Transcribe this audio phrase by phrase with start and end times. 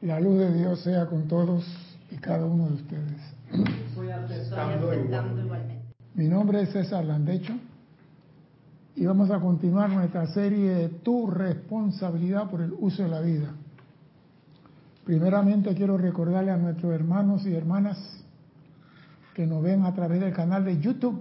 [0.00, 1.64] La luz de Dios sea con todos
[2.08, 3.20] y cada uno de ustedes.
[3.96, 5.82] Soy aceptando igualmente.
[6.14, 7.54] Mi nombre es César Landecho
[8.94, 13.52] y vamos a continuar nuestra serie de Tu responsabilidad por el uso de la vida.
[15.04, 17.98] Primeramente quiero recordarle a nuestros hermanos y hermanas
[19.34, 21.20] que nos ven a través del canal de YouTube,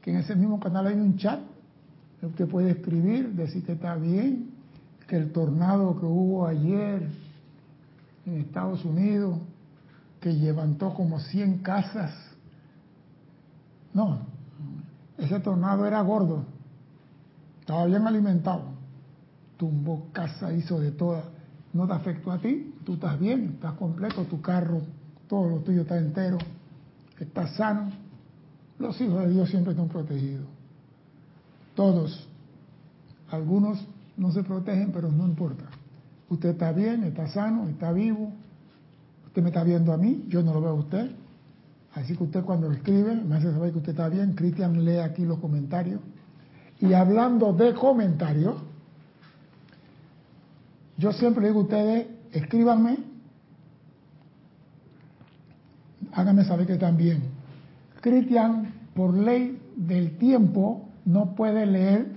[0.00, 1.40] que en ese mismo canal hay un chat,
[2.22, 4.50] usted puede escribir, decir que está bien,
[5.08, 7.23] que el tornado que hubo ayer
[8.26, 9.38] en Estados Unidos,
[10.20, 12.12] que levantó como 100 casas.
[13.92, 14.20] No,
[15.18, 16.44] ese tornado era gordo,
[17.60, 18.64] estaba bien alimentado,
[19.56, 21.24] tumbó casa, hizo de todas.
[21.72, 24.82] No te afectó a ti, tú estás bien, estás completo, tu carro,
[25.28, 26.38] todo lo tuyo está entero,
[27.18, 27.90] estás sano.
[28.78, 30.46] Los hijos de Dios siempre están protegidos.
[31.74, 32.28] Todos.
[33.30, 33.84] Algunos
[34.16, 35.64] no se protegen, pero no importa.
[36.34, 38.32] Usted está bien, está sano, está vivo.
[39.26, 41.10] Usted me está viendo a mí, yo no lo veo a usted.
[41.94, 44.32] Así que usted cuando escribe, me hace saber que usted está bien.
[44.32, 46.00] Cristian lee aquí los comentarios.
[46.80, 48.56] Y hablando de comentarios,
[50.98, 52.98] yo siempre digo a ustedes, escríbanme,
[56.14, 57.22] háganme saber que están bien.
[58.00, 62.08] Cristian, por ley del tiempo, no puede leer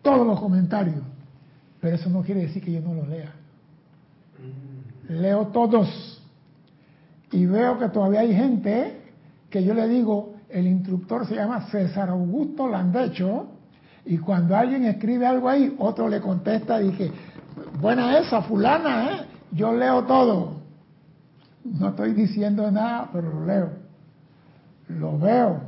[0.00, 1.02] todos los comentarios,
[1.82, 3.37] pero eso no quiere decir que yo no los lea
[5.08, 6.22] leo todos
[7.30, 9.02] y veo que todavía hay gente
[9.50, 13.48] que yo le digo, el instructor se llama César Augusto Landecho,
[14.04, 17.12] y cuando alguien escribe algo ahí, otro le contesta, dije,
[17.80, 19.26] buena esa, fulana, ¿eh?
[19.52, 20.60] yo leo todo.
[21.64, 23.70] No estoy diciendo nada, pero lo leo.
[24.88, 25.60] Lo veo.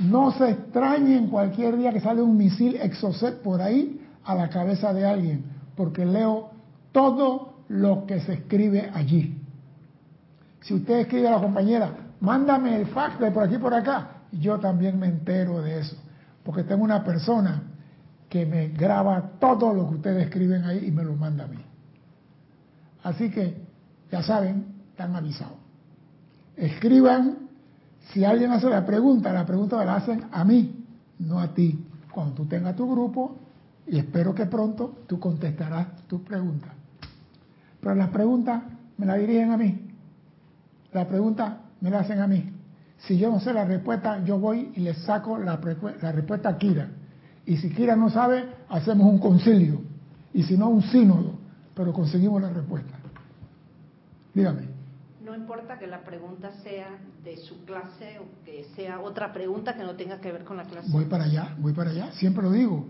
[0.00, 4.92] No se extrañen cualquier día que sale un misil Exocet por ahí a la cabeza
[4.92, 5.44] de alguien,
[5.76, 6.50] porque leo
[6.92, 9.40] todo lo que se escribe allí.
[10.60, 14.58] Si usted escribe a la compañera, mándame el fax de por aquí por acá, yo
[14.58, 15.96] también me entero de eso,
[16.42, 17.62] porque tengo una persona
[18.28, 21.64] que me graba todo lo que ustedes escriben ahí y me lo manda a mí.
[23.04, 23.62] Así que,
[24.10, 25.56] ya saben, están avisados.
[26.56, 27.50] Escriban,
[28.12, 30.84] si alguien hace la pregunta, la pregunta la hacen a mí,
[31.20, 31.86] no a ti.
[32.12, 33.38] Cuando tú tengas tu grupo,
[33.86, 36.74] y espero que pronto tú contestarás tu pregunta.
[37.80, 38.62] Pero las preguntas
[38.98, 39.90] me las dirigen a mí.
[40.92, 42.52] Las preguntas me las hacen a mí.
[42.98, 46.88] Si yo no sé la respuesta, yo voy y le saco la, respuesta a Kira.
[47.46, 49.80] Y si Kira no sabe, hacemos un concilio.
[50.34, 51.38] Y si no, un sínodo.
[51.74, 52.98] Pero conseguimos la respuesta.
[54.34, 54.68] Dígame.
[55.24, 56.88] No importa que la pregunta sea
[57.24, 60.64] de su clase o que sea otra pregunta que no tenga que ver con la
[60.64, 60.90] clase.
[60.90, 62.12] Voy para allá, voy para allá.
[62.12, 62.86] Siempre lo digo.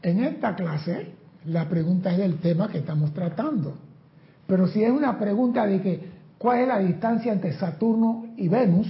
[0.00, 1.14] En esta clase,
[1.44, 3.76] la pregunta es del tema que estamos tratando.
[4.46, 8.88] Pero si es una pregunta de que, ¿cuál es la distancia entre Saturno y Venus?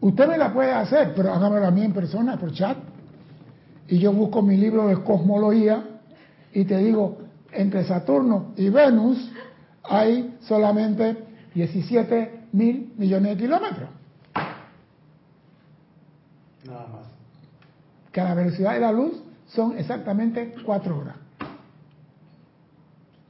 [0.00, 2.76] Usted me la puede hacer, pero hágamelo a mí en persona, por chat.
[3.88, 5.84] Y yo busco mi libro de cosmología
[6.52, 7.18] y te digo,
[7.52, 9.30] entre Saturno y Venus
[9.84, 11.24] hay solamente
[11.54, 13.88] 17 mil millones de kilómetros.
[16.64, 17.06] Nada más.
[18.10, 21.16] Que a la velocidad de la luz son exactamente cuatro horas.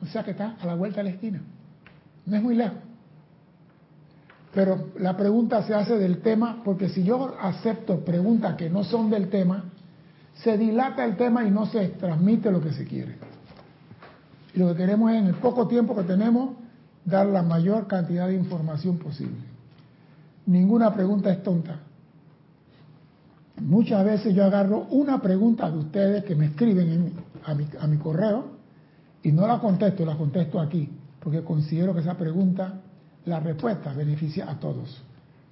[0.03, 1.41] O sea que está a la vuelta de la esquina.
[2.27, 2.79] No es muy lejos.
[4.53, 9.09] Pero la pregunta se hace del tema, porque si yo acepto preguntas que no son
[9.09, 9.65] del tema,
[10.35, 13.17] se dilata el tema y no se transmite lo que se quiere.
[14.55, 16.51] Y lo que queremos es, en el poco tiempo que tenemos,
[17.05, 19.41] dar la mayor cantidad de información posible.
[20.45, 21.81] Ninguna pregunta es tonta.
[23.61, 27.13] Muchas veces yo agarro una pregunta de ustedes que me escriben
[27.45, 28.62] a, mi, a mi correo
[29.23, 30.89] y no la contesto, la contesto aquí,
[31.21, 32.81] porque considero que esa pregunta,
[33.25, 35.03] la respuesta beneficia a todos.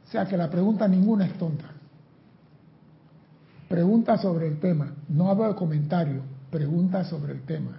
[0.06, 1.66] O sea que la pregunta ninguna es tonta.
[3.68, 7.78] Pregunta sobre el tema, no hablo de comentario, pregunta sobre el tema.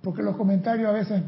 [0.00, 1.20] Porque los comentarios a veces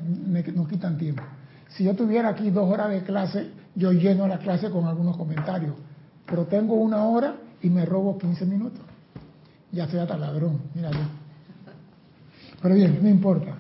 [0.55, 1.25] nos quitan tiempo.
[1.71, 5.75] Si yo tuviera aquí dos horas de clase, yo lleno la clase con algunos comentarios.
[6.27, 8.83] Pero tengo una hora y me robo 15 minutos.
[9.73, 10.91] Ya soy hasta ladrón, mira
[12.61, 13.55] pero bien, no importa.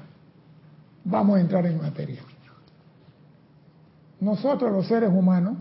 [1.04, 2.22] Vamos a entrar en materia.
[4.20, 5.56] Nosotros los seres humanos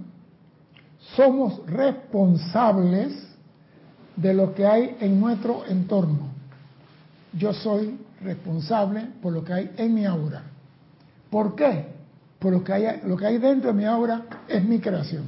[1.16, 3.28] somos responsables
[4.16, 6.30] de lo que hay en nuestro entorno.
[7.34, 10.42] Yo soy responsable por lo que hay en mi aura.
[11.30, 11.86] ¿Por qué?
[12.40, 15.25] Por lo que hay, lo que hay dentro de mi aura es mi creación.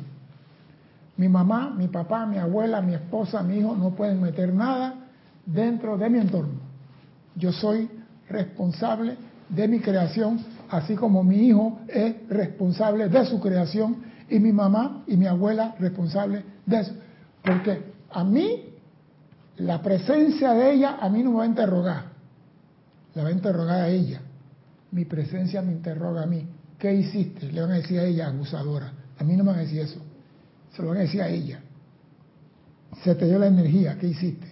[1.18, 4.96] Mi mamá, mi papá, mi abuela, mi esposa, mi hijo no pueden meter nada
[5.46, 6.60] dentro de mi entorno.
[7.36, 7.90] Yo soy
[8.30, 9.18] responsable
[9.50, 10.40] de mi creación,
[10.70, 13.98] así como mi hijo es responsable de su creación
[14.30, 16.94] y mi mamá y mi abuela responsable de eso.
[17.44, 17.82] Porque
[18.12, 18.76] a mí,
[19.58, 22.04] la presencia de ella a mí no me va a interrogar,
[23.16, 24.22] la va a interrogar a ella.
[24.92, 26.48] Mi presencia me interroga a mí.
[26.78, 27.52] ¿Qué hiciste?
[27.52, 28.92] Le van a decir a ella, abusadora.
[29.18, 30.00] A mí no me van a decir eso.
[30.72, 31.60] Se lo van a decir a ella.
[33.04, 34.48] Se te dio la energía, ¿qué hiciste?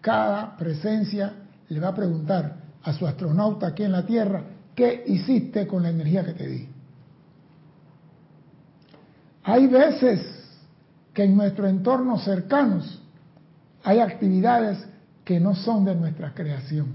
[0.00, 1.32] Cada presencia
[1.68, 4.42] le va a preguntar a su astronauta aquí en la Tierra,
[4.74, 6.68] ¿qué hiciste con la energía que te di?
[9.44, 10.20] Hay veces
[11.12, 13.02] que en nuestro entorno cercanos
[13.82, 14.86] hay actividades
[15.24, 16.88] que no son de nuestra creación.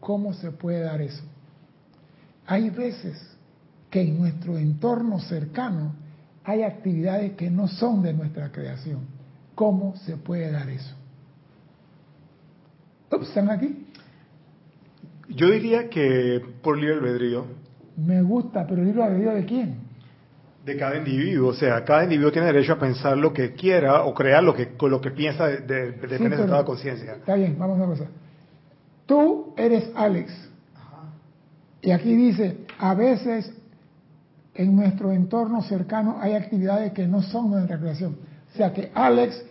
[0.00, 1.22] ¿Cómo se puede dar eso?
[2.46, 3.20] Hay veces
[3.90, 5.94] que en nuestro entorno cercano
[6.44, 9.00] hay actividades que no son de nuestra creación.
[9.54, 10.94] ¿Cómo se puede dar eso?
[13.20, 13.86] ¿Están aquí?
[15.30, 17.46] Yo diría que por libre albedrío.
[17.96, 19.90] Me gusta, pero libre albedrío de quién?
[20.64, 21.50] de cada individuo.
[21.50, 24.76] O sea, cada individuo tiene derecho a pensar lo que quiera o crear lo que,
[24.76, 27.14] con lo que piensa, de, depende de toda conciencia.
[27.14, 28.10] Está bien, vamos a una cosa.
[29.06, 30.32] Tú eres Alex.
[31.82, 33.52] Y aquí dice, a veces
[34.54, 38.16] en nuestro entorno cercano hay actividades que no son de nuestra creación.
[38.52, 39.42] O sea que Alex,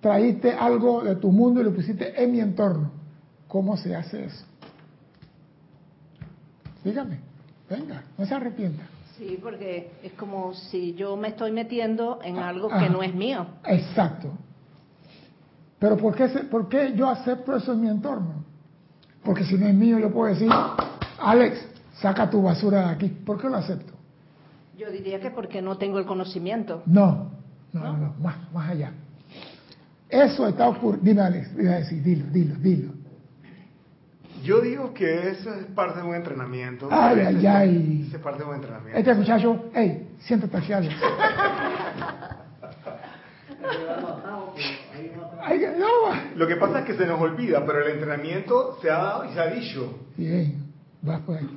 [0.00, 2.92] traíste algo de tu mundo y lo pusiste en mi entorno.
[3.48, 4.44] ¿Cómo se hace eso?
[6.86, 7.18] Dígame,
[7.68, 8.84] venga, no se arrepienta.
[9.18, 12.88] Sí, porque es como si yo me estoy metiendo en ah, algo que ah.
[12.88, 13.44] no es mío.
[13.64, 14.30] Exacto.
[15.80, 18.44] Pero ¿por qué, ¿por qué yo acepto eso en mi entorno?
[19.24, 20.48] Porque si no es mío, yo puedo decir,
[21.18, 21.58] Alex,
[22.00, 23.08] saca tu basura de aquí.
[23.08, 23.92] ¿Por qué lo acepto?
[24.78, 26.84] Yo diría que porque no tengo el conocimiento.
[26.86, 27.32] No,
[27.72, 28.92] no, no, más, más allá.
[30.08, 31.04] Eso está ocurriendo.
[31.04, 33.05] Dime, Alex, dime decir, dilo, dilo, dilo.
[34.46, 36.88] Yo digo que eso es parte de un entrenamiento.
[36.88, 38.10] Ay, ay, ay.
[38.14, 38.96] Es parte de un entrenamiento.
[38.96, 40.94] Este muchacho, hey, siéntate aquí, Alex.
[46.36, 49.34] Lo que pasa es que se nos olvida, pero el entrenamiento se ha dado y
[49.34, 49.98] se ha dicho.
[50.16, 50.72] Bien,
[51.02, 51.48] vas por ahí.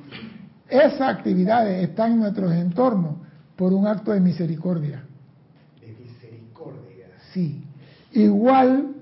[0.68, 3.16] Esas actividades están en nuestros entornos
[3.54, 5.04] por un acto de misericordia.
[5.80, 7.06] De misericordia.
[7.32, 7.64] Sí.
[8.12, 8.94] Igual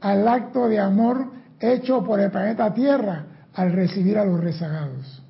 [0.00, 1.26] al acto de amor
[1.60, 3.26] hecho por el planeta Tierra
[3.56, 5.22] al recibir a los rezagados.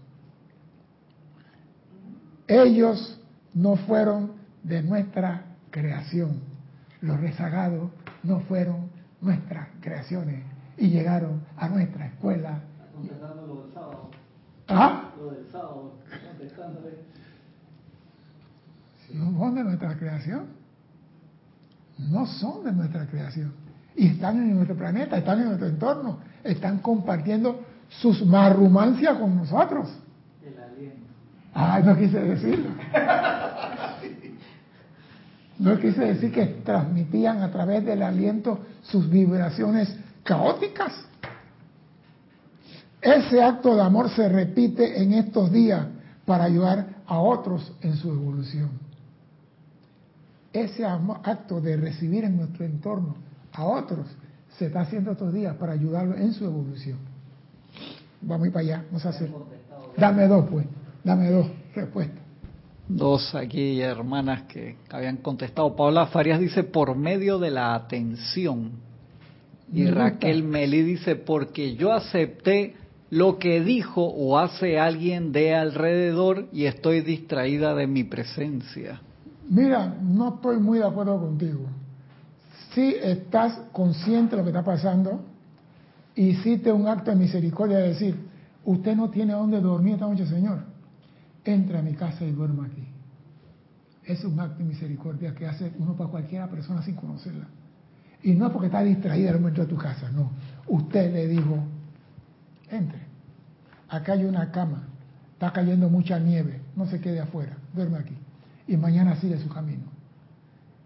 [2.49, 3.21] Ellos
[3.55, 4.33] no fueron
[4.65, 6.41] de nuestra creación.
[7.01, 7.91] Los rezagados
[8.25, 8.91] no fueron
[9.21, 10.43] nuestras creaciones
[10.77, 12.61] y llegaron a nuestra escuela.
[12.97, 14.11] Lo del sábado.
[14.69, 15.11] ¿Ah?
[15.19, 15.93] Lo del sábado,
[19.15, 20.47] No son de nuestra creación.
[21.99, 23.53] No son de nuestra creación.
[23.95, 29.89] Y están en nuestro planeta, están en nuestro entorno, están compartiendo sus marrumancias con nosotros.
[30.45, 31.07] El aliento.
[31.55, 32.71] Ay, no quise decirlo.
[35.59, 40.93] No quise decir que transmitían a través del aliento sus vibraciones caóticas.
[43.01, 45.87] Ese acto de amor se repite en estos días
[46.27, 48.71] para ayudar a otros en su evolución.
[50.53, 53.17] Ese acto de recibir en nuestro entorno
[53.53, 54.07] a otros
[54.59, 56.99] se está haciendo estos días para ayudarlos en su evolución.
[58.23, 59.31] Vamos a ir para allá, vamos a hacer.
[59.97, 60.67] Dame dos, pues,
[61.05, 62.27] dame dos respuestas.
[62.89, 65.75] Dos aquí hermanas que habían contestado.
[65.75, 68.73] Paula Farias dice por medio de la atención.
[69.73, 72.77] Y Raquel Meli dice porque yo acepté
[73.11, 79.01] lo que dijo o hace alguien de alrededor y estoy distraída de mi presencia.
[79.49, 81.67] Mira, no estoy muy de acuerdo contigo.
[82.73, 85.21] Si estás consciente de lo que está pasando,
[86.17, 88.17] hiciste un acto de misericordia de decir,
[88.65, 90.65] usted no tiene dónde dormir esta noche, Señor,
[91.45, 92.89] entra a mi casa y duerma aquí.
[94.05, 97.47] Es un acto de misericordia que hace uno para cualquiera persona sin conocerla.
[98.23, 100.31] Y no es porque está distraída el momento de tu casa, no.
[100.67, 101.59] Usted le dijo,
[102.71, 103.01] entre.
[103.89, 104.89] Acá hay una cama,
[105.35, 108.17] está cayendo mucha nieve, no se quede afuera, duerme aquí.
[108.67, 109.85] Y mañana sigue su camino.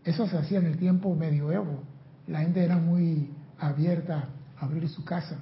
[0.05, 1.83] Eso se hacía en el tiempo medioevo.
[2.27, 4.29] La gente era muy abierta
[4.61, 5.39] abrir su casa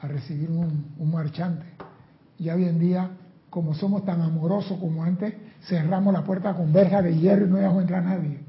[0.00, 1.64] a recibir un, marchante.
[2.38, 3.10] Y hoy en día,
[3.48, 7.56] como somos tan amorosos como antes, cerramos la puerta con verja de hierro y no
[7.56, 8.40] dejamos entrar a nadie.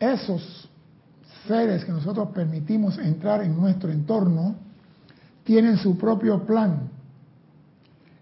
[0.00, 0.68] Esos
[1.46, 4.56] seres que nosotros permitimos entrar en nuestro entorno
[5.44, 6.90] tienen su propio plan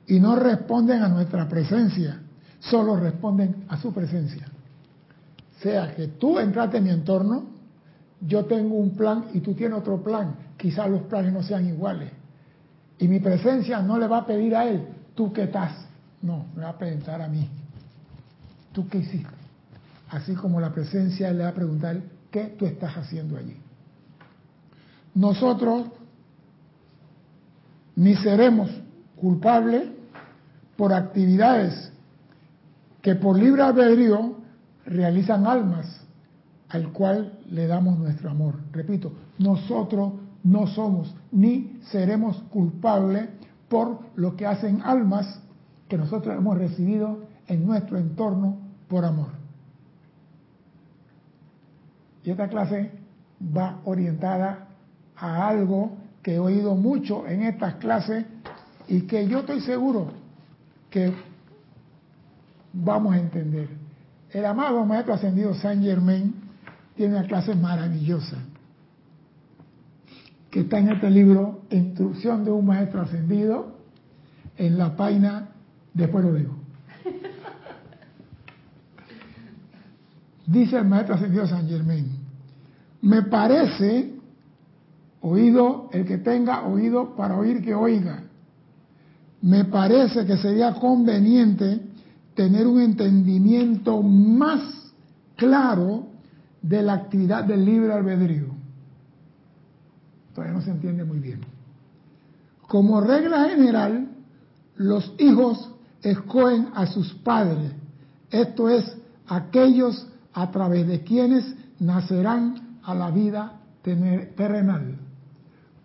[0.07, 2.21] y no responden a nuestra presencia,
[2.61, 4.49] solo responden a su presencia.
[5.62, 7.47] Sea que tú entraste en mi entorno,
[8.26, 10.35] yo tengo un plan y tú tienes otro plan.
[10.57, 12.11] Quizás los planes no sean iguales.
[12.99, 15.73] Y mi presencia no le va a pedir a él, ¿tú qué estás?
[16.21, 17.49] No, me va a preguntar a mí,
[18.73, 19.35] ¿tú qué hiciste?
[20.11, 22.00] Así como la presencia le va a preguntar,
[22.31, 23.57] ¿qué tú estás haciendo allí?
[25.14, 25.87] Nosotros
[27.97, 28.71] ni seremos
[29.17, 29.88] culpables
[30.76, 31.93] por actividades
[33.00, 34.37] que por libre albedrío
[34.87, 35.87] realizan almas
[36.69, 38.54] al cual le damos nuestro amor.
[38.73, 43.28] Repito, nosotros no somos ni seremos culpables
[43.68, 45.40] por lo que hacen almas
[45.87, 48.56] que nosotros hemos recibido en nuestro entorno
[48.88, 49.28] por amor.
[52.25, 52.90] Y esta clase
[53.54, 54.68] va orientada
[55.16, 55.92] a algo
[56.23, 58.25] que he oído mucho en estas clases
[58.88, 60.12] y que yo estoy seguro
[60.88, 61.12] que
[62.73, 63.68] vamos a entender.
[64.30, 66.41] El amado Maestro Ascendido Saint Germain
[66.96, 68.38] tiene una clase maravillosa
[70.50, 73.78] que está en este libro, Instrucción de un Maestro Ascendido,
[74.58, 75.49] en la página,
[75.94, 76.54] después lo digo.
[80.46, 82.06] Dice el Maestro Ascendido Saint Germain,
[83.00, 84.12] me parece,
[85.22, 88.25] oído, el que tenga oído para oír que oiga,
[89.40, 91.80] me parece que sería conveniente
[92.34, 94.92] tener un entendimiento más
[95.37, 96.12] claro
[96.62, 98.47] de la actividad del libre albedrío.
[100.35, 101.40] Todavía no se entiende muy bien.
[102.69, 104.09] Como regla general,
[104.76, 105.71] los hijos
[106.02, 107.73] escogen a sus padres,
[108.31, 114.97] esto es, aquellos a través de quienes nacerán a la vida terrenal.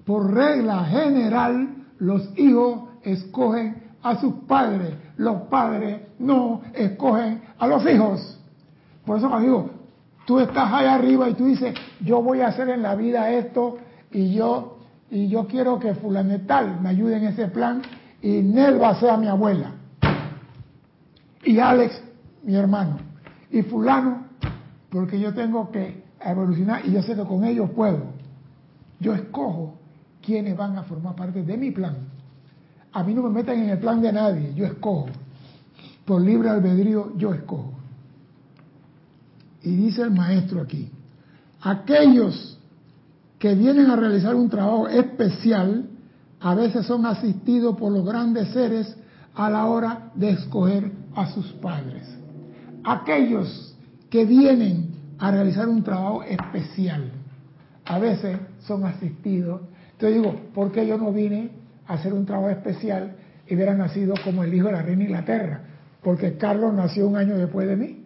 [0.05, 7.85] Por regla general, los hijos escogen a sus padres, los padres no escogen a los
[7.85, 8.39] hijos.
[9.05, 9.76] Por eso digo,
[10.27, 13.77] tú estás ahí arriba y tú dices, yo voy a hacer en la vida esto
[14.11, 14.77] y yo
[15.09, 17.81] y yo quiero que fulanetal me ayude en ese plan
[18.21, 19.71] y Nelva sea mi abuela
[21.45, 22.03] y Alex
[22.43, 22.97] mi hermano
[23.49, 24.25] y fulano
[24.89, 28.03] porque yo tengo que evolucionar y yo sé que con ellos puedo.
[28.99, 29.75] Yo escojo
[30.21, 31.95] quienes van a formar parte de mi plan.
[32.91, 35.07] A mí no me meten en el plan de nadie, yo escojo.
[36.03, 37.76] Por libre albedrío yo escojo.
[39.67, 40.89] Y dice el maestro aquí,
[41.61, 42.57] aquellos
[43.37, 45.89] que vienen a realizar un trabajo especial
[46.39, 48.95] a veces son asistidos por los grandes seres
[49.35, 52.07] a la hora de escoger a sus padres.
[52.85, 53.75] Aquellos
[54.09, 57.11] que vienen a realizar un trabajo especial
[57.83, 59.63] a veces son asistidos.
[59.91, 61.51] Entonces digo, ¿por qué yo no vine
[61.87, 65.61] a hacer un trabajo especial y hubiera nacido como el hijo de la reina Inglaterra?
[66.01, 67.96] Porque Carlos nació un año después de mí.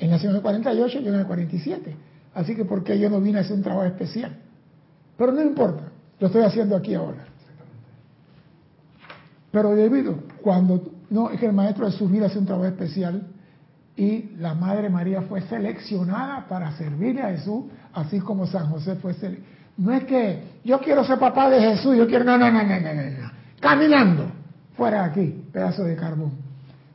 [0.00, 1.94] Él nació en el 48, yo en el 47.
[2.34, 4.34] Así que ¿por qué yo no vine a hacer un trabajo especial?
[5.16, 5.84] Pero no importa,
[6.18, 7.26] lo estoy haciendo aquí ahora.
[9.52, 13.26] Pero debido, cuando no, es que el maestro de subir a hacer un trabajo especial
[13.94, 19.12] y la Madre María fue seleccionada para servirle a Jesús, así como San José fue
[19.12, 19.60] seleccionado.
[19.76, 22.80] No es que yo quiero ser papá de Jesús, yo quiero, no, no, no, no,
[22.80, 23.30] no, no,
[23.60, 24.26] caminando,
[24.76, 26.32] fuera de aquí, pedazo de carbón.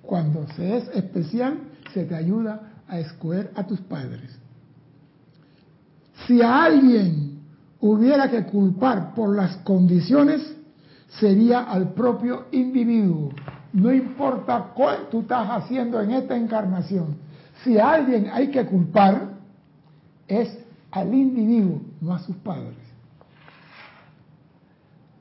[0.01, 1.59] Cuando se es especial,
[1.93, 4.37] se te ayuda a escoger a tus padres.
[6.27, 7.39] Si a alguien
[7.79, 10.41] hubiera que culpar por las condiciones,
[11.19, 13.31] sería al propio individuo.
[13.73, 17.17] No importa cuál tú estás haciendo en esta encarnación.
[17.63, 19.35] Si a alguien hay que culpar,
[20.27, 20.57] es
[20.91, 22.75] al individuo, no a sus padres.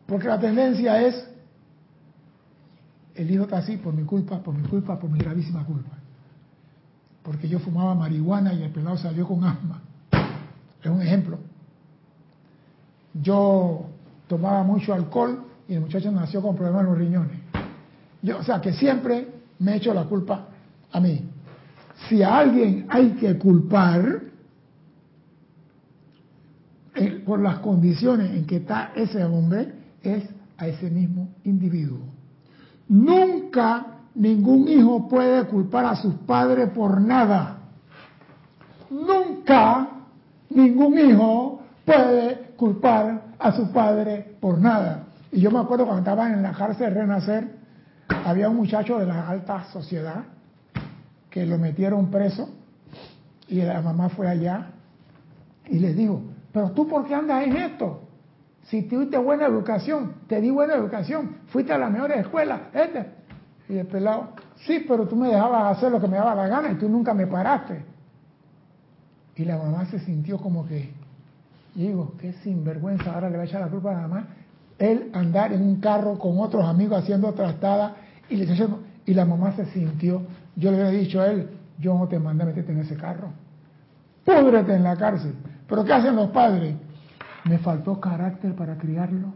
[0.06, 1.28] Porque la tendencia es,
[3.14, 5.98] el hijo está así por mi culpa, por mi culpa, por mi gravísima culpa.
[7.24, 9.80] Porque yo fumaba marihuana y el pelado salió con asma.
[10.82, 11.38] Es un ejemplo.
[13.14, 13.86] Yo
[14.28, 17.38] tomaba mucho alcohol y el muchacho nació con problemas en los riñones.
[18.22, 19.28] Yo, o sea, que siempre
[19.58, 20.48] me he hecho la culpa
[20.92, 21.26] a mí.
[22.08, 24.20] Si a alguien hay que culpar
[26.94, 30.24] eh, por las condiciones en que está ese hombre, es
[30.58, 32.00] a ese mismo individuo.
[32.88, 37.58] Nunca ningún hijo puede culpar a sus padres por nada.
[38.90, 39.88] Nunca
[40.50, 45.04] ningún hijo puede culpar a su padre por nada.
[45.32, 47.48] Y yo me acuerdo cuando estaba en la cárcel de Renacer,
[48.24, 50.24] había un muchacho de la alta sociedad
[51.28, 52.48] que lo metieron preso
[53.48, 54.70] y la mamá fue allá
[55.66, 58.02] y le dijo, pero tú por qué andas en esto?
[58.64, 63.13] Si tuviste buena educación, te di buena educación, fuiste a la mejor escuela, este.
[63.68, 64.28] Y el pelado,
[64.66, 67.14] sí, pero tú me dejabas hacer lo que me daba la gana y tú nunca
[67.14, 67.84] me paraste.
[69.36, 70.92] Y la mamá se sintió como que,
[71.74, 74.28] digo, qué sinvergüenza, ahora le va a echar la culpa a la mamá.
[74.78, 77.96] él andar en un carro con otros amigos haciendo trastada
[78.28, 78.68] y, le,
[79.06, 80.22] y la mamá se sintió.
[80.56, 83.28] Yo le había dicho a él, yo no te mandé a meterte en ese carro.
[84.24, 85.34] Púdrete en la cárcel.
[85.66, 86.74] Pero ¿qué hacen los padres?
[87.44, 89.34] Me faltó carácter para criarlo.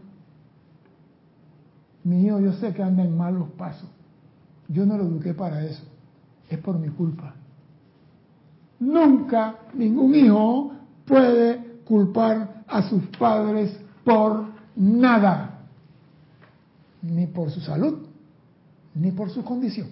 [2.03, 3.89] Mi hijo yo sé que anda en malos pasos.
[4.69, 5.83] Yo no lo eduqué para eso.
[6.47, 7.33] Es por mi culpa.
[8.79, 10.71] Nunca ningún hijo
[11.05, 14.45] puede culpar a sus padres por
[14.75, 15.65] nada.
[17.01, 18.07] Ni por su salud,
[18.93, 19.89] ni por su condición.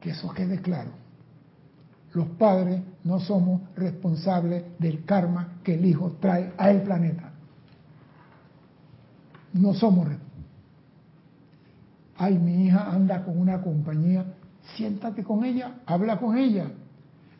[0.00, 0.90] Que eso quede claro.
[2.12, 7.32] Los padres no somos responsables del karma que el hijo trae a el planeta.
[9.54, 10.31] No somos responsables.
[12.22, 14.24] Ay, mi hija anda con una compañía,
[14.76, 16.66] siéntate con ella, habla con ella.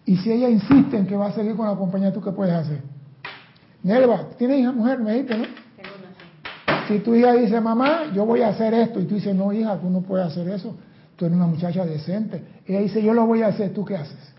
[0.04, 2.52] Y si ella insiste en que va a seguir con la compañía, ¿tú qué puedes
[2.52, 2.82] hacer?
[3.84, 4.98] Nelva, ¿tienes hija mujer?
[4.98, 5.44] Me dijiste, ¿no?
[5.44, 5.90] Tengo
[6.66, 9.52] una Si tu hija dice, mamá, yo voy a hacer esto, y tú dices, no,
[9.52, 10.74] hija, tú no puedes hacer eso,
[11.14, 12.42] tú eres una muchacha decente.
[12.66, 14.34] Ella dice, yo lo voy a hacer, ¿tú qué haces?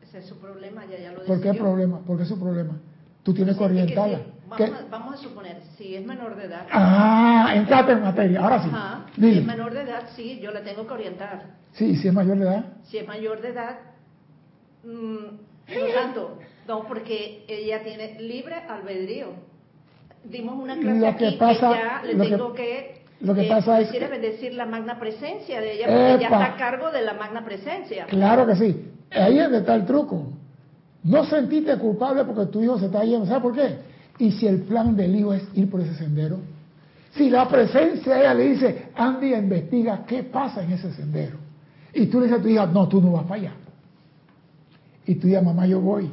[0.00, 1.98] Ese es su problema, ya, ya lo ¿Por qué problema?
[2.06, 2.78] ¿Por qué es su problema?
[3.24, 4.20] Tú tienes que Es que orientarla.
[4.48, 8.62] Vamos, a, vamos a suponer, si es menor de edad, Ah, entrate en materia, ahora
[8.62, 8.68] sí.
[8.72, 11.44] ajá, si es menor de edad, sí, yo la tengo que orientar.
[11.72, 12.64] Sí, si es mayor de edad.
[12.84, 13.76] Si es mayor de edad,
[14.84, 15.16] mm,
[15.74, 16.38] no tanto,
[16.68, 19.28] no, porque ella tiene libre albedrío.
[20.24, 23.34] Dimos una clase Lo aquí que que, pasa- ya le lo que- tengo que, lo
[23.34, 26.56] que eh, pasa es que- bendecir la magna presencia de ella, porque ella está a
[26.56, 28.06] cargo de la magna presencia.
[28.06, 28.90] Claro que sí.
[29.12, 30.32] Ahí es donde está el truco.
[31.04, 33.24] No sentiste culpable porque tu hijo se está yendo.
[33.26, 33.76] ¿Sabes por qué?
[34.18, 36.38] Y si el plan del hijo es ir por ese sendero.
[37.12, 41.38] Si la presencia ella le dice, Andy, investiga qué pasa en ese sendero.
[41.94, 43.52] Y tú le dices a tu hija, no, tú no vas para allá.
[45.06, 46.10] Y tú dices, mamá, yo voy.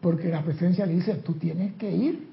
[0.00, 2.28] Porque la presencia le dice, tú tienes que ir.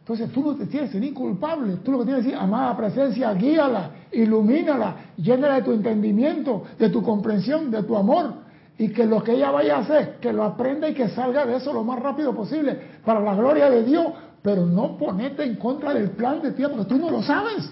[0.00, 1.76] Entonces tú no te tienes ni culpable.
[1.76, 6.90] Tú lo que tienes que decir, amada presencia, guíala, ilumínala, llénala de tu entendimiento, de
[6.90, 8.41] tu comprensión, de tu amor.
[8.82, 11.54] Y que lo que ella vaya a hacer, que lo aprenda y que salga de
[11.54, 14.08] eso lo más rápido posible, para la gloria de Dios.
[14.42, 17.70] Pero no ponete en contra del plan de Dios, porque tú no lo sabes.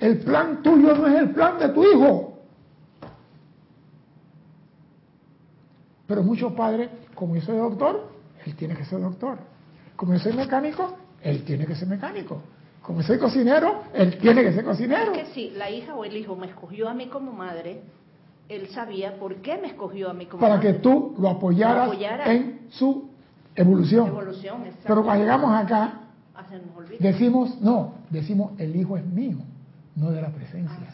[0.00, 2.38] El plan tuyo no es el plan de tu hijo.
[6.06, 8.08] Pero muchos padres, como yo soy doctor,
[8.46, 9.36] él tiene que ser doctor.
[9.94, 12.40] Como yo soy mecánico, él tiene que ser mecánico.
[12.80, 15.12] Como soy cocinero, él tiene que ser cocinero.
[15.12, 17.82] Es que si la hija o el hijo me escogió a mí como madre,
[18.56, 20.72] él sabía por qué me escogió a mí como Para madre.
[20.74, 22.32] que tú lo apoyaras apoyara.
[22.32, 23.08] en su
[23.54, 24.12] evolución.
[24.86, 25.98] Pero cuando llegamos acá,
[26.34, 26.44] Ah,
[26.98, 29.36] decimos, no, decimos, el hijo es mío,
[29.96, 30.76] no de la presencia.
[30.80, 30.92] Ah,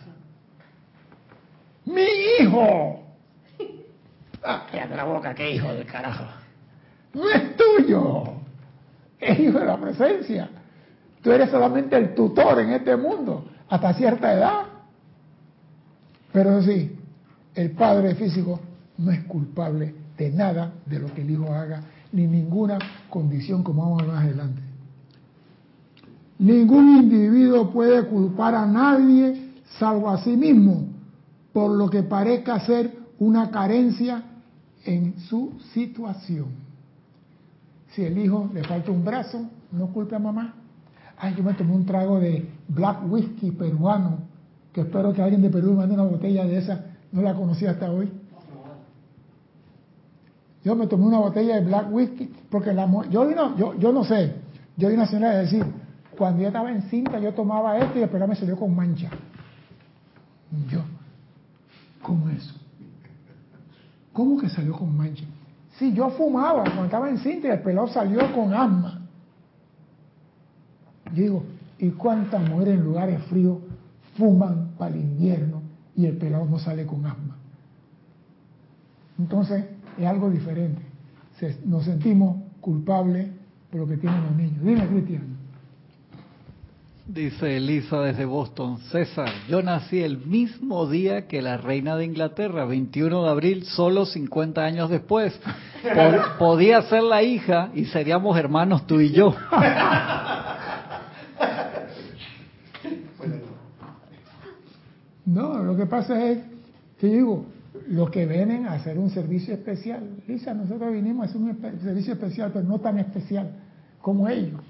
[1.85, 1.90] sí.
[1.90, 2.03] ¡Mi
[2.40, 3.01] hijo!
[4.44, 6.25] Ah, cállate la boca, qué hijo del carajo.
[7.12, 8.25] No es tuyo,
[9.18, 10.49] es hijo de la presencia.
[11.23, 14.62] Tú eres solamente el tutor en este mundo, hasta cierta edad.
[16.33, 16.97] Pero sí,
[17.59, 18.61] el padre físico
[18.99, 22.79] no es culpable de nada de lo que el hijo haga, ni ninguna
[23.11, 24.62] condición, como vamos a ver más adelante.
[26.38, 30.87] Ningún individuo puede culpar a nadie salvo a sí mismo
[31.53, 34.23] por lo que parezca ser una carencia
[34.85, 36.47] en su situación.
[37.90, 40.55] Si el hijo le falta un brazo, no culpe a mamá.
[41.16, 44.18] Ay, yo me tomé un trago de black whisky peruano,
[44.73, 46.85] que espero que alguien de Perú me mande una botella de esa.
[47.12, 48.11] No la conocí hasta hoy.
[50.64, 54.05] Yo me tomé una botella de black whisky porque la yo, no, yo, yo no
[54.05, 54.35] sé,
[54.77, 55.64] yo vi una señora decir,
[56.16, 59.09] cuando yo estaba en cinta yo tomaba esto y después me salió con mancha.
[60.68, 60.81] Yo,
[62.03, 62.55] ¿cómo eso?
[64.12, 65.25] ¿Cómo que salió con mancha?
[65.79, 69.01] Sí, yo fumaba cuando estaba en cinta y el pelado salió con asma.
[71.14, 71.44] Yo digo,
[71.79, 73.59] ¿y cuántas mujeres en lugares fríos
[74.16, 75.67] fuman para el invierno
[75.98, 77.37] y el pelado no sale con asma?
[79.18, 79.64] Entonces,
[79.98, 80.80] es algo diferente.
[81.38, 83.28] Se- nos sentimos culpables
[83.70, 84.62] por lo que tienen los niños.
[84.62, 85.37] Dime, Cristian.
[87.06, 92.66] Dice Elisa desde Boston, César, yo nací el mismo día que la reina de Inglaterra,
[92.66, 95.32] 21 de abril, solo 50 años después.
[95.82, 99.34] Po- podía ser la hija y seríamos hermanos tú y yo.
[105.38, 106.40] No, lo que pasa es
[106.98, 107.44] que digo,
[107.90, 112.14] los que vienen a hacer un servicio especial, Lisa, nosotros vinimos a hacer un servicio
[112.14, 113.53] especial, pero no tan especial
[114.03, 114.61] como ellos.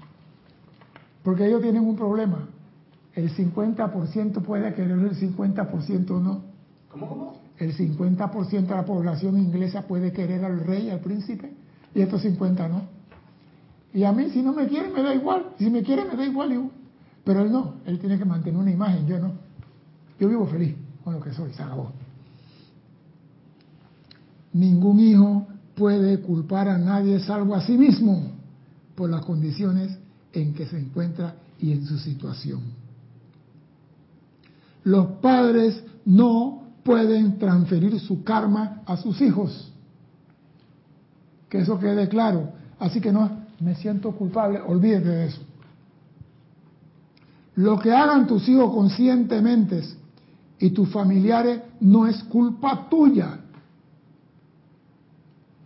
[1.23, 2.47] Porque ellos tienen un problema.
[3.15, 6.43] El 50% puede querer, el 50% no.
[6.91, 7.41] ¿Cómo, cómo?
[7.57, 11.51] El 50% de la población inglesa puede querer al rey, al príncipe,
[11.95, 12.83] y estos 50 no.
[13.91, 16.25] Y a mí si no me quiere me da igual, si me quiere me da
[16.27, 16.69] igual,
[17.23, 19.48] pero él no, él tiene que mantener una imagen, yo no.
[20.19, 21.63] Yo vivo feliz con lo que soy, se.
[24.53, 28.31] Ningún hijo puede culpar a nadie salvo a sí mismo
[28.95, 29.97] por las condiciones
[30.33, 32.61] en que se encuentra y en su situación.
[34.83, 39.71] Los padres no pueden transferir su karma a sus hijos.
[41.47, 42.51] Que eso quede claro.
[42.79, 43.29] Así que no,
[43.59, 45.41] me siento culpable, olvídate de eso.
[47.55, 49.83] Lo que hagan tus hijos conscientemente
[50.59, 53.39] y tus familiares no es culpa tuya.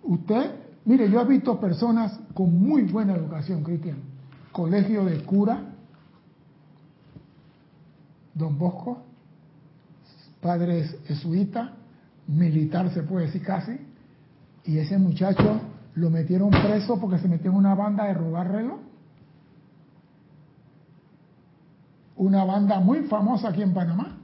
[0.04, 3.98] Usted, mire, yo he visto personas con muy buena educación, Cristian.
[4.52, 5.62] Colegio de cura,
[8.36, 9.02] Don Bosco,
[10.42, 11.74] padre jesuita,
[12.28, 13.78] militar se puede decir casi,
[14.66, 15.60] y ese muchacho
[15.96, 18.80] lo metieron preso porque se metió en una banda de robar reloj.
[22.16, 24.18] Una banda muy famosa aquí en Panamá.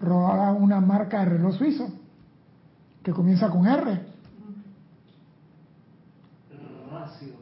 [0.00, 1.88] Robaba una marca de reloj suizo
[3.02, 4.02] que comienza con R.
[6.90, 7.34] Racio.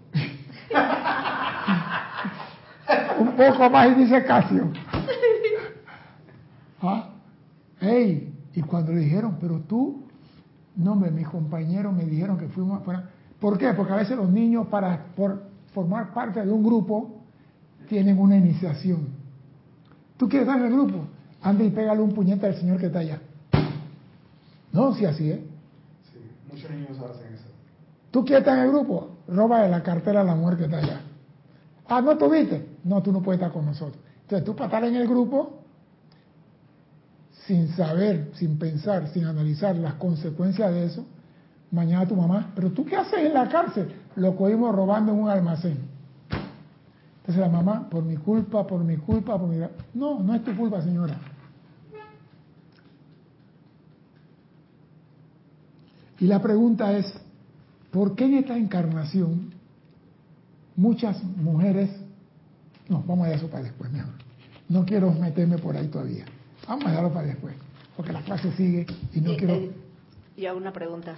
[3.19, 4.71] Un poco más y dice Casio.
[6.83, 7.11] ¿Ah?
[7.81, 10.05] Ey, y cuando le dijeron, pero tú,
[10.77, 13.11] no, me, mis compañeros me dijeron que fuimos afuera.
[13.41, 13.73] ¿Por qué?
[13.73, 17.23] Porque a veces los niños para por formar parte de un grupo
[17.89, 19.09] tienen una iniciación.
[20.17, 21.07] ¿Tú quieres estar en el grupo?
[21.45, 23.21] Anda y pégale un puñete al señor que está allá.
[24.73, 25.41] No, si así es.
[26.11, 26.19] Sí,
[26.51, 27.45] muchos niños hacen eso.
[28.11, 29.11] ¿Tú quieres estar en el grupo?
[29.29, 31.01] Roba de la cartera a la mujer que está allá.
[31.87, 32.67] Ah, ¿no tuviste?
[32.83, 34.03] No, tú no puedes estar con nosotros.
[34.23, 35.61] Entonces tú para estar en el grupo,
[37.47, 41.05] sin saber, sin pensar, sin analizar las consecuencias de eso,
[41.71, 43.95] mañana tu mamá, pero tú qué haces en la cárcel?
[44.17, 45.77] Lo cogimos robando en un almacén.
[47.19, 49.59] Entonces la mamá, por mi culpa, por mi culpa, por mi...
[49.93, 51.19] No, no es tu culpa, señora.
[56.25, 57.13] Y la pregunta es,
[57.91, 59.53] ¿por qué en esta encarnación
[60.75, 61.91] muchas mujeres...
[62.89, 64.15] No, vamos a dejar eso para después, mejor.
[64.71, 66.25] No quiero meterme por ahí todavía.
[66.67, 67.55] Vamos a dejarlo para después,
[67.95, 69.53] porque la clase sigue y no y, quiero...
[69.55, 69.71] eh,
[70.35, 71.15] y hago una pregunta.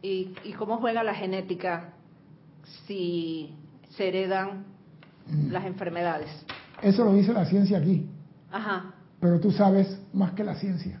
[0.00, 1.88] ¿Y, ¿Y cómo juega la genética
[2.86, 3.52] si
[3.96, 4.64] se heredan
[5.28, 5.50] Mm.
[5.50, 6.30] las enfermedades?
[6.82, 8.06] Eso lo dice la ciencia aquí,
[8.52, 8.94] Ajá.
[9.20, 11.00] pero tú sabes más que la ciencia.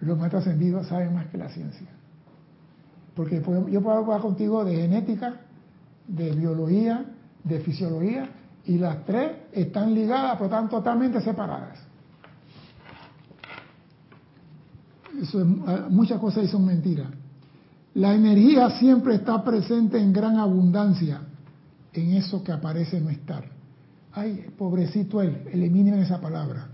[0.00, 1.86] Los maestros ascendidos saben más que la ciencia.
[3.18, 5.40] Porque yo puedo hablar contigo de genética,
[6.06, 7.04] de biología,
[7.42, 8.28] de fisiología,
[8.64, 11.80] y las tres están ligadas, pero están totalmente separadas.
[15.20, 17.08] Eso es- muchas cosas ahí son mentiras.
[17.94, 21.22] La energía siempre está presente en gran abundancia
[21.92, 23.42] en eso que parece no estar.
[24.12, 26.68] Ay, pobrecito él, eliminen esa palabra.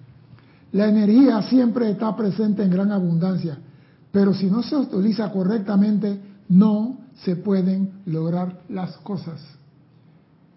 [0.73, 3.57] La energía siempre está presente en gran abundancia,
[4.13, 9.41] pero si no se utiliza correctamente, no se pueden lograr las cosas.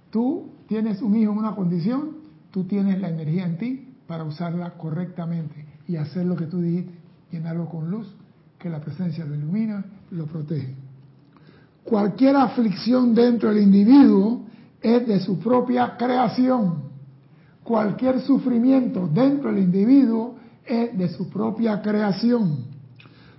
[0.10, 2.18] Tú tienes un hijo en una condición,
[2.52, 6.94] tú tienes la energía en ti para usarla correctamente y hacer lo que tú dijiste,
[7.32, 8.08] llenarlo con luz,
[8.58, 10.76] que la presencia lo ilumina, lo protege.
[11.84, 14.46] Cualquier aflicción dentro del individuo
[14.82, 16.88] es de su propia creación.
[17.64, 22.77] Cualquier sufrimiento dentro del individuo es de su propia creación.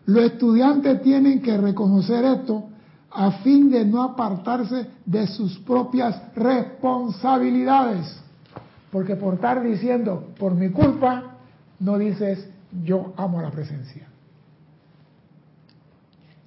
[0.09, 2.71] Los estudiantes tienen que reconocer esto
[3.11, 8.18] a fin de no apartarse de sus propias responsabilidades.
[8.90, 11.37] Porque por estar diciendo, por mi culpa,
[11.81, 12.49] no dices,
[12.83, 14.09] yo amo la presencia.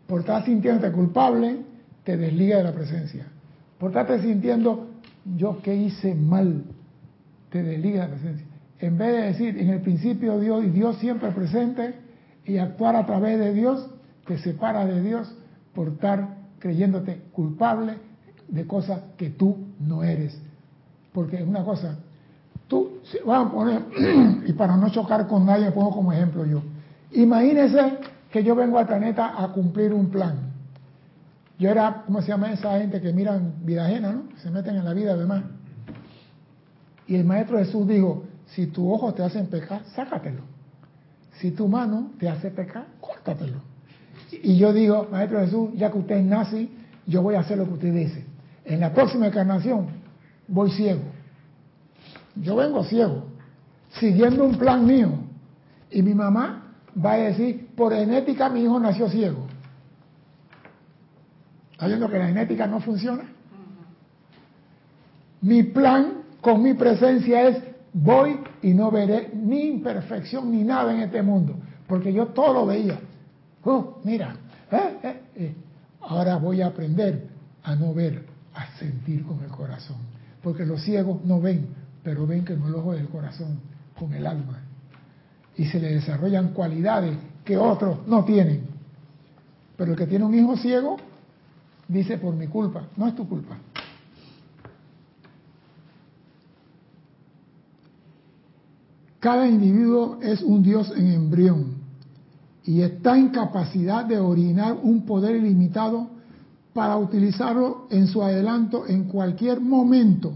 [0.08, 1.62] Por estar sintiéndote culpable,
[2.04, 3.28] te desliga de la presencia.
[3.78, 4.88] Por estarte sintiendo,
[5.38, 6.64] yo que hice mal,
[7.52, 8.48] te desliga de la presencia.
[8.80, 12.01] En vez de decir, en el principio Dios y Dios siempre presente
[12.46, 13.88] y actuar a través de Dios,
[14.26, 15.34] te separa de Dios
[15.74, 17.98] por estar creyéndote culpable
[18.48, 20.40] de cosas que tú no eres.
[21.14, 21.98] Porque es una cosa,
[22.68, 23.82] tú, vamos a poner,
[24.48, 26.62] y para no chocar con nadie, pongo como ejemplo yo.
[27.12, 27.98] Imagínese
[28.32, 30.52] que yo vengo al planeta a cumplir un plan.
[31.60, 34.24] Yo era, ¿cómo se llama esa gente que miran vida ajena, no?
[34.38, 35.44] Se meten en la vida además.
[37.08, 40.42] Y el Maestro Jesús dijo, si tu ojo te hacen pecar, sácatelo.
[41.42, 43.58] Si tu mano te hace pecar, córtatelo.
[44.32, 46.70] Y yo digo, Maestro Jesús, ya que usted es nazi,
[47.08, 48.24] yo voy a hacer lo que usted dice.
[48.64, 49.88] En la próxima encarnación
[50.48, 51.02] voy ciego.
[52.36, 53.26] Yo vengo ciego,
[54.00, 55.10] siguiendo un plan mío.
[55.90, 59.48] Y mi mamá va a decir, por genética mi hijo nació ciego.
[61.72, 63.24] ¿Está viendo que la genética no funciona?
[65.42, 71.02] Mi plan con mi presencia es voy y no veré ni imperfección ni nada en
[71.02, 71.56] este mundo,
[71.88, 73.00] porque yo todo lo veía.
[73.64, 74.36] Oh, mira,
[74.72, 75.56] eh, eh, eh.
[76.02, 77.28] ahora voy a aprender
[77.64, 79.98] a no ver, a sentir con el corazón,
[80.42, 81.68] porque los ciegos no ven,
[82.04, 83.60] pero ven no el ojo del corazón,
[83.98, 84.60] con el alma.
[85.58, 88.64] Y se le desarrollan cualidades que otros no tienen.
[89.78, 90.98] Pero el que tiene un hijo ciego
[91.88, 93.58] dice por mi culpa, no es tu culpa.
[99.22, 101.76] Cada individuo es un Dios en embrión
[102.66, 106.08] y está en capacidad de orinar un poder ilimitado
[106.74, 110.34] para utilizarlo en su adelanto en cualquier momento.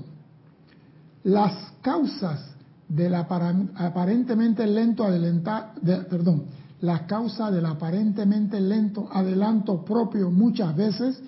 [1.23, 2.51] Las causas
[2.87, 5.73] del aparentemente lento adelantar,
[6.07, 6.43] perdón,
[6.79, 11.19] del aparentemente lento adelanto propio muchas veces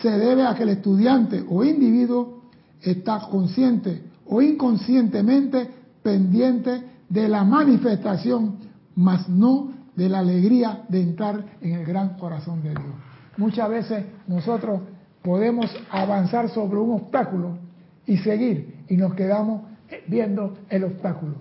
[0.00, 2.44] se debe a que el estudiante o individuo
[2.80, 5.68] está consciente o inconscientemente
[6.04, 8.56] pendiente de la manifestación,
[8.94, 12.94] mas no de la alegría de entrar en el gran corazón de Dios.
[13.36, 14.80] Muchas veces nosotros
[15.20, 17.58] podemos avanzar sobre un obstáculo
[18.06, 19.62] y seguir y nos quedamos
[20.06, 21.34] viendo el obstáculo.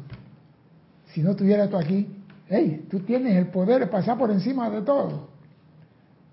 [1.14, 2.08] Si no estuviera esto aquí,
[2.50, 5.30] hey, tú tienes el poder de pasar por encima de todo.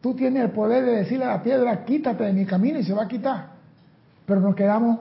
[0.00, 2.94] Tú tienes el poder de decirle a la piedra, quítate de mi camino y se
[2.94, 3.50] va a quitar.
[4.24, 5.00] Pero nos quedamos,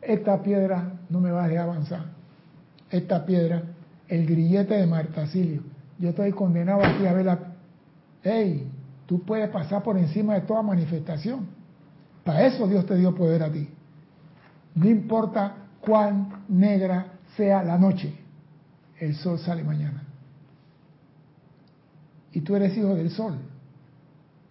[0.00, 2.19] esta piedra no me va a dejar avanzar
[2.90, 3.62] esta piedra,
[4.08, 5.62] el grillete de Martacilio.
[5.98, 7.38] Yo estoy condenado aquí a ver la...
[8.22, 8.68] ¡Ey!
[9.06, 11.46] Tú puedes pasar por encima de toda manifestación.
[12.24, 13.68] Para eso Dios te dio poder a ti.
[14.74, 18.14] No importa cuán negra sea la noche,
[18.98, 20.04] el sol sale mañana.
[22.32, 23.38] Y tú eres hijo del sol.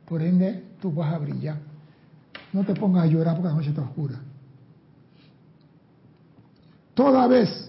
[0.05, 1.57] Por ende, tú vas a brillar.
[2.51, 4.19] No te pongas a llorar porque la noche está oscura.
[6.93, 7.68] Toda vez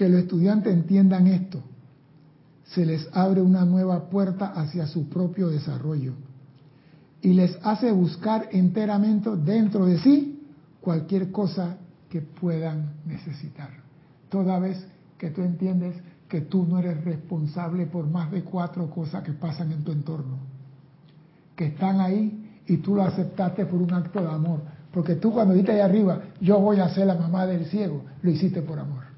[0.00, 1.60] que los estudiantes entiendan esto,
[2.64, 6.14] se les abre una nueva puerta hacia su propio desarrollo
[7.20, 10.42] y les hace buscar enteramente dentro de sí
[10.80, 11.76] cualquier cosa
[12.08, 13.68] que puedan necesitar.
[14.30, 14.82] Toda vez
[15.18, 15.96] que tú entiendes
[16.30, 20.38] que tú no eres responsable por más de cuatro cosas que pasan en tu entorno,
[21.54, 24.60] que están ahí y tú lo aceptaste por un acto de amor,
[24.94, 28.30] porque tú cuando dijiste ahí arriba, yo voy a ser la mamá del ciego, lo
[28.30, 29.09] hiciste por amor.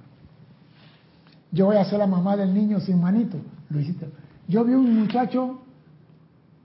[1.52, 3.36] Yo voy a ser la mamá del niño sin manito.
[3.68, 4.10] Lo hiciste.
[4.48, 5.60] Yo vi un muchacho,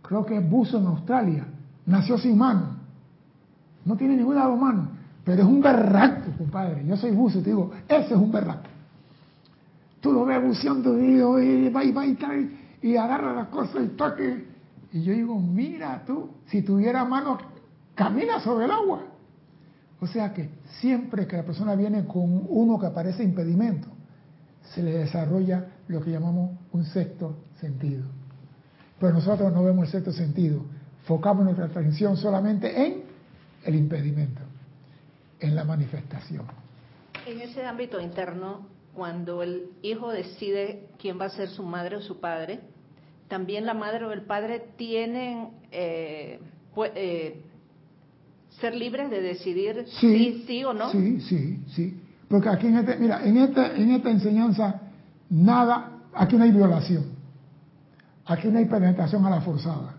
[0.01, 1.45] creo que es buzo en Australia,
[1.85, 2.77] nació sin mano.
[3.85, 4.87] No tiene ninguna dos manos,
[5.23, 6.85] pero es un berraco, compadre.
[6.85, 8.67] Yo soy buzo, te digo, ese es un berraco.
[10.01, 12.17] Tú lo ves buceando y, y va y va y
[12.81, 14.47] y agarra las cosas y toque.
[14.93, 17.37] Y yo digo, mira tú, si tuviera mano,
[17.95, 19.01] camina sobre el agua.
[19.99, 23.87] O sea que siempre que la persona viene con uno que parece impedimento,
[24.73, 28.03] se le desarrolla lo que llamamos un sexto sentido.
[28.99, 30.65] Pero nosotros no vemos el sexto sentido,
[31.05, 33.03] focamos nuestra atención solamente en
[33.63, 34.41] el impedimento,
[35.39, 36.45] en la manifestación.
[37.25, 42.01] En ese ámbito interno, cuando el hijo decide quién va a ser su madre o
[42.01, 42.61] su padre,
[43.27, 46.39] también la madre o el padre tienen eh,
[46.95, 47.41] eh,
[48.59, 50.91] ser libres de decidir sí, sí o no.
[50.91, 52.01] Sí, sí, sí.
[52.27, 54.81] Porque aquí en este, mira, en esta, en esta enseñanza,
[55.29, 57.05] nada, aquí no hay violación.
[58.25, 59.95] Aquí no hay penetración a la forzada.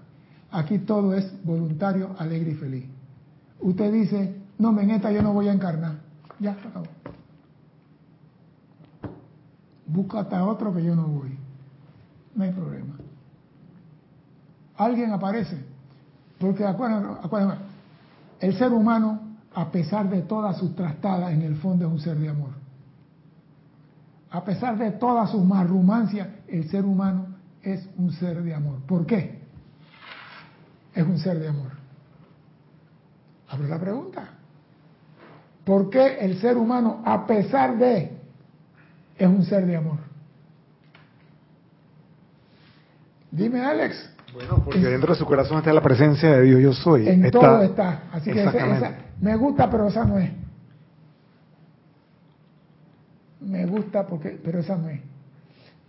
[0.51, 2.85] Aquí todo es voluntario, alegre y feliz.
[3.61, 5.97] Usted dice, no, en esta yo no voy a encarnar.
[6.39, 6.87] Ya, acabó.
[9.87, 11.37] Búscate a otro que yo no voy.
[12.35, 12.95] No hay problema.
[14.77, 15.59] Alguien aparece.
[16.39, 17.69] Porque acuérdense, acuérdense
[18.41, 19.21] el ser humano
[19.55, 22.51] a pesar de todas sus trastadas, en el fondo es un ser de amor.
[24.31, 27.27] A pesar de todas sus marrumancias, el ser humano
[27.63, 28.81] es un ser de amor.
[28.87, 29.39] ¿Por qué?
[30.95, 31.73] Es un ser de amor.
[33.49, 34.29] Abro la pregunta.
[35.65, 38.19] ¿Por qué el ser humano, a pesar de,
[39.17, 39.99] es un ser de amor?
[43.31, 44.18] Dime, Alex.
[44.33, 47.09] Bueno, porque dentro de su corazón está la presencia de Dios, yo soy.
[47.09, 48.05] En todo está.
[48.13, 50.31] Así que esa, me gusta, pero esa no es.
[53.41, 55.01] Me gusta, porque, pero esa no es.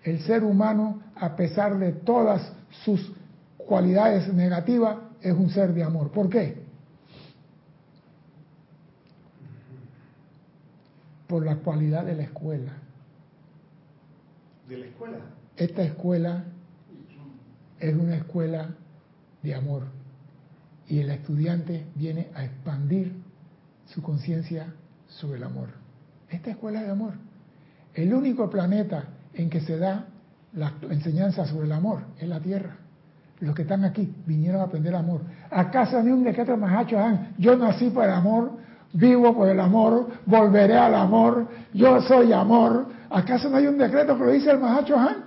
[0.03, 2.53] El ser humano, a pesar de todas
[2.85, 3.11] sus
[3.57, 6.11] cualidades negativas, es un ser de amor.
[6.11, 6.63] ¿Por qué?
[11.27, 12.71] Por la cualidad de la escuela.
[14.69, 15.17] ¿De la escuela?
[15.57, 16.45] Esta escuela
[17.79, 18.69] es una escuela
[19.41, 19.83] de amor
[20.87, 23.13] y el estudiante viene a expandir
[23.85, 24.73] su conciencia
[25.07, 25.69] sobre el amor.
[26.29, 27.13] Esta escuela de amor.
[27.93, 30.05] El único planeta en que se da
[30.53, 32.75] la enseñanza sobre el amor es la Tierra.
[33.39, 35.21] Los que están aquí vinieron a aprender amor.
[35.49, 36.97] ¿Acaso ni un decreto Mahacho
[37.37, 38.51] Yo nací por el amor,
[38.93, 42.87] vivo por el amor, volveré al amor, yo soy amor.
[43.09, 45.17] ¿Acaso no hay un decreto que lo dice el Mahacho Han?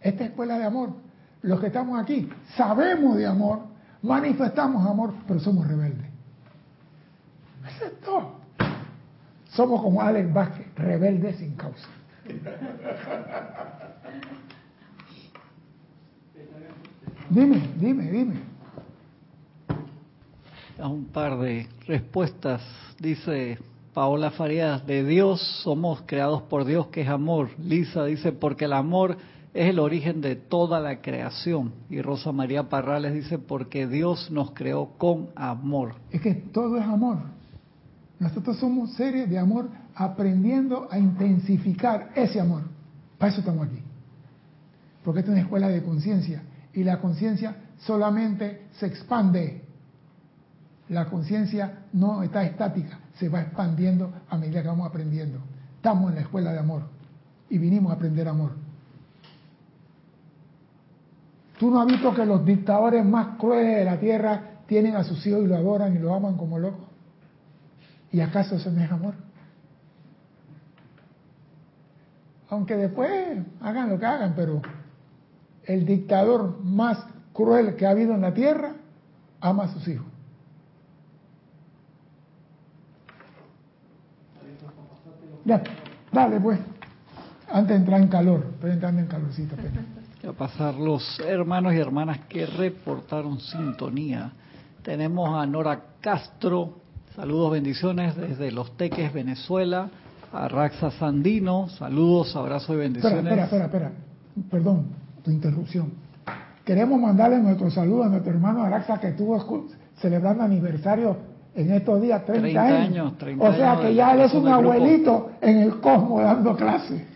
[0.00, 1.04] Esta escuela de amor.
[1.44, 2.26] Los que estamos aquí
[2.56, 3.60] sabemos de amor,
[4.00, 6.06] manifestamos amor, pero somos rebeldes.
[7.68, 8.36] Eso es todo.
[9.50, 11.86] Somos como Alex Vázquez, rebeldes sin causa.
[17.28, 18.34] Dime, dime, dime.
[20.80, 22.62] A un par de respuestas.
[22.98, 23.58] Dice
[23.92, 27.50] Paola Farías, de Dios somos creados por Dios que es amor.
[27.58, 29.18] Lisa dice, porque el amor
[29.54, 31.72] es el origen de toda la creación.
[31.88, 35.94] Y Rosa María Parrales dice, porque Dios nos creó con amor.
[36.10, 37.18] Es que todo es amor.
[38.18, 42.62] Nosotros somos seres de amor aprendiendo a intensificar ese amor.
[43.16, 43.80] Para eso estamos aquí.
[45.04, 49.62] Porque esta es una escuela de conciencia y la conciencia solamente se expande.
[50.88, 55.38] La conciencia no está estática, se va expandiendo a medida que vamos aprendiendo.
[55.76, 56.82] Estamos en la escuela de amor
[57.48, 58.63] y vinimos a aprender amor.
[61.58, 65.24] ¿Tú no has visto que los dictadores más crueles de la tierra tienen a sus
[65.26, 66.86] hijos y lo adoran y lo aman como locos?
[68.10, 69.14] ¿Y acaso eso no es amor?
[72.50, 74.62] Aunque después hagan lo que hagan, pero
[75.64, 78.74] el dictador más cruel que ha habido en la tierra
[79.40, 80.06] ama a sus hijos.
[85.44, 85.62] Ya,
[86.12, 86.58] dale pues.
[87.50, 89.54] Antes de entrar en calor, estoy entrando en calorcito
[90.26, 94.32] A pasar los hermanos y hermanas que reportaron sintonía.
[94.82, 96.78] Tenemos a Nora Castro,
[97.14, 99.90] saludos, bendiciones desde Los Teques, Venezuela.
[100.32, 103.18] A Raxa Sandino, saludos, abrazos y bendiciones.
[103.18, 104.48] Espera, espera, espera, espera.
[104.50, 104.86] Perdón,
[105.22, 105.92] tu interrupción.
[106.64, 111.18] Queremos mandarle nuestro saludo a nuestro hermano Araxa que estuvo celebrando aniversario
[111.54, 113.12] en estos días, 30, años.
[113.38, 117.06] o sea que ya él es un abuelito en el cosmos dando clase.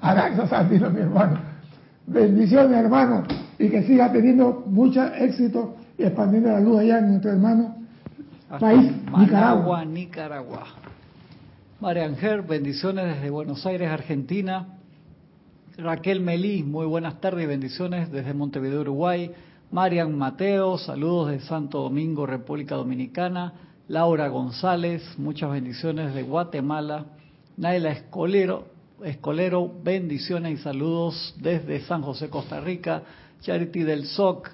[0.00, 1.45] Araxa Sandino, mi hermano.
[2.06, 3.24] Bendiciones, hermano,
[3.58, 7.76] y que siga teniendo mucho éxito y expandiendo la luz allá en nuestro hermano
[8.60, 9.84] país, Nicaragua.
[9.84, 10.66] Nicaragua.
[11.80, 14.68] María Ángel, bendiciones desde Buenos Aires, Argentina.
[15.76, 19.32] Raquel Melí, muy buenas tardes y bendiciones desde Montevideo, Uruguay.
[19.72, 23.52] Marian Mateo, saludos de Santo Domingo, República Dominicana.
[23.88, 27.06] Laura González, muchas bendiciones de Guatemala.
[27.56, 28.68] Naila Escolero,
[29.04, 33.02] Escolero, bendiciones y saludos desde San José, Costa Rica.
[33.42, 34.48] Charity del SOC,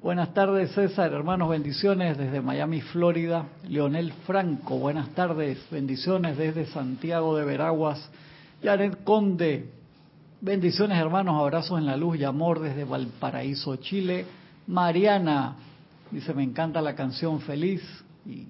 [0.00, 3.48] buenas tardes César, hermanos, bendiciones desde Miami, Florida.
[3.68, 8.08] Leonel Franco, buenas tardes, bendiciones desde Santiago de Veraguas.
[8.62, 9.68] Jared Conde,
[10.40, 14.26] Bendiciones hermanos, abrazos en la luz y amor desde Valparaíso, Chile.
[14.66, 15.56] Mariana
[16.10, 17.82] dice, me encanta la canción Feliz
[18.26, 18.46] y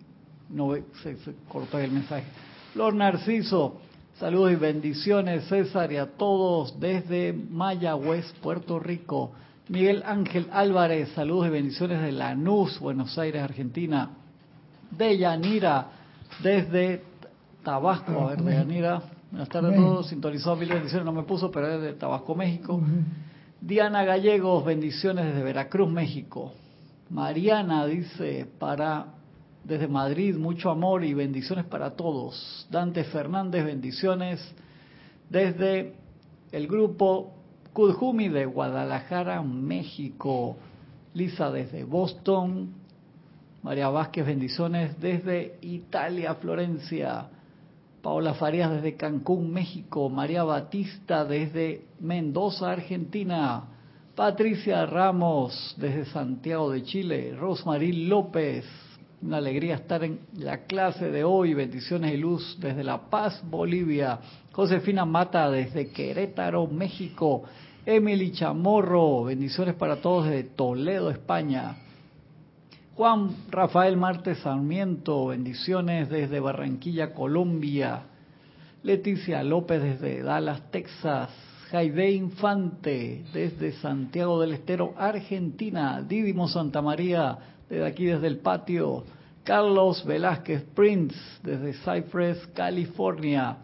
[0.51, 2.25] no se, se cortó el mensaje.
[2.73, 3.79] Flor Narciso,
[4.23, 9.33] saludos y bendiciones César y a todos desde Mayagüez, Puerto Rico.
[9.69, 14.11] Miguel Ángel Álvarez, saludos y bendiciones de Lanús, Buenos Aires, Argentina.
[14.93, 15.89] Deyanira,
[16.41, 17.03] desde
[17.65, 21.75] Tabasco, a ver, Deyanira, Buenas tardes a todos, sintonizó mil bendiciones, no me puso, pero
[21.75, 22.81] es de Tabasco, México.
[23.61, 26.53] Diana Gallegos, bendiciones desde Veracruz, México.
[27.11, 29.05] Mariana dice, para
[29.65, 32.67] desde Madrid, mucho amor y bendiciones para todos.
[32.71, 34.41] Dante Fernández, bendiciones
[35.29, 35.95] desde
[36.51, 37.33] el grupo
[37.73, 40.57] Kudjumi de Guadalajara, México.
[41.15, 42.75] Lisa desde Boston.
[43.63, 47.29] María Vázquez, bendiciones desde Italia, Florencia.
[48.03, 50.09] Paola Farías desde Cancún, México.
[50.09, 53.65] María Batista desde Mendoza, Argentina.
[54.15, 57.37] Patricia Ramos desde Santiago de Chile.
[57.39, 58.65] Rosmarie López.
[59.23, 61.55] Una alegría estar en la clase de hoy.
[61.55, 64.19] Bendiciones y luz desde La Paz, Bolivia.
[64.51, 67.45] Josefina Mata desde Querétaro, México.
[67.87, 69.25] Emily Chamorro.
[69.25, 71.77] Bendiciones para todos desde Toledo, España.
[72.97, 78.03] Juan Rafael Martes Sarmiento, bendiciones desde Barranquilla, Colombia.
[78.83, 81.31] Leticia López desde Dallas, Texas.
[81.71, 86.03] Jaide Infante desde Santiago del Estero, Argentina.
[86.03, 89.03] Didimo Santa María desde aquí, desde el patio.
[89.45, 93.57] Carlos Velázquez Prince desde Cypress, California.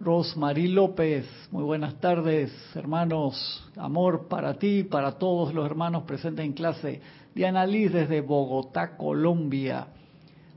[0.00, 3.70] Rosmarie López, muy buenas tardes, hermanos.
[3.76, 7.00] Amor para ti, para todos los hermanos presentes en clase.
[7.32, 9.86] Diana Liz desde Bogotá, Colombia.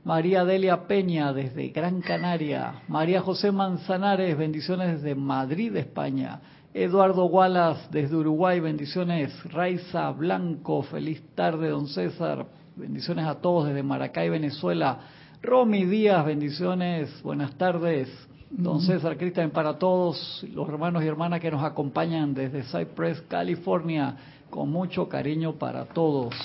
[0.03, 6.39] María Delia Peña desde Gran Canaria, María José Manzanares, bendiciones desde Madrid, España,
[6.79, 13.81] Eduardo Wallace desde Uruguay, bendiciones, Raiza Blanco, feliz tarde, don César, bendiciones a todos desde
[13.81, 14.99] Maracay, Venezuela,
[15.41, 18.09] Romy Díaz, bendiciones, buenas tardes,
[18.51, 24.15] don César Cristian para todos los hermanos y hermanas que nos acompañan desde Cypress, California,
[24.51, 26.35] con mucho cariño para todos.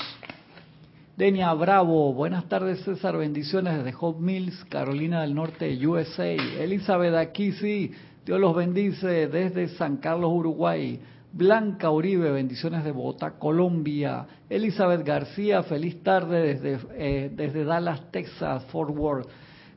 [1.15, 6.33] Denia Bravo, buenas tardes César, bendiciones desde Hot Mills, Carolina del Norte, USA.
[6.33, 7.93] Elizabeth Aquisi,
[8.25, 11.01] Dios los bendice desde San Carlos, Uruguay.
[11.33, 14.27] Blanca Uribe, bendiciones de Bogotá, Colombia.
[14.49, 19.29] Elizabeth García, feliz tarde desde, eh, desde Dallas, Texas, Fort Worth.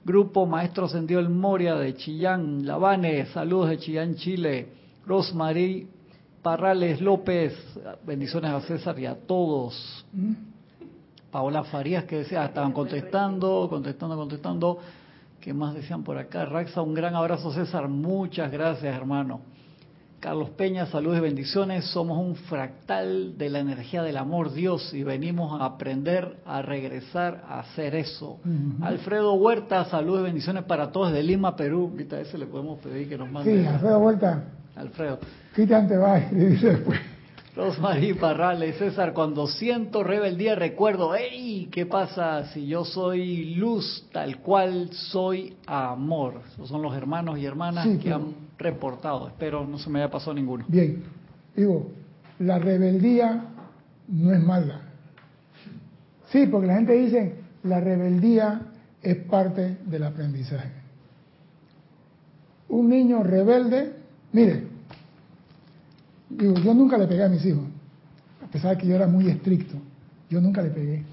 [0.03, 4.67] Grupo Maestro Sendió el Moria de Chillán, Lavane, saludos de Chillán, Chile.
[5.07, 5.87] Rosmarie
[6.43, 7.53] Parrales López,
[8.05, 10.05] bendiciones a César y a todos.
[11.31, 14.79] Paola Farías que decía, estaban contestando, contestando, contestando.
[15.45, 16.45] ¿Qué más decían por acá?
[16.45, 19.41] Raxa, un gran abrazo César, muchas gracias hermano.
[20.19, 21.85] Carlos Peña, saludos y bendiciones.
[21.85, 27.43] Somos un fractal de la energía del amor Dios y venimos a aprender a regresar
[27.47, 28.39] a hacer eso.
[28.81, 31.89] Alfredo Huerta, saludos y bendiciones para todos de Lima, Perú.
[31.91, 33.61] Ahorita a ese le podemos pedir que nos mande.
[33.61, 34.45] Sí, Alfredo Huerta.
[34.75, 35.19] Alfredo.
[35.55, 36.99] Quítate, te va, dice después.
[37.55, 41.69] Rosmarie Parrales, César, cuando siento rebeldía recuerdo, ¡Ey!
[41.71, 46.41] ¿Qué pasa si yo soy luz tal cual soy amor?
[46.51, 49.29] Esos son los hermanos y hermanas que han reportado.
[49.29, 50.65] Espero no se me haya pasado ninguno.
[50.67, 51.01] Bien,
[51.55, 51.91] digo,
[52.39, 53.45] la rebeldía
[54.09, 54.81] no es mala.
[56.31, 58.63] Sí, porque la gente dice, la rebeldía
[59.01, 60.71] es parte del aprendizaje.
[62.67, 63.93] Un niño rebelde,
[64.33, 64.64] mire,
[66.37, 67.63] Digo, yo nunca le pegué a mis hijos,
[68.43, 69.75] a pesar de que yo era muy estricto.
[70.29, 71.03] Yo nunca le pegué.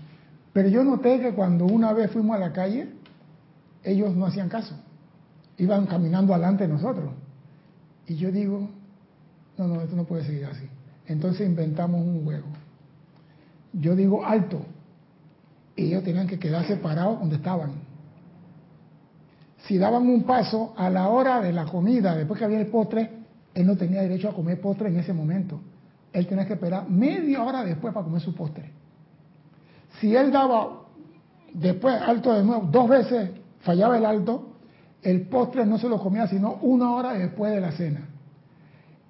[0.52, 2.88] Pero yo noté que cuando una vez fuimos a la calle,
[3.84, 4.74] ellos no hacían caso.
[5.58, 7.10] Iban caminando adelante de nosotros.
[8.06, 8.68] Y yo digo,
[9.58, 10.66] no, no, esto no puede seguir así.
[11.06, 12.46] Entonces inventamos un juego.
[13.72, 14.60] Yo digo alto.
[15.76, 17.72] Y ellos tenían que quedarse parados donde estaban.
[19.66, 23.21] Si daban un paso a la hora de la comida, después que había el postre,
[23.54, 25.60] él no tenía derecho a comer postre en ese momento.
[26.12, 28.70] Él tenía que esperar media hora después para comer su postre.
[30.00, 30.82] Si él daba
[31.52, 33.30] después alto de nuevo, dos veces
[33.60, 34.54] fallaba el alto,
[35.02, 38.08] el postre no se lo comía sino una hora después de la cena.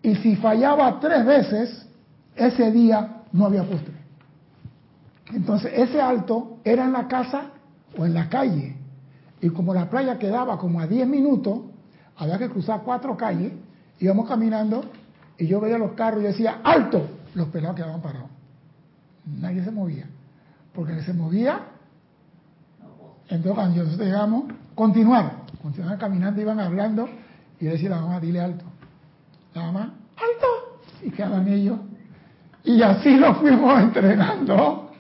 [0.03, 1.87] Y si fallaba tres veces,
[2.35, 3.95] ese día no había postre.
[5.33, 7.51] Entonces ese alto era en la casa
[7.97, 8.77] o en la calle.
[9.41, 11.61] Y como la playa quedaba como a 10 minutos,
[12.17, 13.53] había que cruzar cuatro calles
[14.03, 14.85] íbamos caminando
[15.39, 17.07] y yo veía los carros y decía, ¡alto!
[17.35, 18.29] Los pelados quedaban parados.
[19.41, 20.07] Nadie se movía.
[20.75, 21.61] Porque se movía,
[23.29, 24.45] entonces cuando llegamos,
[24.75, 25.43] continuar.
[25.63, 27.09] Continuaban caminando, iban hablando
[27.61, 28.65] y decía la mamá, dile alto.
[29.55, 30.81] La mamá, alto.
[31.03, 31.79] Y quedaban ellos.
[32.65, 34.91] Y así lo fuimos entrenando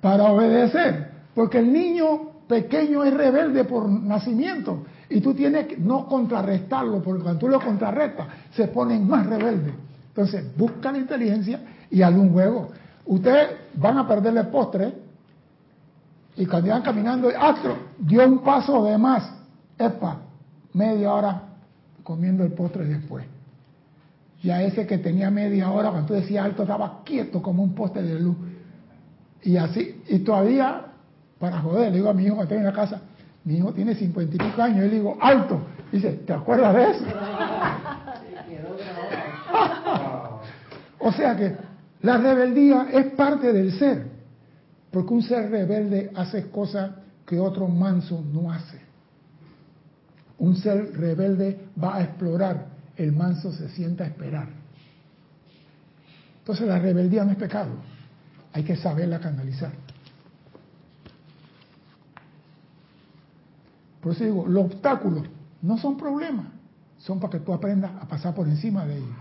[0.00, 1.12] para obedecer.
[1.34, 4.84] Porque el niño pequeño es rebelde por nacimiento.
[5.08, 9.74] Y tú tienes que no contrarrestarlo, porque cuando tú lo contrarrestas, se ponen más rebeldes.
[10.08, 12.70] Entonces, busca la inteligencia y haz un juego.
[13.06, 14.92] Ustedes van a perder el postre
[16.36, 19.30] y cuando iban caminando, Astro dio un paso de más.
[19.78, 20.18] Epa,
[20.72, 21.42] media hora
[22.02, 23.24] comiendo el postre después.
[24.42, 28.02] Ya ese que tenía media hora, cuando tú decías alto, estaba quieto como un poste
[28.02, 28.36] de luz.
[29.42, 30.82] Y así, y todavía,
[31.38, 33.00] para joder, le digo a mi hijo que está en la casa,
[33.44, 35.60] mi hijo tiene cincuenta y pico años, y le digo, alto.
[35.92, 37.04] Dice, ¿te acuerdas de eso?
[40.98, 41.54] o sea que
[42.00, 44.06] la rebeldía es parte del ser,
[44.90, 46.92] porque un ser rebelde hace cosas
[47.26, 48.80] que otro manso no hace.
[50.38, 52.66] Un ser rebelde va a explorar,
[52.96, 54.48] el manso se sienta a esperar.
[56.38, 57.72] Entonces la rebeldía no es pecado,
[58.52, 59.72] hay que saberla canalizar.
[64.04, 65.22] Por eso digo, los obstáculos
[65.62, 66.44] no son problemas,
[66.98, 69.16] son para que tú aprendas a pasar por encima de ellos.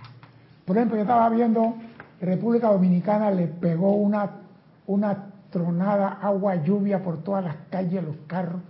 [0.66, 1.76] Por ejemplo, yo estaba viendo,
[2.20, 4.42] República Dominicana le pegó una,
[4.86, 8.62] una tronada, agua, lluvia por todas las calles, los carros.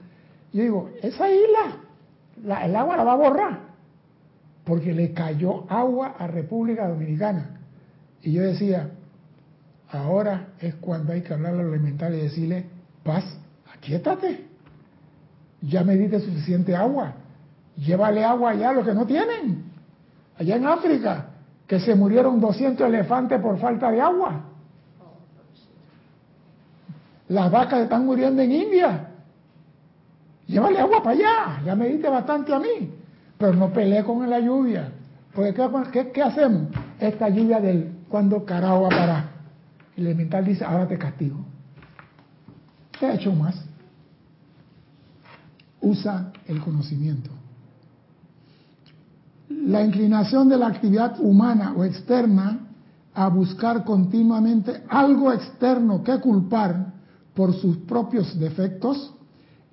[0.53, 3.59] Yo digo, esa isla, el agua la va a borrar,
[4.65, 7.59] porque le cayó agua a República Dominicana.
[8.21, 8.91] Y yo decía,
[9.89, 12.65] ahora es cuando hay que hablar a los elementales y decirle,
[13.03, 13.25] paz,
[13.75, 14.52] aquíétate
[15.67, 17.13] ya me diste suficiente agua.
[17.77, 19.63] Llévale agua allá a los que no tienen.
[20.37, 21.27] Allá en África,
[21.67, 24.41] que se murieron 200 elefantes por falta de agua.
[27.29, 29.07] Las vacas están muriendo en India.
[30.45, 32.91] llévale agua para allá, ya me diste bastante a mí,
[33.37, 34.91] pero no peleé con la lluvia.
[35.33, 36.67] Porque ¿qué, hacemos?
[36.99, 39.23] Esta lluvia del cuando carajo va a parar.
[39.95, 41.37] El elemental dice, ahora te castigo.
[42.91, 43.72] ¿Qué ha hecho más?
[45.83, 47.29] Usa el conocimiento.
[49.49, 52.67] La inclinación de la actividad humana o externa
[53.13, 56.93] a buscar continuamente algo externo que culpar
[57.35, 59.13] por sus propios defectos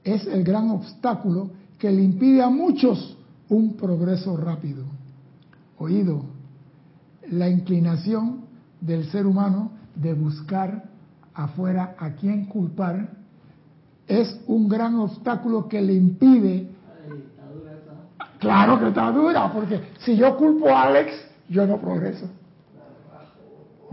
[0.04, 3.16] es el gran obstáculo que le impide a muchos
[3.48, 4.84] un progreso rápido.
[5.78, 6.24] Oído,
[7.30, 8.42] la inclinación
[8.80, 10.90] del ser humano de buscar
[11.34, 13.19] afuera a quién culpar
[14.10, 16.68] es un gran obstáculo que le impide.
[18.40, 21.12] Claro que está dura, porque si yo culpo a Alex,
[21.48, 22.28] yo no progreso.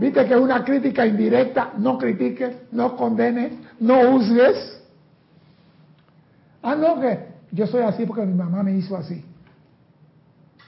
[0.00, 4.82] Viste que es una crítica indirecta, no critiques, no condenes, no juzgues.
[6.62, 9.24] Ah, no, que yo soy así porque mi mamá me hizo así.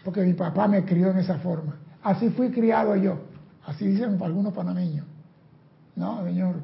[0.04, 1.76] Porque mi papá me crió en esa forma.
[2.02, 3.18] Así fui criado yo.
[3.66, 5.06] Así dicen algunos panameños.
[5.96, 6.56] No, señor.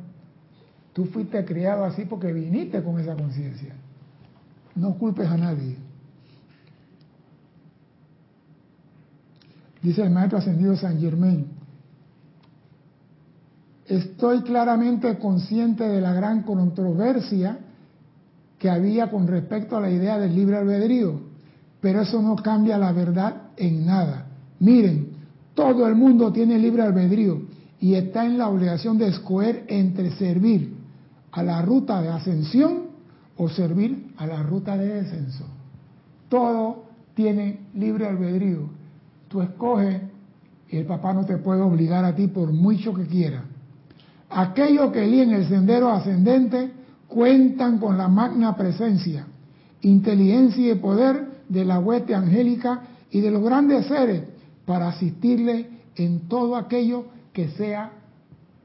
[0.97, 3.75] Tú fuiste criado así porque viniste con esa conciencia.
[4.75, 5.77] No culpes a nadie.
[9.83, 11.49] Dice el maestro ascendido San Germain,
[13.87, 17.59] estoy claramente consciente de la gran controversia
[18.59, 21.21] que había con respecto a la idea del libre albedrío,
[21.83, 24.29] pero eso no cambia la verdad en nada.
[24.61, 25.11] Miren,
[25.53, 27.43] todo el mundo tiene libre albedrío
[27.81, 30.76] y está en la obligación de escoger entre servir
[31.37, 32.85] a la ruta de ascensión
[33.37, 35.45] o servir a la ruta de descenso.
[36.31, 36.85] Todo
[37.15, 38.71] tiene libre albedrío.
[39.29, 40.01] Tú escoges
[40.71, 43.45] y el papá no te puede obligar a ti por mucho que quiera.
[44.31, 46.73] Aquellos que eligen el sendero ascendente
[47.07, 49.27] cuentan con la magna presencia,
[49.83, 52.81] inteligencia y poder de la hueste angélica
[53.11, 54.23] y de los grandes seres
[54.65, 57.93] para asistirle en todo aquello que sea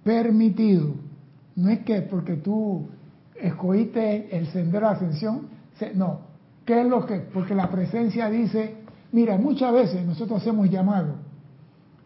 [0.06, 1.11] permitido.
[1.56, 2.88] No es que porque tú
[3.36, 5.48] escogiste el sendero de ascensión,
[5.96, 6.32] no.
[6.66, 7.20] ¿Qué es lo que?
[7.20, 8.76] Porque la presencia dice,
[9.12, 11.16] mira, muchas veces nosotros hacemos llamado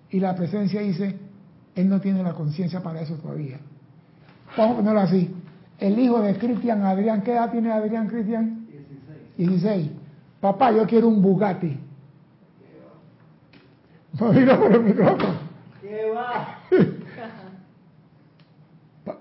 [0.09, 1.17] y la presencia dice,
[1.75, 3.59] él no tiene la conciencia para eso todavía.
[4.57, 5.33] Vamos a ponerlo así.
[5.77, 8.65] El hijo de Cristian Adrián, ¿qué edad tiene Adrián Cristian?
[9.37, 9.61] 16.
[9.61, 9.91] 16.
[10.39, 11.77] Papá, yo quiero un Bugatti.
[14.19, 15.33] No mira por el micrófono.
[15.81, 16.59] ¿Qué va?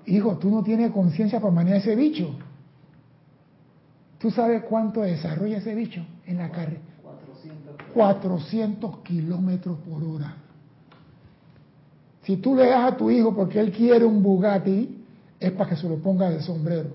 [0.06, 2.34] Hijo, tú no tienes conciencia para manejar ese bicho.
[4.18, 6.80] ¿Tú sabes cuánto desarrolla ese bicho en la carrera?
[7.02, 7.76] 400.
[7.92, 10.36] 400 kilómetros por hora.
[12.22, 15.04] Si tú le das a tu hijo porque él quiere un Bugatti,
[15.38, 16.90] es para que se lo ponga de sombrero.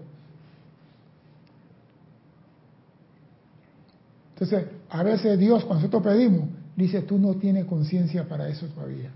[4.34, 9.12] Entonces, a veces Dios, cuando nosotros pedimos, dice, tú no tienes conciencia para eso todavía.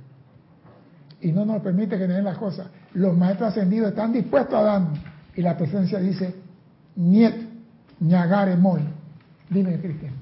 [1.21, 2.67] Y no nos permite que den las cosas.
[2.93, 4.99] Los maestros ascendidos están dispuestos a darnos.
[5.35, 6.35] Y la presencia dice,
[6.95, 7.33] niet,
[7.99, 8.81] ñagare mol.
[9.49, 10.13] Dime, Cristian.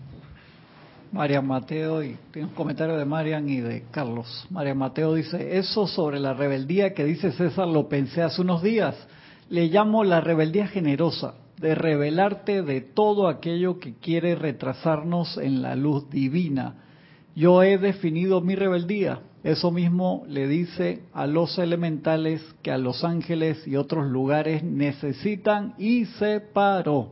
[1.11, 4.47] Marian Mateo, y tiene un comentario de Marian y de Carlos.
[4.49, 8.95] Marian Mateo dice, eso sobre la rebeldía que dice César lo pensé hace unos días.
[9.49, 15.76] Le llamo la rebeldía generosa, de rebelarte de todo aquello que quiere retrasarnos en la
[15.76, 16.76] luz divina.
[17.36, 19.19] Yo he definido mi rebeldía.
[19.44, 25.74] Eso mismo le dice a los elementales que a los ángeles y otros lugares necesitan
[25.80, 27.10] y se paró.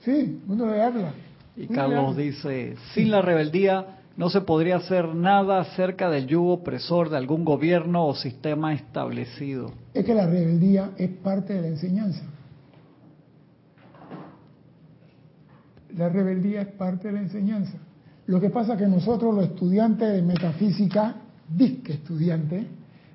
[0.00, 1.12] Sí, uno le habla.
[1.56, 7.10] Y Carlos dice, sin la rebeldía no se podría hacer nada acerca del yugo opresor
[7.10, 9.72] de algún gobierno o sistema establecido.
[9.92, 12.22] Es que la rebeldía es parte de la enseñanza.
[15.96, 17.78] La rebeldía es parte de la enseñanza.
[18.26, 21.16] Lo que pasa es que nosotros los estudiantes de metafísica,
[21.48, 22.66] disque estudiantes,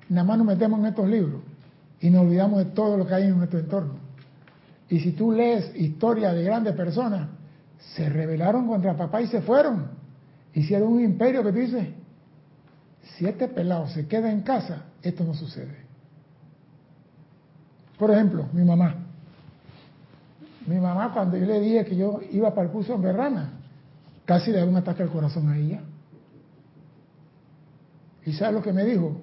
[0.08, 1.42] nada más nos metemos en estos libros
[2.00, 3.94] y nos olvidamos de todo lo que hay en nuestro entorno.
[4.88, 7.28] Y si tú lees historia de grandes personas,
[7.94, 9.88] se rebelaron contra papá y se fueron.
[10.52, 11.94] Hicieron un imperio que dice,
[13.16, 15.76] si este pelado se queda en casa, esto no sucede.
[17.98, 18.94] Por ejemplo, mi mamá.
[20.66, 23.50] Mi mamá cuando yo le dije que yo iba para el curso en Berrana,
[24.24, 25.82] casi le dio un ataque al corazón a ella.
[28.26, 29.20] ¿Y sabe lo que me dijo?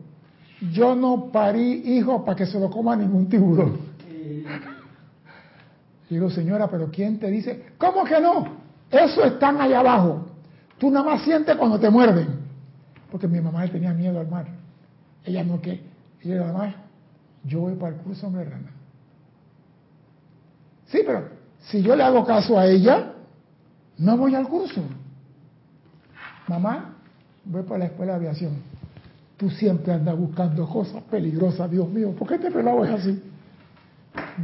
[0.71, 3.77] Yo no parí hijo para que se lo coma ningún tiburón.
[6.09, 7.65] Digo, señora, pero ¿quién te dice?
[7.77, 8.47] ¿Cómo que no?
[8.89, 10.25] Eso están allá abajo.
[10.77, 12.27] Tú nada más sientes cuando te muerden.
[13.11, 14.47] Porque mi mamá tenía miedo al mar.
[15.25, 15.81] Ella no que.
[16.23, 16.75] Ella nada más,
[17.43, 18.71] yo voy para el curso de rana.
[20.87, 21.29] Sí, pero
[21.59, 23.13] si yo le hago caso a ella,
[23.97, 24.81] No voy al curso.
[26.47, 26.93] Mamá,
[27.45, 28.61] voy para la escuela de aviación.
[29.37, 32.11] Tú siempre andas buscando cosas peligrosas, Dios mío.
[32.17, 33.21] ¿Por qué este pelado es así?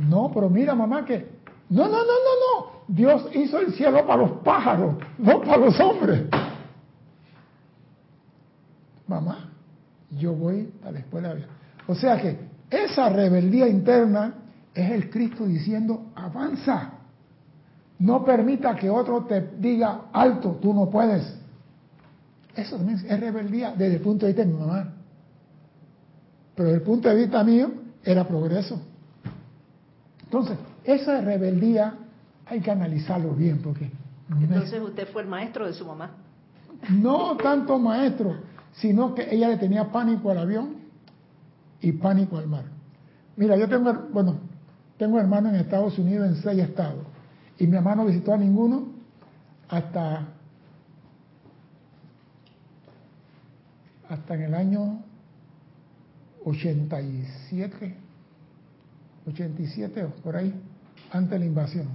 [0.07, 1.41] No, pero mira, mamá, que...
[1.69, 2.71] No, no, no, no, no.
[2.87, 6.23] Dios hizo el cielo para los pájaros, no para los hombres.
[9.07, 9.49] Mamá,
[10.11, 11.35] yo voy a la escuela.
[11.87, 12.37] O sea que
[12.69, 14.35] esa rebeldía interna
[14.75, 16.91] es el Cristo diciendo, avanza.
[17.97, 21.39] No permita que otro te diga, alto, tú no puedes.
[22.55, 24.93] Eso también es rebeldía desde el punto de vista de mi mamá.
[26.55, 27.71] Pero desde el punto de vista mío
[28.03, 28.79] era progreso.
[30.23, 31.95] Entonces, esa rebeldía
[32.45, 33.89] hay que analizarlo bien porque...
[34.29, 36.11] Entonces usted fue el maestro de su mamá.
[36.89, 38.35] No tanto maestro,
[38.73, 40.75] sino que ella le tenía pánico al avión
[41.81, 42.65] y pánico al mar.
[43.35, 44.37] Mira, yo tengo, bueno,
[44.97, 47.03] tengo hermanos en Estados Unidos en seis estados
[47.57, 48.87] y mi mamá no visitó a ninguno
[49.69, 50.27] hasta
[54.13, 54.99] hasta en el año
[56.45, 57.97] 87,
[59.27, 60.53] 87 o por ahí,
[61.11, 61.87] antes de la invasión.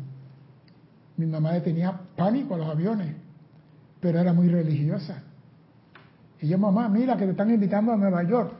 [1.16, 3.14] Mi mamá tenía pánico a los aviones,
[4.00, 5.22] pero era muy religiosa.
[6.40, 8.52] Y yo, mamá, mira que te están invitando a Nueva York.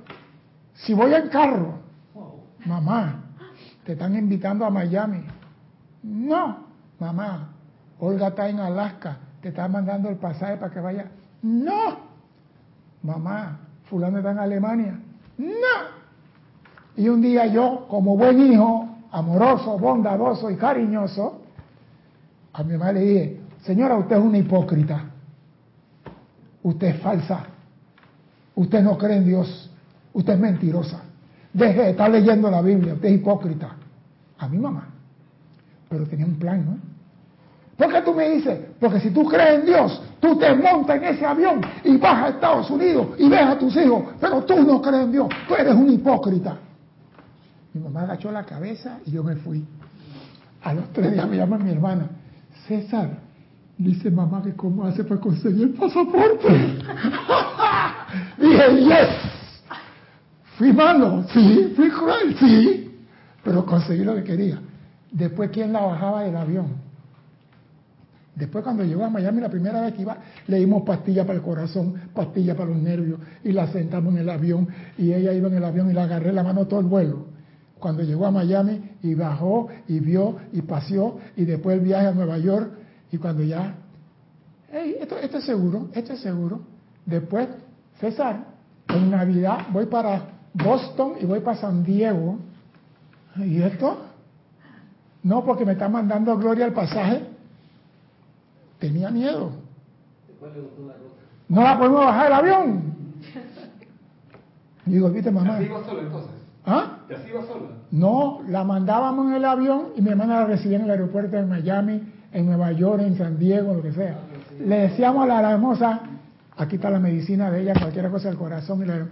[0.74, 1.80] Si voy en carro,
[2.64, 3.24] mamá,
[3.84, 5.24] te están invitando a Miami.
[6.02, 6.64] No,
[7.00, 7.54] mamá,
[7.98, 11.10] Olga está en Alaska, te está mandando el pasaje para que vaya.
[11.42, 12.07] No,
[13.02, 14.98] mamá, fulano está en Alemania.
[15.38, 15.98] No.
[16.96, 21.42] Y un día yo, como buen hijo, amoroso, bondadoso y cariñoso,
[22.52, 25.04] a mi mamá le dije, señora, usted es una hipócrita.
[26.62, 27.44] Usted es falsa.
[28.56, 29.70] Usted no cree en Dios.
[30.12, 31.02] Usted es mentirosa.
[31.52, 32.94] Deje de estar leyendo la Biblia.
[32.94, 33.76] Usted es hipócrita.
[34.38, 34.88] A mi mamá.
[35.88, 36.78] Pero tenía un plan, ¿no?
[37.78, 38.58] ¿Por qué tú me dices?
[38.80, 42.28] Porque si tú crees en Dios, tú te montas en ese avión y vas a
[42.30, 45.74] Estados Unidos y ves a tus hijos, pero tú no crees en Dios, tú eres
[45.76, 46.56] un hipócrita.
[47.72, 49.64] Mi mamá agachó la cabeza y yo me fui.
[50.64, 52.08] A los tres días me llama mi hermana,
[52.66, 53.10] César,
[53.76, 56.48] dice mamá que cómo hace para conseguir el pasaporte.
[58.38, 59.08] Dije, yes.
[60.56, 62.90] Fui malo, sí, fui cruel, sí,
[63.44, 64.58] pero conseguí lo que quería.
[65.12, 66.87] Después, ¿quién la bajaba del avión?
[68.38, 70.16] Después cuando llegó a Miami la primera vez que iba,
[70.46, 74.30] le dimos pastillas para el corazón, pastillas para los nervios y la sentamos en el
[74.30, 77.26] avión y ella iba en el avión y la agarré la mano todo el vuelo.
[77.80, 82.12] Cuando llegó a Miami y bajó y vio y paseó y después el viaje a
[82.12, 82.70] Nueva York
[83.10, 83.74] y cuando ya,
[84.70, 86.60] hey, esto, esto es seguro, esto es seguro.
[87.06, 87.48] Después,
[87.98, 88.44] César,
[88.86, 92.38] en Navidad voy para Boston y voy para San Diego.
[93.36, 93.98] ¿Y esto?
[95.24, 97.37] No, porque me está mandando Gloria el pasaje
[98.78, 99.52] Tenía miedo.
[101.48, 102.82] No la podemos bajar del avión.
[104.84, 105.58] digo, ¿viste mamá?
[105.58, 106.30] ¿Te ibas sola entonces?
[106.66, 106.98] ¿Ah?
[107.08, 107.66] ¿Te ibas sola?
[107.90, 111.44] No, la mandábamos en el avión y mi hermana la recibía en el aeropuerto de
[111.44, 112.02] Miami,
[112.32, 114.18] en Nueva York, en San Diego, lo que sea.
[114.60, 116.00] Le decíamos a la, hermosa,
[116.56, 119.06] aquí está la medicina de ella, cualquier cosa del corazón y la,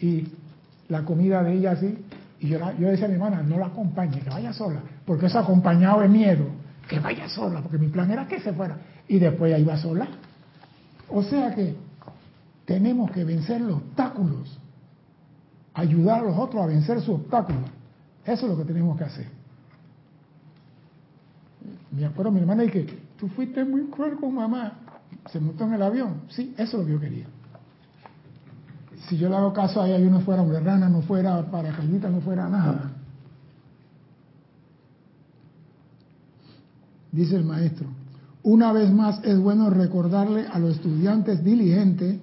[0.00, 0.28] y
[0.88, 1.98] la comida de ella así.
[2.38, 5.40] Y yo, yo decía a mi hermana, no la acompañe, que vaya sola, porque eso
[5.40, 6.44] acompañado de miedo,
[6.88, 8.76] que vaya sola, porque mi plan era que se fuera
[9.10, 10.06] y después ahí va sola.
[11.08, 11.74] O sea que
[12.64, 14.56] tenemos que vencer los obstáculos,
[15.74, 17.68] ayudar a los otros a vencer sus obstáculos.
[18.24, 19.26] Eso es lo que tenemos que hacer.
[21.90, 22.84] Me acuerdo mi hermana y que
[23.18, 24.74] tú fuiste muy cruel con mamá.
[25.32, 26.22] Se montó en el avión.
[26.28, 27.26] Sí, eso es lo que yo quería.
[29.08, 32.20] Si yo le hago caso a ella, yo no fuera rana, no fuera paracaidita, no
[32.20, 32.92] fuera nada.
[37.10, 37.88] Dice el maestro,
[38.42, 42.20] una vez más es bueno recordarle a los estudiantes diligentes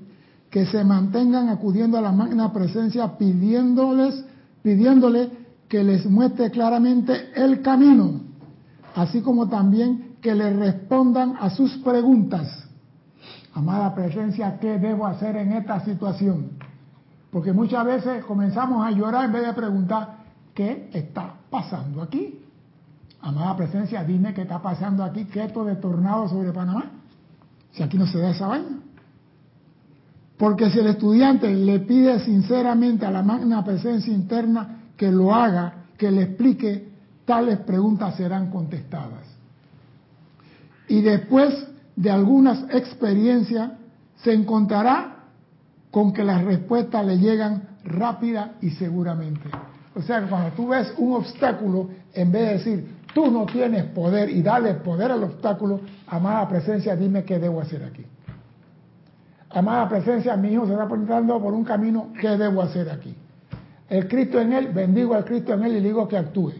[0.49, 4.26] que se mantengan acudiendo a la magna presencia pidiéndoles,
[4.63, 5.30] pidiéndole
[5.68, 8.22] que les muestre claramente el camino,
[8.95, 12.47] así como también que les respondan a sus preguntas.
[13.53, 16.51] Amada presencia, ¿qué debo hacer en esta situación?
[17.32, 20.18] Porque muchas veces comenzamos a llorar en vez de preguntar,
[20.53, 22.39] ¿qué está pasando aquí?
[23.22, 26.91] Amada presencia, dime qué está pasando aquí, quieto de tornado sobre Panamá.
[27.72, 28.80] Si aquí no se da esa vaina.
[30.38, 35.86] Porque si el estudiante le pide sinceramente a la magna presencia interna que lo haga,
[35.97, 36.89] que le explique,
[37.26, 39.26] tales preguntas serán contestadas.
[40.88, 43.72] Y después de algunas experiencias,
[44.18, 45.15] se encontrará
[45.91, 49.49] con que las respuestas le llegan rápida y seguramente.
[49.95, 54.30] O sea, cuando tú ves un obstáculo, en vez de decir, tú no tienes poder
[54.30, 58.05] y dale poder al obstáculo, amada presencia, dime qué debo hacer aquí.
[59.49, 63.15] Amada presencia, mi hijo se está apuntando por un camino, ¿qué debo hacer aquí?
[63.89, 66.53] El Cristo en él, bendigo al Cristo en él y digo que actúe,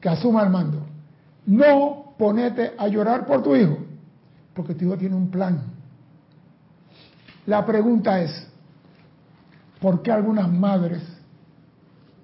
[0.00, 0.80] que asuma el mando.
[1.46, 3.78] No ponete a llorar por tu hijo,
[4.52, 5.62] porque tu hijo tiene un plan.
[7.46, 8.48] La pregunta es,
[9.80, 11.04] ¿por qué algunas madres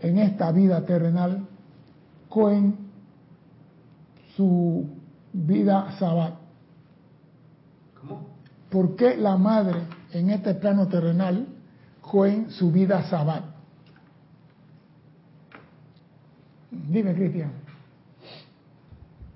[0.01, 1.47] en esta vida terrenal
[2.29, 2.80] cohen
[4.41, 4.86] su
[5.34, 6.32] vida sabbat?
[8.01, 8.26] ¿Cómo?
[8.70, 9.82] ¿Por qué la madre
[10.12, 11.47] en este plano terrenal
[12.01, 13.45] cohen su vida sabbat?
[16.70, 17.53] Dime, Cristian.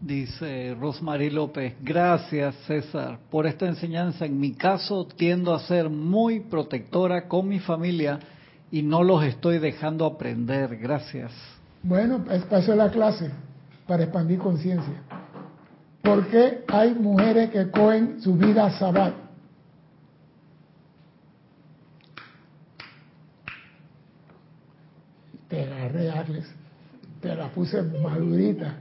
[0.01, 4.25] Dice Rosmarie López, gracias César por esta enseñanza.
[4.25, 8.21] En mi caso tiendo a ser muy protectora con mi familia
[8.71, 10.79] y no los estoy dejando aprender.
[10.79, 11.33] Gracias.
[11.83, 13.31] Bueno, eso es la clase,
[13.87, 15.03] para expandir conciencia.
[16.03, 19.15] ¿Por qué hay mujeres que cogen su vida sabbat?
[25.49, 26.47] Te agarré, Arles,
[27.21, 28.75] te la puse madurita.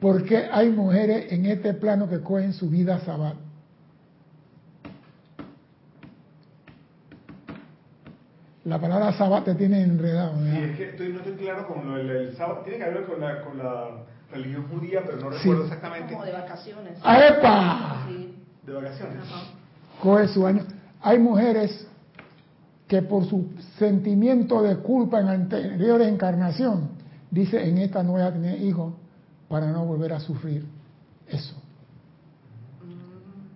[0.00, 3.34] ¿Por qué hay mujeres en este plano que cogen su vida sabbat?
[8.64, 10.34] La palabra sabbat te tiene enredado.
[10.42, 12.62] Sí, es que estoy, no estoy claro con lo del el sábado.
[12.64, 13.90] Tiene que ver con la, con la
[14.32, 15.38] religión judía, pero no Sí.
[15.38, 16.12] recuerdo exactamente.
[16.12, 16.98] Como de vacaciones.
[16.98, 18.06] ¡Epa!
[18.08, 18.34] Sí.
[18.66, 19.18] De vacaciones.
[19.22, 19.42] Ajá.
[20.02, 20.62] coge su año.
[21.00, 21.86] Hay mujeres
[22.86, 23.48] que por su
[23.78, 26.90] sentimiento de culpa en anterior encarnación,
[27.30, 28.92] dice, en esta no voy a tener hijos
[29.48, 30.66] para no volver a sufrir
[31.28, 31.54] eso.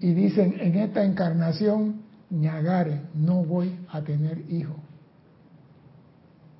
[0.00, 2.00] Y dicen, en esta encarnación,
[2.30, 4.76] ñagare, no voy a tener hijos.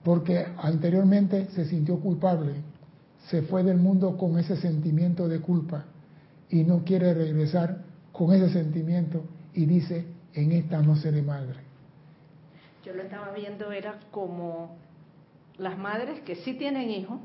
[0.05, 2.55] Porque anteriormente se sintió culpable,
[3.31, 5.85] se fue del mundo con ese sentimiento de culpa
[6.49, 9.23] y no quiere regresar con ese sentimiento
[9.55, 10.05] y dice,
[10.35, 11.55] en esta no seré madre.
[12.85, 14.77] Yo lo estaba viendo, era como
[15.59, 17.21] las madres que sí tienen hijos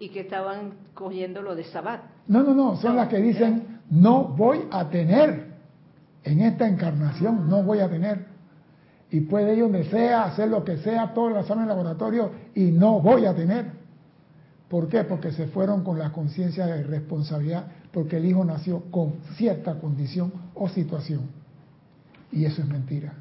[0.00, 2.02] y que estaban cogiendo lo de Sabbat.
[2.26, 5.50] No, no, no, son No, las que dicen, no voy a tener
[6.24, 8.26] en esta encarnación, no voy a tener.
[9.10, 12.72] Y puede ir donde sea, hacer lo que sea, todo lo examen en laboratorio y
[12.72, 13.79] no voy a tener.
[14.70, 15.02] ¿Por qué?
[15.02, 20.32] Porque se fueron con la conciencia de responsabilidad, porque el hijo nació con cierta condición
[20.54, 21.22] o situación.
[22.30, 23.12] Y eso es mentira.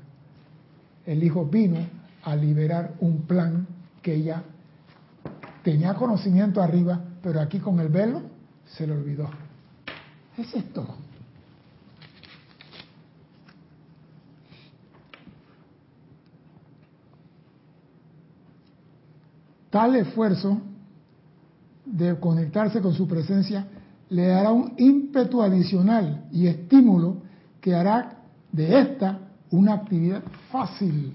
[1.08, 1.80] El hijo vino
[2.22, 3.66] a liberar un plan
[4.04, 4.44] que ella
[5.64, 8.22] tenía conocimiento arriba, pero aquí con el velo
[8.68, 9.28] se le olvidó.
[10.38, 10.86] Es esto.
[19.72, 20.62] Tal esfuerzo
[21.92, 23.68] de conectarse con su presencia
[24.10, 27.18] le dará un ímpetu adicional y estímulo
[27.62, 28.18] que hará
[28.52, 29.20] de esta
[29.52, 31.14] una actividad fácil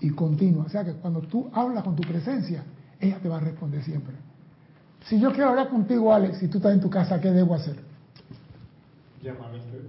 [0.00, 0.64] y continua.
[0.64, 2.64] O sea que cuando tú hablas con tu presencia,
[3.00, 4.14] ella te va a responder siempre.
[5.06, 7.76] Si yo quiero hablar contigo, Alex, si tú estás en tu casa, ¿qué debo hacer?
[9.22, 9.80] Llámame usted.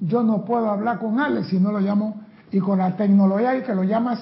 [0.00, 3.62] Yo no puedo hablar con Alex si no lo llamo, y con la tecnología y
[3.62, 4.20] que lo llamas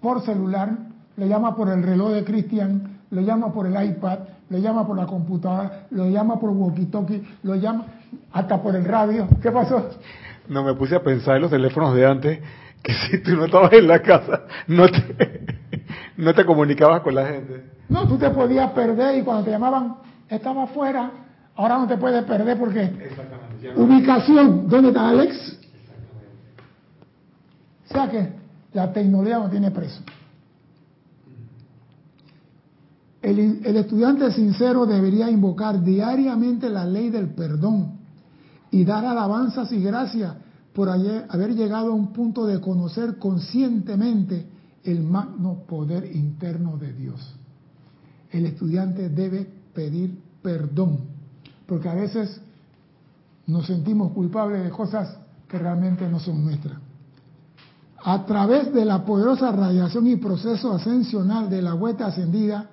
[0.00, 0.70] por celular,
[1.16, 4.18] le llama por el reloj de Cristian, lo llama por el iPad,
[4.50, 7.86] lo llama por la computadora, lo llama por walkie-talkie, lo llama
[8.32, 9.26] hasta por el radio.
[9.42, 9.90] ¿Qué pasó?
[10.48, 12.40] No, me puse a pensar en los teléfonos de antes,
[12.82, 15.44] que si tú no estabas en la casa, no te,
[16.16, 17.64] no te comunicabas con la gente.
[17.88, 19.96] No, tú te podías perder y cuando te llamaban,
[20.28, 21.10] estaba afuera,
[21.56, 23.72] ahora no te puedes perder porque Exactamente.
[23.76, 25.58] no- ubicación, ¿dónde está Alex?
[27.88, 28.28] O sea que
[28.72, 30.00] la tecnología no tiene preso.
[33.22, 37.98] El, estudiante sincero debería invocar diariamente la ley del perdón
[38.70, 40.34] y dar alabanzas y gracias
[40.72, 44.46] por haber llegado a un punto de conocer conscientemente
[44.84, 47.34] el magno poder interno de Dios.
[48.30, 51.00] El estudiante debe pedir perdón,
[51.66, 52.40] porque a veces
[53.46, 56.78] nos sentimos culpables de cosas que realmente no son nuestras.
[58.02, 62.70] A través de la poderosa radiación y proceso ascensional de la vuelta ascendida,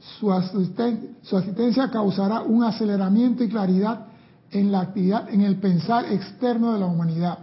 [0.00, 4.06] su, asisten- su asistencia causará un aceleramiento y claridad
[4.50, 7.38] en la actividad, en el pensar externo de la humanidad.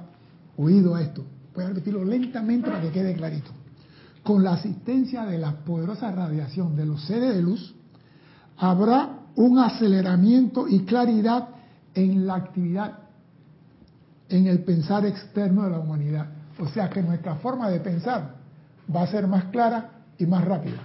[0.57, 1.23] Oído esto,
[1.55, 3.51] voy a repetirlo lentamente para que quede clarito.
[4.23, 7.75] Con la asistencia de la poderosa radiación de los seres de luz,
[8.57, 11.49] habrá un aceleramiento y claridad
[11.93, 12.99] en la actividad,
[14.29, 16.27] en el pensar externo de la humanidad.
[16.59, 18.35] O sea que nuestra forma de pensar
[18.93, 20.81] va a ser más clara y más rápida.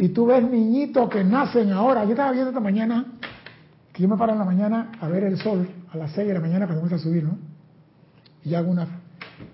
[0.00, 2.04] Y tú ves niñitos que nacen ahora.
[2.04, 3.04] Yo estaba viendo esta mañana,
[3.92, 6.32] que yo me paro en la mañana a ver el sol a las 6 de
[6.32, 7.36] la mañana cuando comienza a subir, ¿no?
[8.42, 8.74] Y hago.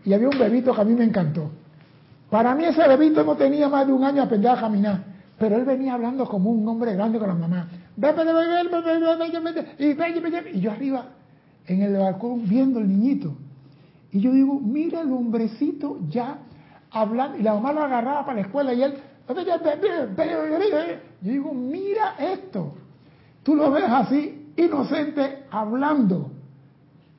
[0.05, 1.51] Y había un bebito que a mí me encantó.
[2.31, 5.03] Para mí ese bebito no tenía más de un año aprender a caminar,
[5.37, 7.69] pero él venía hablando como un hombre grande con la mamá.
[10.53, 11.07] Y yo arriba,
[11.67, 13.37] en el balcón, viendo el niñito.
[14.13, 16.39] Y yo digo, mira el hombrecito ya
[16.93, 17.37] hablando.
[17.37, 18.95] Y la mamá lo agarraba para la escuela y él...
[21.23, 22.75] Yo digo, mira esto.
[23.43, 26.31] Tú lo ves así, inocente, hablando.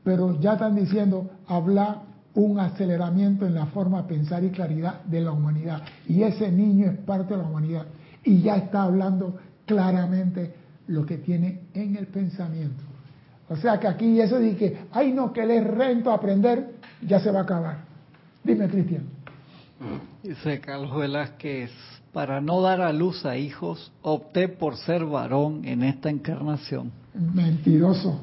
[0.04, 2.04] Pero ya están diciendo, habla
[2.34, 5.82] un aceleramiento en la forma de pensar y claridad de la humanidad.
[6.08, 7.88] Y ese niño es parte de la humanidad.
[8.24, 10.54] Y ya está hablando claramente
[10.88, 12.84] lo que tiene en el pensamiento.
[13.50, 17.32] O sea que aquí eso de que, ay no, que le rento aprender, ya se
[17.32, 17.78] va a acabar.
[18.44, 19.04] Dime, Cristian.
[20.24, 21.72] Dice Carlos Velázquez,
[22.18, 26.92] para no dar a luz a hijos, opté por ser varón en esta encarnación.
[27.14, 28.20] Mentiroso.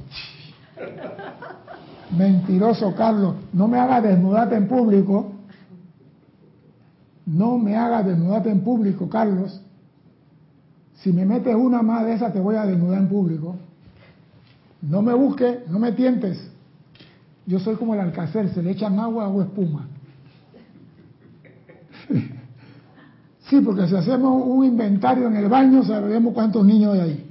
[2.10, 3.36] Mentiroso, Carlos.
[3.52, 5.34] No me haga desnudarte en público.
[7.24, 9.60] No me haga desnudarte en público, Carlos.
[10.94, 13.54] Si me metes una más de esas, te voy a desnudar en público.
[14.82, 16.50] No me busques, no me tientes.
[17.46, 19.86] Yo soy como el alcacer, se le echan agua o espuma.
[23.54, 27.30] Sí, porque si hacemos un inventario en el baño, sabemos cuántos niños hay ahí.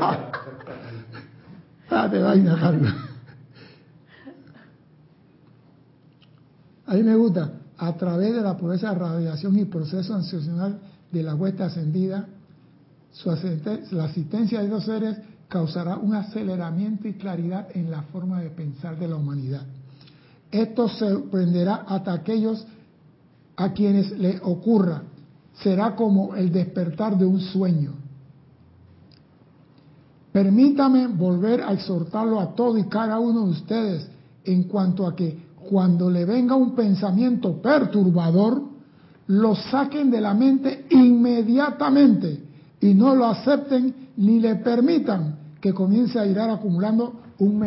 [1.88, 2.92] Date vaina, Carlos.
[6.86, 10.80] A mí me gusta, a través de la pobreza de radiación y proceso ancesional
[11.12, 12.26] de la huesta ascendida,
[13.12, 13.30] su
[13.92, 15.16] la asistencia de los seres
[15.46, 19.64] causará un aceleramiento y claridad en la forma de pensar de la humanidad.
[20.54, 22.64] Esto sorprenderá hasta aquellos
[23.56, 25.02] a quienes le ocurra.
[25.52, 27.90] Será como el despertar de un sueño.
[30.30, 34.08] Permítame volver a exhortarlo a todo y cada uno de ustedes
[34.44, 35.36] en cuanto a que
[35.68, 38.62] cuando le venga un pensamiento perturbador,
[39.26, 42.44] lo saquen de la mente inmediatamente
[42.80, 47.60] y no lo acepten ni le permitan que comience a ir acumulando un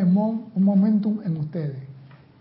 [0.56, 1.87] un momentum en ustedes.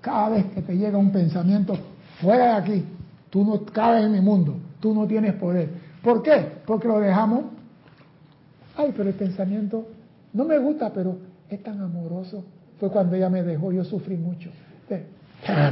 [0.07, 1.77] Cada vez que te llega un pensamiento
[2.21, 2.85] fuera de aquí,
[3.29, 5.69] tú no cabes en mi mundo, tú no tienes poder.
[6.01, 6.47] ¿Por qué?
[6.65, 7.47] Porque lo dejamos.
[8.77, 9.85] Ay, pero el pensamiento
[10.33, 11.19] no me gusta, pero
[11.51, 12.45] es tan amoroso.
[12.79, 14.49] Fue cuando ella me dejó, yo sufrí mucho.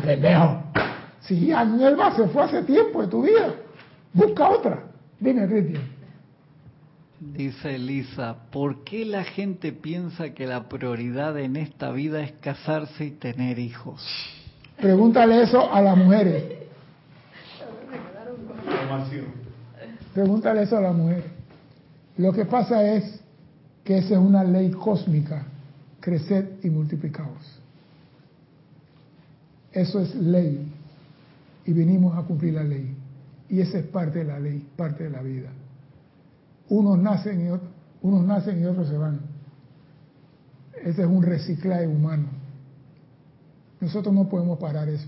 [0.05, 0.65] Pendejo.
[1.21, 3.55] Si Añelva se fue hace tiempo de tu vida,
[4.13, 4.83] busca otra.
[5.21, 5.94] Dime, Cristian.
[7.21, 13.07] Dice Elisa, ¿por qué la gente piensa que la prioridad en esta vida es casarse
[13.07, 14.05] y tener hijos?
[14.77, 16.45] Pregúntale eso a las mujeres.
[20.13, 21.25] Pregúntale eso a las mujeres.
[22.17, 23.21] Lo que pasa es
[23.85, 25.47] que esa es una ley cósmica,
[26.01, 27.61] crecer y multiplicaos.
[29.73, 30.73] Eso es ley
[31.65, 32.95] y venimos a cumplir la ley.
[33.49, 35.51] Y esa es parte de la ley, parte de la vida.
[36.75, 37.71] Unos nacen y otros,
[38.03, 39.21] unos nacen y otros se van.
[40.83, 42.25] Ese es un reciclaje humano.
[43.81, 45.07] Nosotros no podemos parar eso.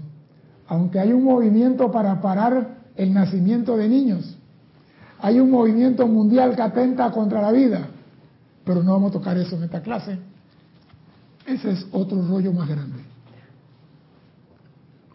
[0.69, 4.39] Aunque hay un movimiento para parar el nacimiento de niños,
[5.21, 7.89] hay un movimiento mundial que atenta contra la vida,
[8.64, 10.21] pero no vamos a tocar eso en esta clase.
[11.47, 13.03] Ese es otro rollo más grande.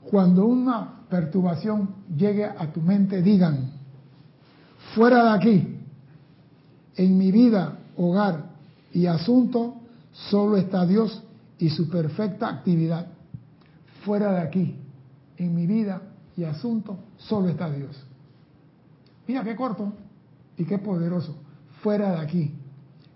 [0.04, 3.72] Cuando una perturbación llegue a tu mente, digan,
[4.94, 5.81] fuera de aquí,
[6.96, 8.52] en mi vida, hogar
[8.94, 9.76] y asunto,
[10.12, 11.24] solo está Dios
[11.58, 13.08] y su perfecta actividad.
[14.04, 14.76] Fuera de aquí,
[15.38, 16.02] en mi vida
[16.36, 17.96] y asunto, solo está Dios.
[19.28, 19.94] Mira qué corto
[20.58, 21.36] y qué poderoso.
[21.82, 22.54] Fuera de aquí,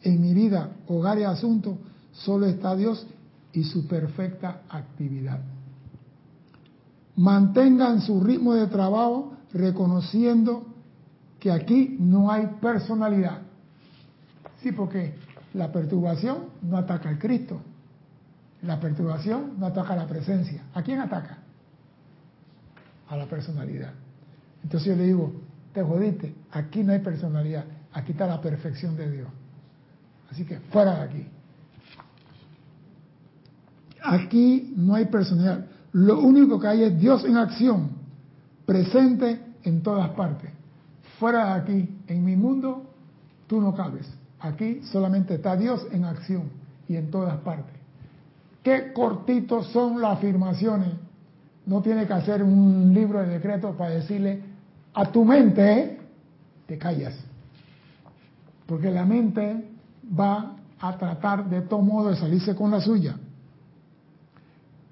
[0.04, 1.78] en mi vida, hogar y asunto,
[2.12, 3.06] solo está Dios
[3.54, 5.40] y su perfecta actividad.
[7.16, 10.66] Mantengan su ritmo de trabajo reconociendo
[11.40, 13.45] que aquí no hay personalidad.
[14.66, 15.14] Sí, porque
[15.54, 17.62] la perturbación no ataca al Cristo.
[18.64, 20.64] La perturbación no ataca a la presencia.
[20.74, 21.38] ¿A quién ataca?
[23.08, 23.94] A la personalidad.
[24.64, 25.34] Entonces yo le digo,
[25.72, 27.64] te jodiste, aquí no hay personalidad,
[27.94, 29.28] aquí está la perfección de Dios.
[30.32, 31.28] Así que fuera de aquí.
[34.02, 35.64] Aquí no hay personalidad.
[35.92, 37.92] Lo único que hay es Dios en acción,
[38.66, 40.50] presente en todas partes.
[41.20, 42.92] Fuera de aquí, en mi mundo,
[43.46, 44.12] tú no cabes.
[44.46, 46.44] Aquí solamente está Dios en acción
[46.88, 47.74] y en todas partes.
[48.62, 50.90] Qué cortitos son las afirmaciones,
[51.66, 54.44] no tiene que hacer un libro de decreto para decirle
[54.94, 56.00] a tu mente,
[56.68, 57.16] te callas.
[58.68, 59.68] Porque la mente
[60.18, 63.16] va a tratar de todo modo de salirse con la suya.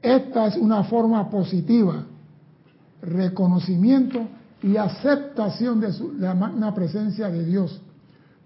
[0.02, 2.04] Esta es una forma positiva,
[3.04, 4.20] reconocimiento
[4.64, 7.80] y aceptación de, su, de la presencia de Dios,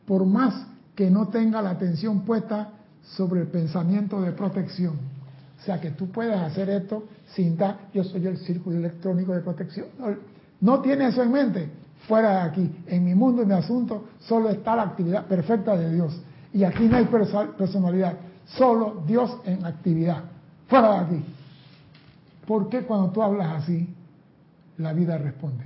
[0.06, 0.68] por más
[0.98, 2.72] que no tenga la atención puesta
[3.04, 4.96] sobre el pensamiento de protección.
[5.60, 7.04] O sea que tú puedes hacer esto
[7.36, 9.90] sin dar, yo soy el círculo electrónico de protección.
[10.00, 10.08] No,
[10.60, 11.70] no tiene eso en mente,
[12.08, 12.84] fuera de aquí.
[12.88, 16.20] En mi mundo, en mi asunto, solo está la actividad perfecta de Dios.
[16.52, 20.24] Y aquí no hay personalidad, solo Dios en actividad.
[20.68, 21.26] Fuera de aquí.
[22.48, 23.88] ¿Por qué cuando tú hablas así,
[24.78, 25.66] la vida responde?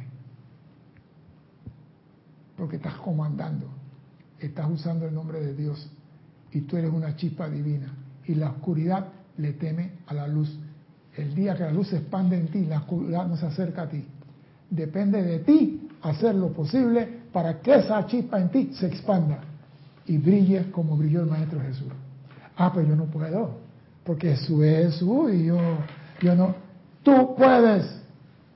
[2.57, 3.67] Porque estás comandando,
[4.41, 5.89] estás usando el nombre de Dios
[6.51, 7.93] y tú eres una chispa divina.
[8.25, 10.57] Y la oscuridad le teme a la luz.
[11.15, 13.89] El día que la luz se expande en ti, la oscuridad no se acerca a
[13.89, 14.05] ti.
[14.69, 19.41] Depende de ti hacer lo posible para que esa chispa en ti se expanda
[20.05, 21.87] y brille como brilló el Maestro Jesús.
[22.57, 23.57] Ah, pero yo no puedo,
[24.03, 25.57] porque Jesús es Jesús y yo,
[26.21, 26.55] yo no.
[27.03, 28.01] Tú puedes.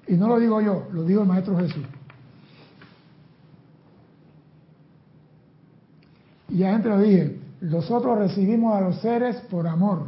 [0.07, 1.86] Y no lo digo yo, lo digo el Maestro Jesús.
[6.56, 10.08] Y gente lo dije, nosotros recibimos a los seres por amor.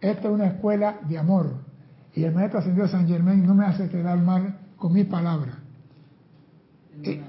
[0.00, 1.52] Esta es una escuela de amor.
[2.14, 5.58] Y el Maestro Ascendido San Germán no me hace quedar mal con mi palabra.
[7.02, 7.20] Eh,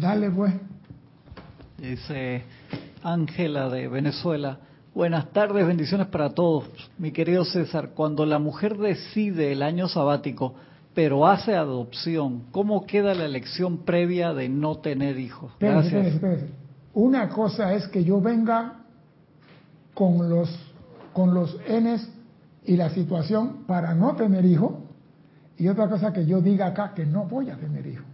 [0.00, 0.54] dale pues.
[1.78, 2.42] Dice
[3.04, 4.58] Ángela de Venezuela.
[4.92, 6.64] Buenas tardes, bendiciones para todos.
[6.98, 10.56] Mi querido César, cuando la mujer decide el año sabático,
[10.94, 15.52] pero hace adopción, ¿cómo queda la elección previa de no tener hijos?
[15.60, 16.20] Gracias.
[16.94, 18.84] Una cosa es que yo venga
[19.94, 20.50] con los,
[21.12, 22.08] con los Ns
[22.64, 24.74] y la situación para no tener hijos,
[25.56, 28.06] y otra cosa que yo diga acá que no voy a tener hijos.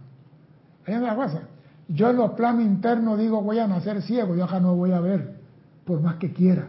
[0.85, 1.41] Hay una cosa.
[1.87, 4.99] Yo en los planos internos digo voy a nacer ciego, yo acá no voy a
[4.99, 5.39] ver,
[5.85, 6.67] por más que quiera,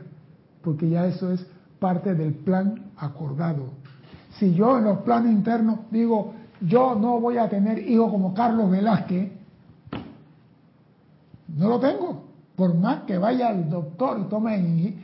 [0.63, 1.47] porque ya eso es
[1.79, 3.71] parte del plan acordado.
[4.39, 8.71] Si yo en los planos internos digo yo no voy a tener hijos como Carlos
[8.71, 9.33] Velázquez,
[11.57, 12.25] no lo tengo.
[12.57, 14.95] Por más que vaya al doctor y tome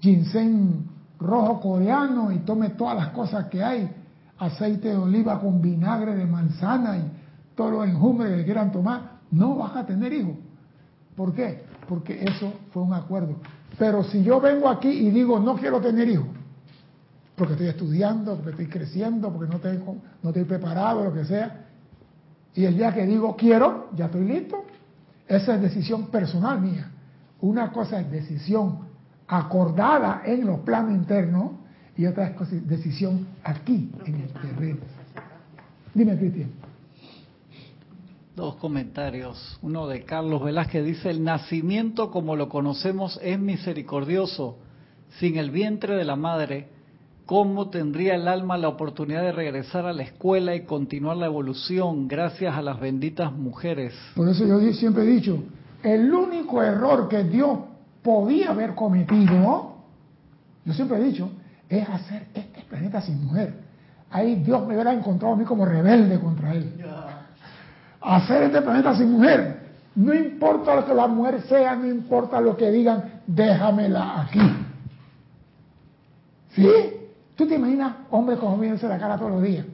[0.00, 0.86] ginseng
[1.18, 3.90] rojo coreano y tome todas las cosas que hay,
[4.38, 7.10] aceite de oliva con vinagre de manzana y
[7.54, 10.36] todos los enjumbres que quieran tomar, no vas a tener hijos.
[11.14, 11.64] ¿Por qué?
[11.88, 13.36] Porque eso fue un acuerdo.
[13.78, 16.28] Pero si yo vengo aquí y digo no quiero tener hijos,
[17.36, 21.66] porque estoy estudiando, porque estoy creciendo, porque no, tengo, no estoy preparado, lo que sea,
[22.54, 24.64] y el día que digo quiero, ya estoy listo,
[25.30, 26.90] esa es decisión personal mía.
[27.40, 28.80] Una cosa es decisión
[29.28, 31.52] acordada en los planos internos
[31.96, 34.80] y otra es decisión aquí, en el terreno.
[35.94, 36.50] Dime, Cristian.
[38.34, 39.58] Dos comentarios.
[39.62, 44.58] Uno de Carlos Velázquez dice, el nacimiento como lo conocemos es misericordioso.
[45.18, 46.68] Sin el vientre de la madre,
[47.30, 52.08] ¿cómo tendría el alma la oportunidad de regresar a la escuela y continuar la evolución
[52.08, 53.94] gracias a las benditas mujeres?
[54.16, 55.40] Por eso yo siempre he dicho,
[55.84, 57.56] el único error que Dios
[58.02, 59.76] podía haber cometido,
[60.64, 61.30] yo siempre he dicho,
[61.68, 63.54] es hacer este planeta sin mujer.
[64.10, 66.84] Ahí Dios me hubiera encontrado a mí como rebelde contra él
[68.00, 69.60] hacer este planeta sin mujer.
[69.94, 74.40] No importa lo que la mujer sea, no importa lo que digan, déjamela aquí.
[76.56, 76.99] ¿Sí?
[77.40, 79.64] ¿Tú te imaginas hombres como viéndose la cara todos los días?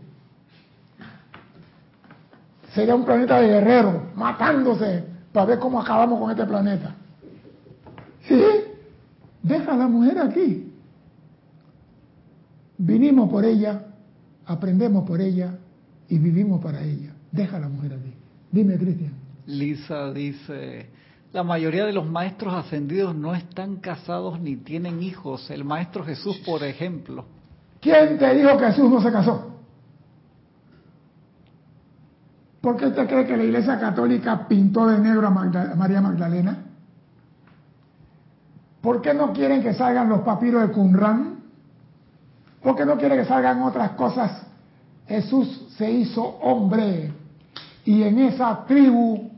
[2.72, 5.02] Sería un planeta de guerreros, matándose
[5.32, 6.94] para ver cómo acabamos con este planeta.
[8.22, 8.40] ¿Sí?
[9.42, 10.72] Deja a la mujer aquí.
[12.78, 13.82] Vinimos por ella,
[14.44, 15.58] aprendemos por ella
[16.08, 17.14] y vivimos para ella.
[17.32, 18.14] Deja a la mujer aquí.
[18.52, 19.14] Dime, Cristian.
[19.44, 20.88] Lisa dice,
[21.32, 25.50] la mayoría de los maestros ascendidos no están casados ni tienen hijos.
[25.50, 27.24] El maestro Jesús, por ejemplo.
[27.87, 29.49] ¿Quién te dijo que Jesús no se casó?
[32.61, 36.64] ¿Por qué usted cree que la Iglesia Católica pintó de negro a, María Magdalena?
[38.80, 41.37] ¿Por qué no quieren que salgan los papiros de Qumran?
[42.61, 44.32] ¿Por qué no quieren que salgan otras cosas?
[45.07, 47.12] Jesús se hizo hombre
[47.84, 49.30] y en esa tribu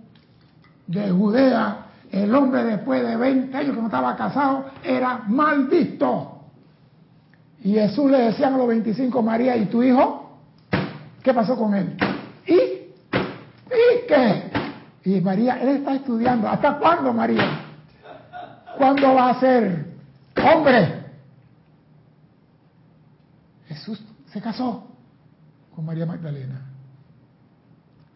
[0.87, 6.38] de Judea, el hombre después de 20 años que no estaba casado era mal visto.
[7.63, 10.39] Y Jesús le decía a los 25, María, ¿y tu hijo?
[11.23, 11.97] ¿Qué pasó con él?
[12.47, 12.55] ¿Y?
[12.55, 14.51] ¿Y qué?
[15.05, 16.49] Y María, él está estudiando.
[16.49, 17.61] ¿Hasta cuándo, María?
[18.77, 19.87] ¿Cuándo va a ser
[20.37, 21.07] hombre?
[23.67, 24.01] Jesús
[24.33, 24.87] se casó
[25.75, 26.63] con María Magdalena.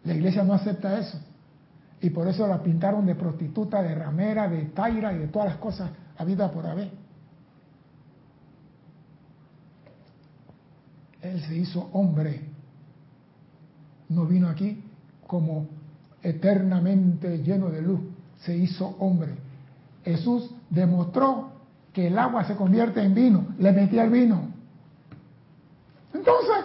[0.05, 1.19] La iglesia no acepta eso.
[2.01, 5.57] Y por eso la pintaron de prostituta, de ramera, de taira y de todas las
[5.59, 6.91] cosas habidas por haber.
[11.23, 12.43] Él se hizo hombre.
[14.09, 14.83] No vino aquí
[15.27, 15.67] como
[16.23, 18.01] eternamente lleno de luz.
[18.45, 19.33] Se hizo hombre.
[20.05, 21.53] Jesús demostró
[21.93, 23.47] que el agua se convierte en vino.
[23.59, 24.49] Le metía el vino.
[26.13, 26.65] Entonces,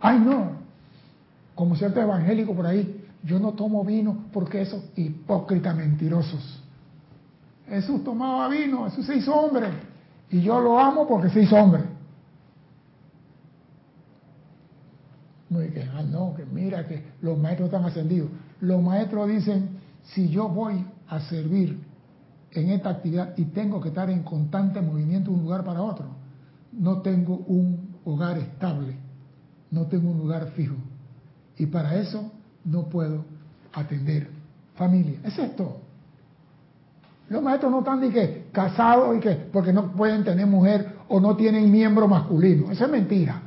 [0.00, 0.52] ay no,
[1.54, 6.62] como cierto evangélico por ahí, yo no tomo vino porque esos hipócritas mentirosos.
[7.68, 9.68] Jesús tomaba vino, Jesús se hizo hombre.
[10.30, 11.93] Y yo lo amo porque se hizo hombre.
[15.54, 18.28] No que, ah, no, que mira que los maestros están ascendidos.
[18.60, 19.68] Los maestros dicen,
[20.02, 21.78] si yo voy a servir
[22.50, 26.06] en esta actividad y tengo que estar en constante movimiento de un lugar para otro,
[26.72, 28.96] no tengo un hogar estable,
[29.70, 30.74] no tengo un lugar fijo.
[31.56, 32.32] Y para eso
[32.64, 33.24] no puedo
[33.72, 34.30] atender
[34.74, 35.20] familia.
[35.22, 35.82] Es esto.
[37.28, 41.20] Los maestros no están ni que casados y que porque no pueden tener mujer o
[41.20, 42.72] no tienen miembro masculino.
[42.72, 43.40] Eso es mentira.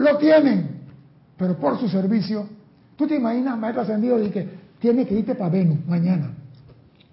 [0.00, 0.80] Lo tienen,
[1.36, 2.46] pero por su servicio.
[2.96, 4.48] Tú te imaginas, maestro ascendido, y que
[4.78, 6.34] tiene que irte para Venus mañana.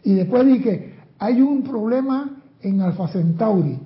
[0.04, 2.30] Y después di que hay un problema
[2.62, 3.80] en Alfa Centauri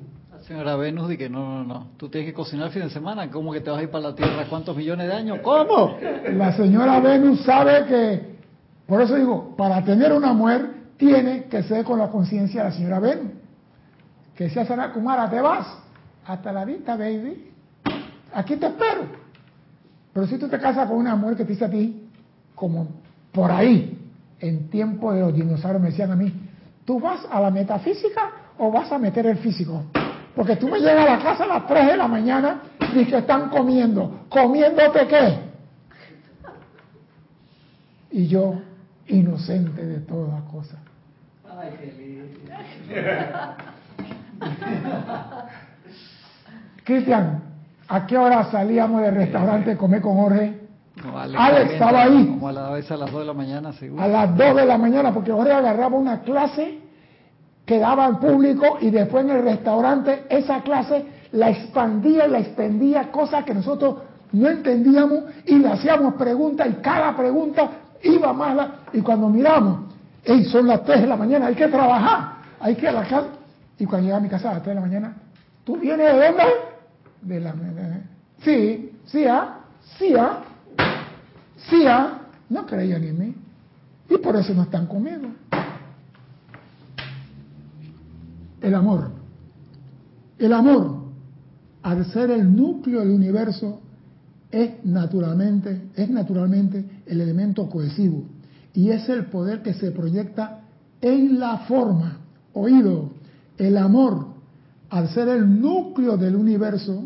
[0.52, 3.30] señora Venus de que no, no, no, tú tienes que cocinar el fin de semana,
[3.30, 5.40] ¿cómo que te vas a ir para la Tierra cuántos millones de años?
[5.42, 5.96] ¿Cómo?
[6.34, 8.36] La señora Venus sabe que,
[8.88, 12.76] por eso digo, para tener una mujer tiene que ser con la conciencia de la
[12.76, 13.32] señora Venus.
[14.36, 15.68] Que sea Sana Kumara, te vas.
[16.26, 17.51] Hasta la vista, baby.
[18.34, 19.06] Aquí te espero.
[20.14, 22.10] Pero si tú te casas con una mujer que te dice a ti,
[22.56, 22.88] como
[23.32, 23.98] por ahí,
[24.40, 26.34] en tiempo de los dinosaurios me decían a mí,
[26.86, 29.84] ¿tú vas a la metafísica o vas a meter el físico?
[30.36, 32.62] Porque tú me llegas a la casa a las 3 de la mañana
[32.96, 34.26] y que están comiendo.
[34.30, 35.40] ¿Comiéndote qué?
[38.12, 38.62] Y yo,
[39.08, 40.80] inocente de todas cosas.
[41.50, 41.72] Ay,
[46.84, 47.51] Cristian,
[47.92, 50.60] ¿a qué hora salíamos del restaurante a comer con Jorge?
[51.36, 52.28] Alex, estaba ahí.
[52.28, 54.02] Como a, la vez a las 2 de la mañana, seguro.
[54.02, 56.80] A las 2 de la mañana, porque Jorge agarraba una clase
[57.66, 63.12] quedaba en público y después en el restaurante esa clase la expandía y la extendía,
[63.12, 63.96] cosas que nosotros
[64.34, 67.70] no entendíamos y le hacíamos preguntas y cada pregunta
[68.04, 68.56] iba más.
[68.56, 72.76] La, y cuando miramos, hey, son las 3 de la mañana, hay que trabajar, hay
[72.76, 73.28] que ir a la casa.
[73.80, 75.16] Y cuando llegaba a mi casa a las 3 de la mañana,
[75.64, 76.44] ¿tú vienes de dónde?
[77.22, 77.54] De la...
[78.44, 79.60] Sí, sí, ¿ah?
[79.98, 80.44] Sí, ¿ah?
[81.70, 82.22] Sí, ¿ah?
[82.50, 83.36] No creían en mí.
[84.10, 85.30] Y por eso no están conmigo.
[88.62, 89.12] el amor.
[90.38, 90.96] El amor,
[91.84, 93.82] al ser el núcleo del universo,
[94.52, 98.24] es naturalmente, es naturalmente el elemento cohesivo
[98.74, 100.62] y es el poder que se proyecta
[101.02, 102.20] en la forma.
[102.54, 103.12] Oído,
[103.58, 104.28] el amor,
[104.92, 107.06] al ser el núcleo del universo,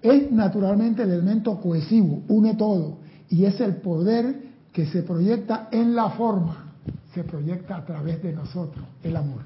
[0.00, 2.98] es naturalmente el elemento cohesivo, une todo
[3.28, 6.72] y es el poder que se proyecta en la forma,
[7.12, 9.42] se proyecta a través de nosotros, el amor.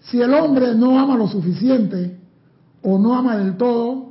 [0.00, 2.18] Si el hombre no ama lo suficiente
[2.82, 4.10] o no ama del todo,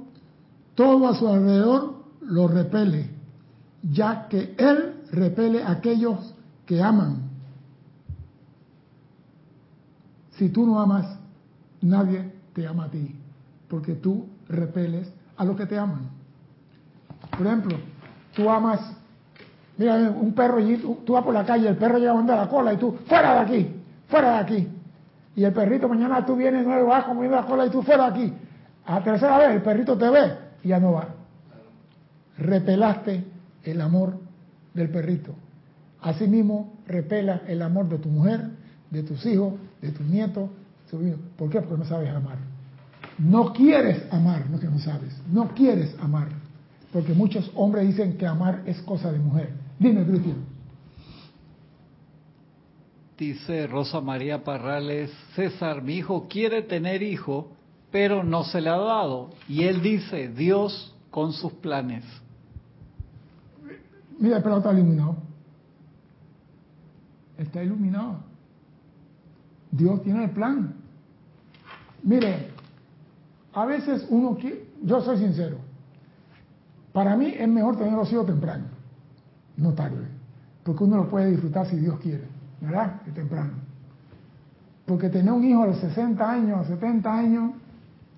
[0.74, 3.12] todo a su alrededor lo repele,
[3.84, 6.34] ya que él repele a aquellos
[6.66, 7.30] que aman.
[10.32, 11.20] Si tú no amas,
[11.82, 13.16] nadie te ama a ti,
[13.70, 15.08] porque tú repeles
[15.38, 16.10] a los que te aman.
[17.38, 17.78] Por ejemplo,
[18.36, 18.80] tú amas,
[19.78, 22.74] mira, un perro, y tú, vas por la calle, el perro lleva a la cola
[22.74, 23.76] y tú, fuera de aquí,
[24.08, 24.68] fuera de aquí.
[25.36, 28.34] Y el perrito mañana tú vienes nuevo, vas comiendo la cola y tú fuera aquí.
[28.88, 31.10] A la tercera vez el perrito te ve y ya no va.
[32.40, 33.24] Repelaste
[33.66, 34.18] el amor
[34.74, 35.36] del perrito.
[36.02, 38.50] Asimismo, repela el amor de tu mujer,
[38.90, 40.50] de tus hijos, de tus nietos,
[40.92, 41.62] ¿Por qué?
[41.62, 42.38] Porque no sabes amar.
[43.18, 45.16] No quieres amar, no que no sabes.
[45.32, 46.30] No quieres amar.
[46.94, 49.54] Porque muchos hombres dicen que amar es cosa de mujer.
[49.80, 50.46] Dime, Cristian.
[53.18, 57.50] Dice Rosa María Parrales, César, mi hijo quiere tener hijo,
[57.92, 59.32] pero no se le ha dado.
[59.50, 62.06] Y él dice, Dios con sus planes.
[64.20, 65.18] Mira, el pelado está iluminado.
[67.38, 68.27] Está iluminado.
[69.78, 70.74] Dios tiene el plan.
[72.04, 72.49] Mire,
[73.54, 75.58] a veces uno quiere, yo soy sincero,
[76.94, 78.66] para mí es mejor tener los hijos temprano,
[79.56, 80.08] no tarde,
[80.64, 82.38] porque uno lo puede disfrutar si Dios quiere.
[82.62, 83.02] ¿verdad?
[83.04, 83.54] Que temprano.
[84.86, 87.52] Porque tener un hijo a los 60 años, a 70 años,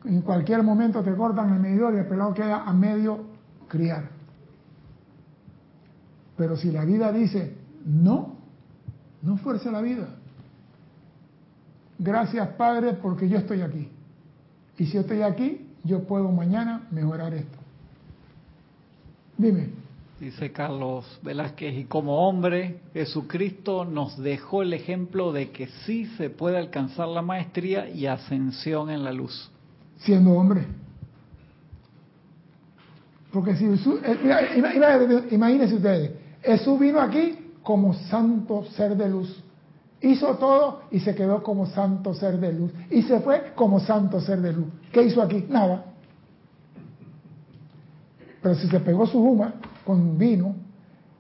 [0.06, 3.26] En cualquier momento te cortan el medidor y el pelado queda a medio
[3.68, 4.10] criar.
[6.38, 8.36] Pero si la vida dice, no,
[9.22, 10.08] no fuerce la vida.
[12.00, 13.90] Gracias Padre porque yo estoy aquí.
[14.78, 17.58] Y si yo estoy aquí, yo puedo mañana mejorar esto.
[19.38, 19.70] Dime.
[20.20, 26.30] Dice Carlos Velázquez, y como hombre, Jesucristo nos dejó el ejemplo de que sí se
[26.30, 29.50] puede alcanzar la maestría y ascensión en la luz.
[30.00, 30.66] Siendo hombre.
[33.32, 36.12] Porque si eh, imagínense ustedes,
[36.42, 39.44] Jesús vino aquí como santo ser de luz.
[40.02, 42.72] Hizo todo y se quedó como santo ser de luz.
[42.90, 44.68] Y se fue como santo ser de luz.
[44.92, 45.46] ¿Qué hizo aquí?
[45.50, 45.86] Nada.
[48.42, 49.56] Pero si se pegó su huma
[49.86, 50.56] con vino,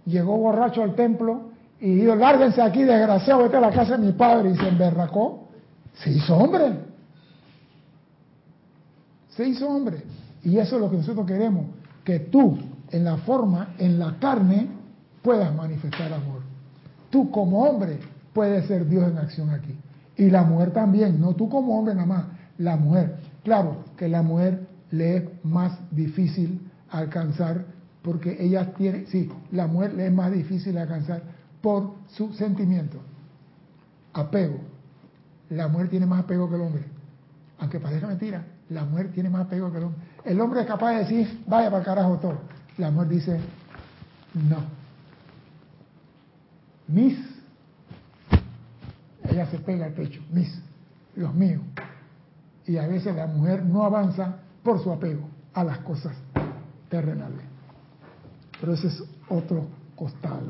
[0.05, 1.49] llegó borracho al templo
[1.81, 5.47] y dijo, lárguense aquí, desgraciado, vete a la casa de mi padre, y se emberracó,
[5.93, 6.73] se hizo hombre.
[9.29, 10.03] Se hizo hombre.
[10.43, 11.65] Y eso es lo que nosotros queremos,
[12.03, 12.57] que tú,
[12.91, 14.67] en la forma, en la carne,
[15.21, 16.41] puedas manifestar amor.
[17.09, 17.99] Tú como hombre
[18.39, 19.77] puedes ser Dios en acción aquí.
[20.15, 22.25] Y la mujer también, no tú como hombre nada más,
[22.57, 23.17] la mujer.
[23.43, 27.65] Claro que la mujer le es más difícil alcanzar
[28.01, 31.21] porque ella tiene, sí, la mujer le es más difícil alcanzar
[31.61, 32.97] por su sentimiento.
[34.13, 34.59] Apego.
[35.49, 36.83] La mujer tiene más apego que el hombre.
[37.59, 39.99] Aunque parezca mentira, la mujer tiene más apego que el hombre.
[40.23, 42.39] El hombre es capaz de decir, vaya para carajo todo.
[42.77, 43.37] La mujer dice,
[44.33, 44.63] no.
[46.87, 47.28] Mis,
[49.39, 50.61] ella se pega al pecho, mis,
[51.15, 51.61] los míos.
[52.65, 56.15] Y a veces la mujer no avanza por su apego a las cosas
[56.89, 57.45] terrenales.
[58.59, 60.47] Pero ese es otro costado.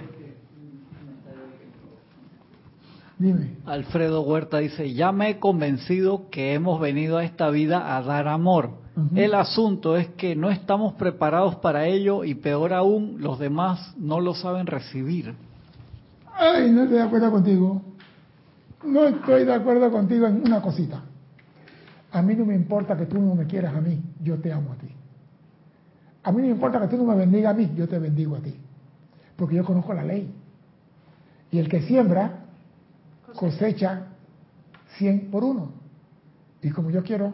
[3.19, 3.57] Dime.
[3.65, 8.27] Alfredo Huerta dice, ya me he convencido que hemos venido a esta vida a dar
[8.27, 8.79] amor.
[9.15, 14.19] El asunto es que no estamos preparados para ello y peor aún, los demás no
[14.19, 15.35] lo saben recibir.
[16.33, 17.81] Ay, no estoy de acuerdo contigo.
[18.83, 21.03] No estoy de acuerdo contigo en una cosita.
[22.11, 24.73] A mí no me importa que tú no me quieras a mí, yo te amo
[24.73, 24.87] a ti.
[26.23, 28.35] A mí no me importa que tú no me bendiga a mí, yo te bendigo
[28.35, 28.55] a ti.
[29.35, 30.33] Porque yo conozco la ley.
[31.51, 32.45] Y el que siembra,
[33.35, 34.07] cosecha
[34.97, 35.71] 100 por uno.
[36.61, 37.33] Y como yo quiero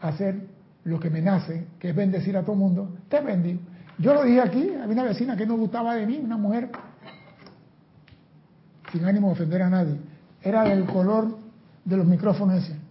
[0.00, 0.46] hacer
[0.84, 3.60] lo que me nace, que es bendecir a todo el mundo, te bendigo.
[3.98, 6.70] Yo lo dije aquí, había una vecina que no gustaba de mí, una mujer,
[8.92, 9.98] sin ánimo de ofender a nadie,
[10.48, 11.36] era del color
[11.84, 12.86] de los micrófonos ese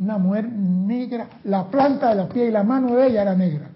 [0.00, 3.68] una mujer negra, la planta de los pies y la mano de ella era negra.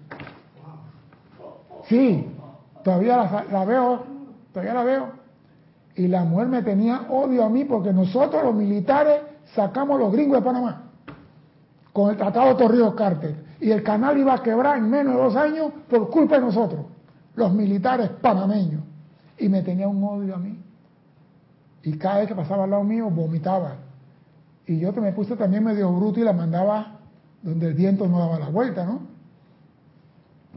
[1.87, 2.25] Sí,
[2.83, 4.03] todavía la, veo,
[4.53, 5.07] todavía la veo.
[5.95, 9.21] Y la mujer me tenía odio a mí porque nosotros los militares
[9.53, 10.83] sacamos los gringos de Panamá
[11.91, 13.35] con el tratado Torrijos Carter.
[13.59, 16.85] Y el canal iba a quebrar en menos de dos años por culpa de nosotros,
[17.35, 18.81] los militares panameños.
[19.37, 20.57] Y me tenía un odio a mí.
[21.83, 23.75] Y cada vez que pasaba al lado mío vomitaba.
[24.65, 26.99] Y yo me puse también medio bruto y la mandaba
[27.41, 29.01] donde el viento no daba la vuelta, ¿no?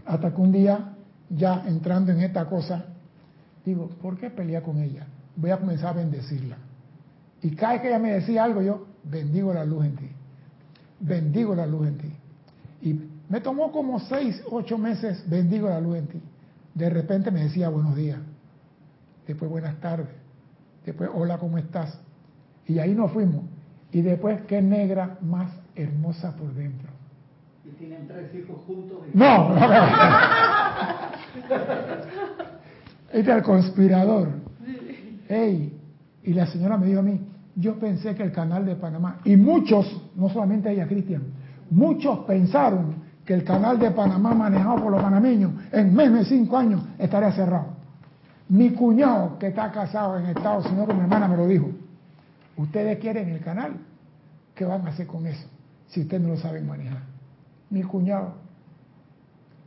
[0.07, 0.94] Hasta que un día,
[1.28, 2.85] ya entrando en esta cosa,
[3.65, 5.07] digo, ¿por qué pelear con ella?
[5.35, 6.57] Voy a comenzar a bendecirla.
[7.43, 10.09] Y cada vez que ella me decía algo, yo bendigo la luz en ti.
[11.01, 12.12] Bendigo la luz en ti.
[12.82, 16.23] Y me tomó como seis, ocho meses, bendigo la luz en ti.
[16.74, 18.20] De repente me decía buenos días.
[19.27, 20.26] Después buenas tardes.
[20.87, 22.01] Después hola, ¿cómo estás?
[22.67, 23.43] Y ahí nos fuimos.
[23.93, 26.89] Y después, qué negra más hermosa por dentro.
[27.65, 28.99] Y tienen tres hijos juntos.
[29.13, 29.57] No, no,
[33.13, 34.29] Este es el conspirador.
[35.29, 35.77] Ey,
[36.23, 37.21] y la señora me dijo a mí,
[37.57, 41.23] yo pensé que el canal de Panamá, y muchos, no solamente ella, Cristian,
[41.71, 46.57] muchos pensaron que el canal de Panamá manejado por los panameños en menos de cinco
[46.57, 47.76] años estaría cerrado.
[48.48, 51.70] Mi cuñado, que está casado en Estados Unidos con mi hermana, me lo dijo.
[52.56, 53.77] Ustedes quieren el canal.
[54.55, 55.47] ¿Qué van a hacer con eso
[55.89, 57.02] si ustedes no lo saben manejar?
[57.68, 58.35] Mi cuñado,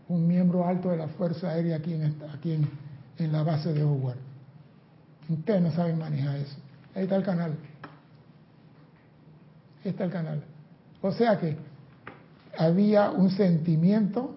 [0.07, 2.53] un miembro alto de la Fuerza Aérea aquí en, aquí
[3.17, 4.17] en, la base de Howard.
[5.27, 6.57] Ustedes no saben manejar eso.
[6.95, 7.51] Ahí está el canal.
[9.83, 10.41] Ahí está el canal.
[11.01, 11.57] O sea que
[12.57, 14.35] había un sentimiento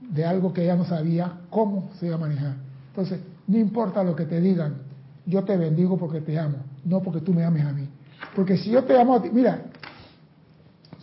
[0.00, 2.56] de algo que ella no sabía cómo se iba a manejar.
[2.88, 4.82] Entonces, no importa lo que te digan,
[5.26, 7.88] yo te bendigo porque te amo no porque tú me ames a mí.
[8.34, 9.62] Porque si yo te amo a ti, mira,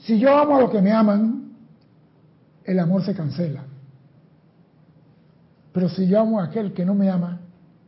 [0.04, 1.52] si yo amo a los que me aman,
[2.64, 3.64] el amor se cancela.
[5.74, 7.40] Pero si yo amo a aquel que no me ama,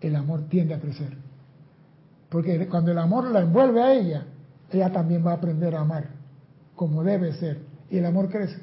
[0.01, 1.17] el amor tiende a crecer.
[2.29, 4.25] Porque cuando el amor la envuelve a ella,
[4.71, 6.07] ella también va a aprender a amar
[6.75, 7.59] como debe ser
[7.91, 8.57] y el amor crece.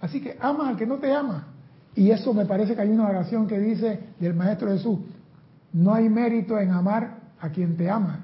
[0.00, 1.48] Así que ama al que no te ama.
[1.94, 4.98] Y eso me parece que hay una oración que dice del Maestro Jesús,
[5.74, 8.20] no hay mérito en amar a quien te ama.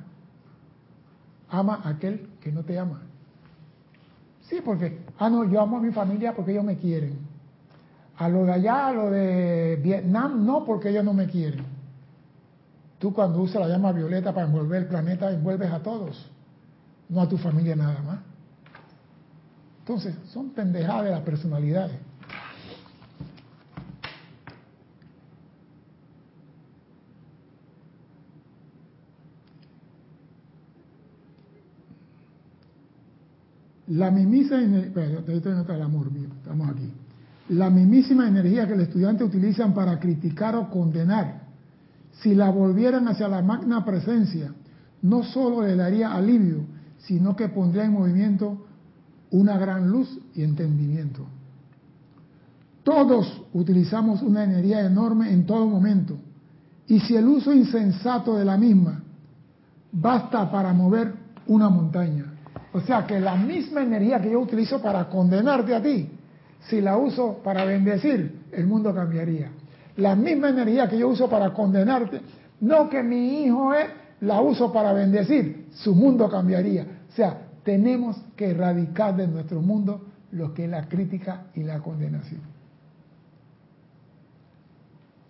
[1.49, 3.03] Ama a aquel que no te ama.
[4.43, 7.19] Sí, porque, ah, no, yo amo a mi familia porque ellos me quieren.
[8.17, 11.65] A lo de allá, a lo de Vietnam, no, porque ellos no me quieren.
[12.99, 16.31] Tú cuando usas la llama violeta para envolver el planeta, envuelves a todos,
[17.09, 18.19] no a tu familia nada más.
[19.81, 21.97] Entonces, son pendejadas de las personalidades.
[33.91, 36.93] La mismísima, estamos aquí.
[37.49, 41.41] La mismísima energía que el estudiante utilizan para criticar o condenar,
[42.23, 44.53] si la volvieran hacia la magna presencia,
[45.03, 46.67] no solo le daría alivio,
[46.99, 48.65] sino que pondría en movimiento
[49.33, 51.27] una gran luz y entendimiento.
[52.85, 56.17] Todos utilizamos una energía enorme en todo momento,
[56.87, 59.03] y si el uso insensato de la misma
[59.91, 61.13] basta para mover
[61.49, 62.30] una montaña,
[62.73, 66.09] o sea que la misma energía que yo utilizo para condenarte a ti,
[66.69, 69.51] si la uso para bendecir, el mundo cambiaría.
[69.97, 72.21] La misma energía que yo uso para condenarte,
[72.61, 73.89] no que mi hijo es,
[74.21, 76.87] la uso para bendecir, su mundo cambiaría.
[77.09, 81.81] O sea, tenemos que erradicar de nuestro mundo lo que es la crítica y la
[81.81, 82.41] condenación.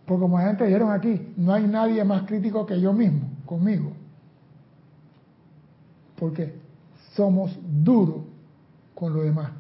[0.05, 3.93] Porque como gente dijeron aquí, no hay nadie más crítico que yo mismo, conmigo.
[6.19, 6.60] ¿Por qué?
[7.21, 8.23] Somos duros
[8.95, 9.53] con lo demás.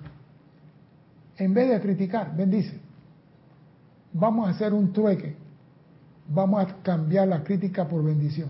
[1.36, 2.80] En vez de criticar, bendice.
[4.14, 5.36] Vamos a hacer un trueque.
[6.26, 8.48] Vamos a cambiar la crítica por bendición.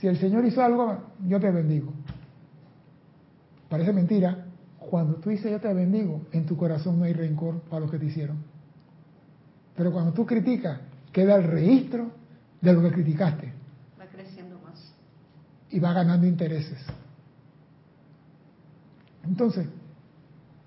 [0.00, 0.98] Si el Señor hizo algo,
[1.28, 1.92] yo te bendigo.
[3.68, 4.46] Parece mentira.
[4.78, 8.00] Cuando tú dices yo te bendigo, en tu corazón no hay rencor para lo que
[8.00, 8.38] te hicieron.
[9.76, 10.80] Pero cuando tú criticas,
[11.12, 12.10] queda el registro
[12.60, 13.52] de lo que criticaste.
[14.00, 14.92] Va creciendo más.
[15.70, 16.84] Y va ganando intereses.
[19.26, 19.66] Entonces,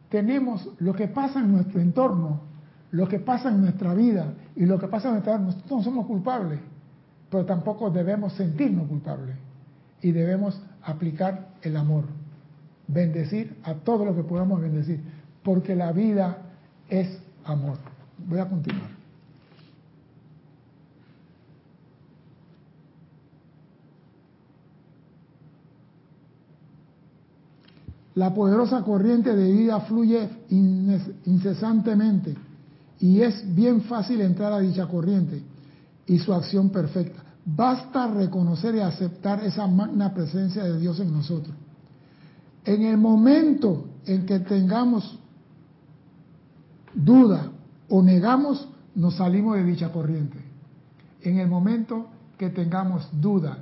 [0.10, 2.42] tenemos lo que pasa en nuestro entorno,
[2.92, 5.46] lo que pasa en nuestra vida y lo que pasa en nuestra vida.
[5.46, 6.60] Nosotros no somos culpables,
[7.30, 9.36] pero tampoco debemos sentirnos culpables.
[10.02, 12.06] Y debemos aplicar el amor,
[12.88, 15.02] bendecir a todo lo que podamos bendecir,
[15.44, 16.38] porque la vida
[16.88, 17.78] es amor.
[18.28, 18.97] Voy a continuar.
[28.18, 32.36] La poderosa corriente de vida fluye incesantemente
[33.00, 35.44] y es bien fácil entrar a dicha corriente
[36.08, 37.22] y su acción perfecta.
[37.46, 41.56] Basta reconocer y aceptar esa magna presencia de Dios en nosotros.
[42.66, 45.20] En el momento en que tengamos
[46.96, 47.52] duda
[47.88, 50.40] o negamos, nos salimos de dicha corriente.
[51.22, 53.60] En el momento que tengamos duda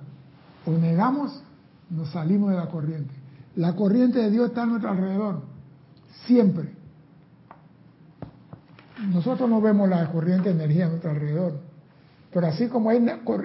[0.65, 1.41] o negamos,
[1.89, 3.24] nos salimos de la corriente.
[3.55, 5.41] La corriente de Dios está a nuestro alrededor,
[6.25, 6.69] siempre.
[9.13, 11.59] Nosotros no vemos la corriente de energía a nuestro alrededor,
[12.33, 12.97] pero así como hay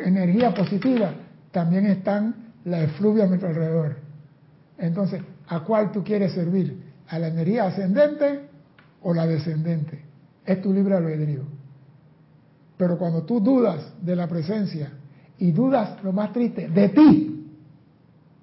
[0.04, 1.12] energía positiva,
[1.52, 3.96] también están las efluvias a nuestro alrededor.
[4.78, 6.82] Entonces, ¿a cuál tú quieres servir?
[7.08, 8.48] ¿A la energía ascendente
[9.02, 10.02] o la descendente?
[10.44, 11.42] Es tu libre albedrío.
[12.76, 14.90] Pero cuando tú dudas de la presencia
[15.38, 17.46] y dudas, lo más triste, de ti,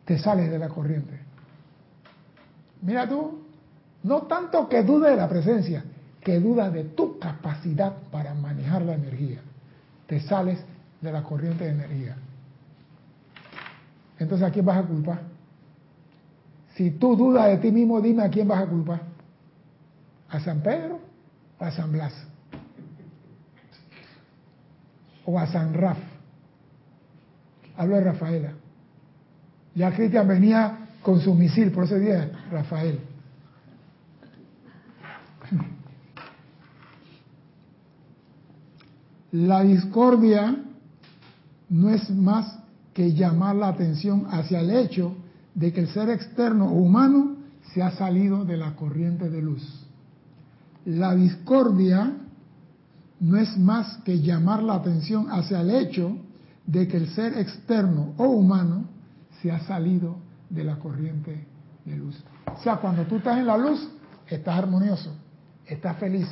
[0.05, 1.26] te sales de la corriente.
[2.81, 3.41] Mira tú,
[4.03, 5.83] no tanto que dude de la presencia,
[6.21, 9.39] que duda de tu capacidad para manejar la energía.
[10.07, 10.59] Te sales
[11.01, 12.15] de la corriente de energía.
[14.19, 15.21] Entonces, ¿a quién vas a culpar?
[16.75, 19.01] Si tú dudas de ti mismo, dime a quién vas a culpar.
[20.29, 20.99] ¿A San Pedro
[21.59, 22.13] o a San Blas?
[25.25, 25.97] ¿O a San Raf?
[27.77, 28.53] Hablo de Rafaela.
[29.75, 32.99] Ya Cristian venía con su misil, por ese día, Rafael.
[39.31, 40.65] La discordia
[41.69, 42.59] no es más
[42.93, 45.15] que llamar la atención hacia el hecho
[45.55, 47.37] de que el ser externo o humano
[47.73, 49.63] se ha salido de la corriente de luz.
[50.83, 52.17] La discordia
[53.21, 56.17] no es más que llamar la atención hacia el hecho
[56.65, 58.89] de que el ser externo o humano
[59.41, 61.45] se ha salido de la corriente
[61.85, 62.23] de luz.
[62.53, 63.89] O sea, cuando tú estás en la luz,
[64.27, 65.13] estás armonioso,
[65.65, 66.27] estás feliz.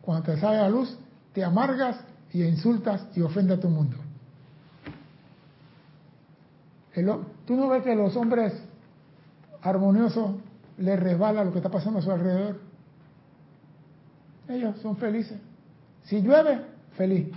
[0.00, 0.96] Cuando te sale la luz,
[1.32, 1.98] te amargas
[2.32, 3.96] y insultas y ofendes a tu mundo.
[7.46, 8.52] tú no ves que los hombres
[9.62, 10.36] armoniosos
[10.78, 12.60] le resbala lo que está pasando a su alrededor.
[14.48, 15.38] Ellos son felices.
[16.04, 16.60] Si llueve,
[16.96, 17.28] feliz.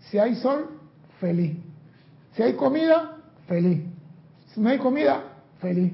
[0.00, 0.78] Si hay sol,
[1.20, 1.56] feliz.
[2.34, 3.16] Si hay comida,
[3.46, 3.82] feliz.
[4.54, 5.22] Si no hay comida,
[5.60, 5.92] feliz.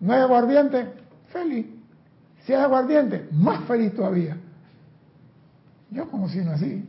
[0.00, 0.92] No hay aguardiente,
[1.32, 1.66] feliz.
[2.44, 4.36] Si hay aguardiente, más feliz todavía.
[5.90, 6.84] Yo como si no así.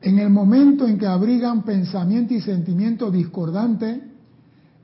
[0.00, 4.02] En el momento en que abrigan pensamiento y sentimiento discordante,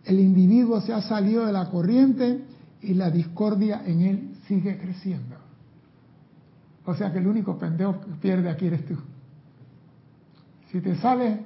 [0.05, 2.43] el individuo se ha salido de la corriente
[2.81, 5.50] y la discordia en él sigue creciendo.
[6.85, 8.97] O sea que el único pendejo que pierde aquí eres tú.
[10.71, 11.39] Si te sales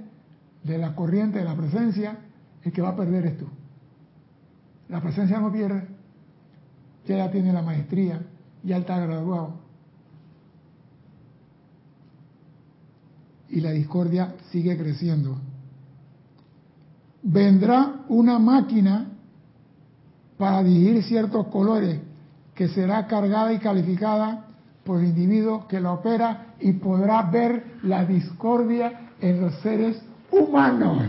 [0.62, 2.19] de la corriente de la presencia,
[2.62, 3.47] el que va a perder es tú.
[4.89, 5.86] La presencia no pierde,
[7.06, 8.20] ya tiene la maestría,
[8.62, 9.61] ya está graduado.
[13.48, 15.39] Y la discordia sigue creciendo.
[17.23, 19.09] Vendrá una máquina
[20.36, 22.01] para dirigir ciertos colores
[22.55, 24.47] que será cargada y calificada
[24.85, 30.01] por el individuo que la opera y podrá ver la discordia en los seres
[30.31, 31.02] humanos.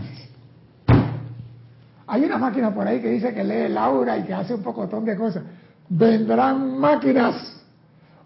[2.06, 4.62] Hay una máquina por ahí que dice que lee el aura y que hace un
[4.62, 5.42] pocotón de cosas.
[5.88, 7.62] Vendrán máquinas.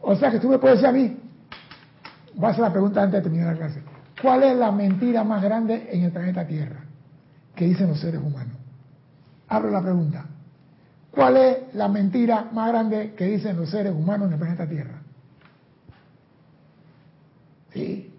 [0.02, 1.16] O sea que tú me puedes decir a mí,
[2.34, 3.82] voy a hacer la pregunta antes de terminar la clase.
[4.20, 6.84] ¿Cuál es la mentira más grande en el planeta Tierra?
[7.54, 8.54] Que dicen los seres humanos.
[9.48, 10.26] Abro la pregunta.
[11.10, 14.99] ¿Cuál es la mentira más grande que dicen los seres humanos en el planeta Tierra?
[17.72, 18.12] ¿Sí?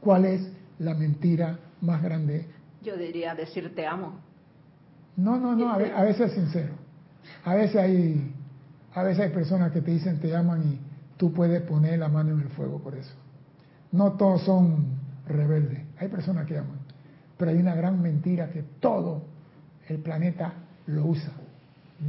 [0.00, 2.46] ¿Cuál es la mentira más grande?
[2.82, 4.20] Yo diría decir te amo.
[5.16, 6.74] No, no, no, a veces es sincero.
[7.44, 8.32] A veces hay,
[8.94, 10.78] a veces hay personas que te dicen te aman y
[11.16, 13.14] tú puedes poner la mano en el fuego por eso.
[13.92, 14.86] No todos son
[15.26, 16.78] rebeldes, hay personas que aman,
[17.36, 19.22] pero hay una gran mentira que todo
[19.88, 20.52] el planeta
[20.86, 21.32] lo usa.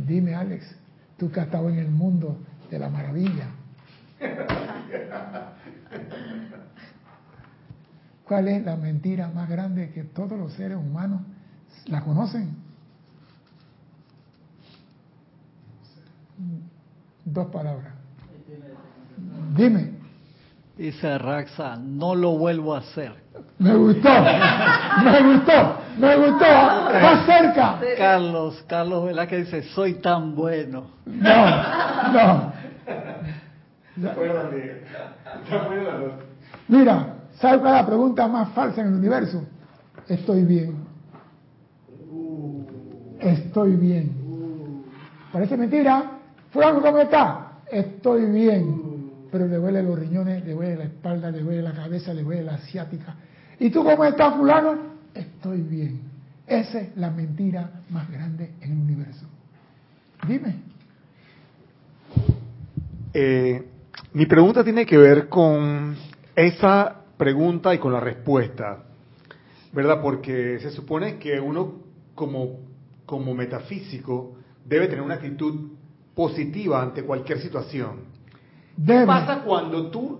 [0.06, 0.76] Dime, Alex,
[1.18, 2.38] tú que has estado en el mundo
[2.70, 3.50] de la maravilla.
[8.26, 11.22] ¿Cuál es la mentira más grande que todos los seres humanos
[11.86, 12.56] la conocen?
[17.24, 17.94] Dos palabras.
[19.56, 19.98] Dime.
[20.78, 23.12] Dice Raxa, no lo vuelvo a hacer.
[23.58, 24.10] Me gustó,
[25.04, 27.80] me gustó, me gustó, más cerca.
[27.98, 30.92] Carlos, Carlos Velázquez dice, soy tan bueno.
[31.06, 32.54] No, no.
[36.68, 39.44] Mira, ¿sabe cuál es la pregunta más falsa en el universo?
[40.08, 40.76] Estoy bien.
[43.20, 44.12] Estoy bien.
[45.32, 46.12] Parece mentira.
[46.52, 47.52] Fulano, ¿cómo está?
[47.70, 48.88] Estoy bien
[49.32, 52.44] pero le duele los riñones, le duele la espalda, le duele la cabeza, le duele
[52.44, 53.16] la asiática.
[53.60, 54.78] ¿Y tú cómo estás, fulano?
[55.14, 56.02] Estoy bien.
[56.46, 59.26] Esa es la mentira más grande en el universo.
[60.28, 60.56] Dime.
[63.14, 63.67] Eh,
[64.18, 65.96] mi pregunta tiene que ver con
[66.36, 68.80] esa pregunta y con la respuesta,
[69.72, 70.02] ¿verdad?
[70.02, 71.84] Porque se supone que uno
[72.16, 72.62] como,
[73.06, 75.70] como metafísico debe tener una actitud
[76.16, 78.06] positiva ante cualquier situación.
[78.84, 80.20] ¿Qué pasa cuando tú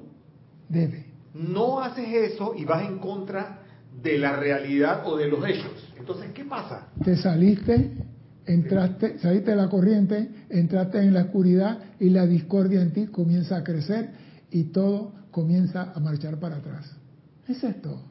[0.70, 1.08] Debe.
[1.34, 3.64] no haces eso y vas en contra
[4.00, 5.92] de la realidad o de los hechos?
[5.98, 6.90] Entonces, ¿qué pasa?
[7.04, 7.94] Te saliste,
[8.48, 13.58] entraste, saliste de la corriente, entraste en la oscuridad y la discordia en ti comienza
[13.58, 14.10] a crecer
[14.50, 16.90] y todo comienza a marchar para atrás.
[17.48, 18.02] Es esto.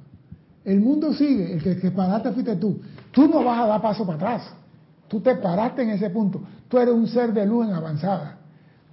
[0.64, 2.80] El mundo sigue, el que, que paraste fuiste tú.
[3.12, 4.52] Tú no vas a dar paso para atrás.
[5.08, 6.42] Tú te paraste en ese punto.
[6.68, 8.38] Tú eres un ser de luz en avanzada.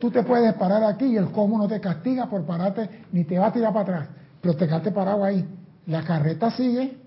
[0.03, 3.40] Tú te puedes parar aquí y el cómo no te castiga por pararte ni te
[3.40, 4.10] va a tirar para atrás,
[4.41, 5.45] pero te quedaste parado ahí.
[5.88, 6.98] La carreta sigue,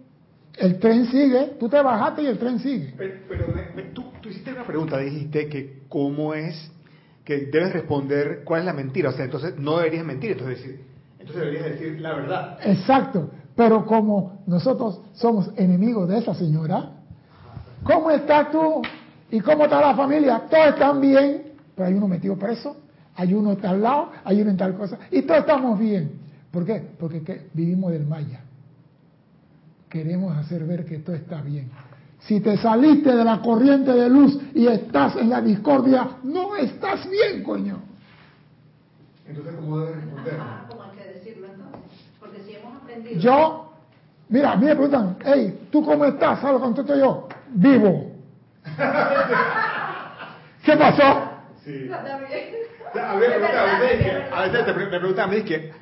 [0.56, 2.94] el tren sigue, tú te bajaste y el tren sigue.
[2.96, 6.70] Pero, tú, hiciste una pregunta, dijiste que cómo es
[7.24, 9.10] que debes responder cuál es la mentira.
[9.10, 10.80] O sea, entonces no deberías mentir, entonces, decir,
[11.18, 12.58] entonces deberías decir la verdad.
[12.62, 16.92] Exacto, pero como nosotros somos enemigos de esa señora,
[17.82, 18.82] ¿cómo estás tú?
[19.30, 20.42] ¿Y cómo está la familia?
[20.48, 22.76] Todos están bien, pero hay uno metido preso
[23.16, 26.12] hay uno en tal lado, hay uno en tal cosa, y todos estamos bien.
[26.50, 26.82] ¿Por qué?
[26.98, 28.40] Porque vivimos del Maya.
[29.88, 31.70] Queremos hacer ver que todo está bien.
[32.26, 37.08] Si te saliste de la corriente de luz y estás en la discordia, no estás
[37.08, 37.78] bien, coño.
[39.28, 40.34] Entonces, ¿cómo debes responder?
[40.68, 41.80] ¿Cómo hay que decirlo entonces?
[42.18, 43.20] Porque si hemos aprendido...
[43.20, 43.72] Yo,
[44.28, 46.40] mira, a mí me preguntan, hey, ¿tú cómo estás?
[46.40, 47.28] ¿Sabes lo que yo?
[47.54, 48.10] Vivo.
[50.64, 51.30] ¿Qué pasó?
[51.64, 51.88] Sí.
[51.92, 52.02] A
[54.46, 55.72] veces, me preguntan a mí que,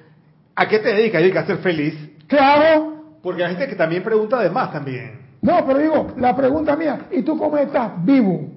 [0.55, 1.23] ¿a qué te dedicas?
[1.23, 1.95] Yo digo a ser feliz.
[2.27, 3.17] Claro.
[3.23, 5.24] Porque hay gente que también pregunta de más también.
[5.45, 8.03] No, pero digo, la pregunta mía, ¿y tú cómo estás?
[8.03, 8.49] Vivo.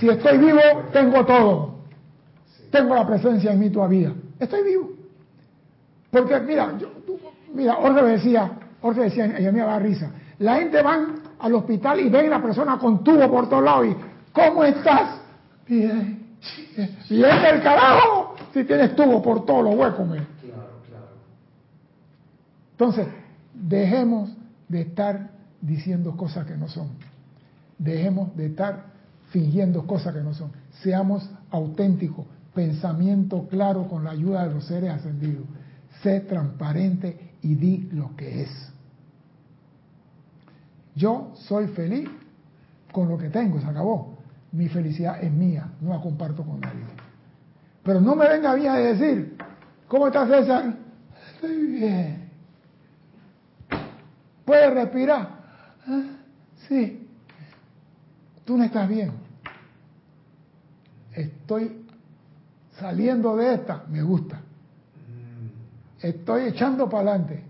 [0.00, 0.60] Si estoy vivo,
[0.94, 1.74] tengo todo.
[2.70, 4.14] Tengo la presencia en mí todavía.
[4.40, 4.88] Estoy vivo.
[6.10, 6.88] Porque mira, yo,
[7.52, 8.50] mira, Jorge decía,
[8.80, 10.10] Jorge decía, ella me daba risa.
[10.38, 13.88] La gente van al hospital y ven a la persona con tubo por todos lados
[13.88, 13.96] y,
[14.32, 15.20] ¿cómo estás?
[15.66, 16.38] Bien.
[17.10, 20.06] Bien del carajo si tienes tubo por todos los huecos.
[20.06, 20.24] Claro,
[20.88, 21.08] claro.
[22.70, 23.06] Entonces,
[23.52, 24.30] dejemos
[24.66, 26.88] de estar diciendo cosas que no son.
[27.78, 28.86] Dejemos de estar
[29.30, 30.52] fingiendo cosas que no son.
[30.82, 35.44] Seamos auténticos, pensamiento claro con la ayuda de los seres ascendidos.
[36.02, 38.72] Sé transparente y di lo que es.
[40.94, 42.08] Yo soy feliz
[42.92, 44.18] con lo que tengo, se acabó.
[44.50, 46.84] Mi felicidad es mía, no la comparto con nadie.
[47.82, 49.36] Pero no me venga mí a decir,
[49.86, 50.74] ¿cómo estás César?
[51.34, 52.30] Estoy bien.
[54.44, 55.37] ¿Puedes respirar?
[55.88, 56.02] "Ah,
[56.68, 57.06] Sí.
[58.44, 59.12] Tú no estás bien.
[61.14, 61.84] Estoy
[62.78, 64.40] saliendo de esta, me gusta.
[66.00, 67.42] Estoy echando para adelante.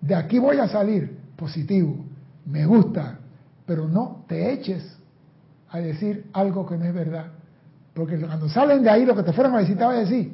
[0.00, 1.96] De aquí voy a salir, positivo,
[2.46, 3.18] me gusta.
[3.66, 4.96] Pero no te eches
[5.70, 7.26] a decir algo que no es verdad.
[7.94, 10.32] Porque cuando salen de ahí, lo que te fueron a visitar va a decir,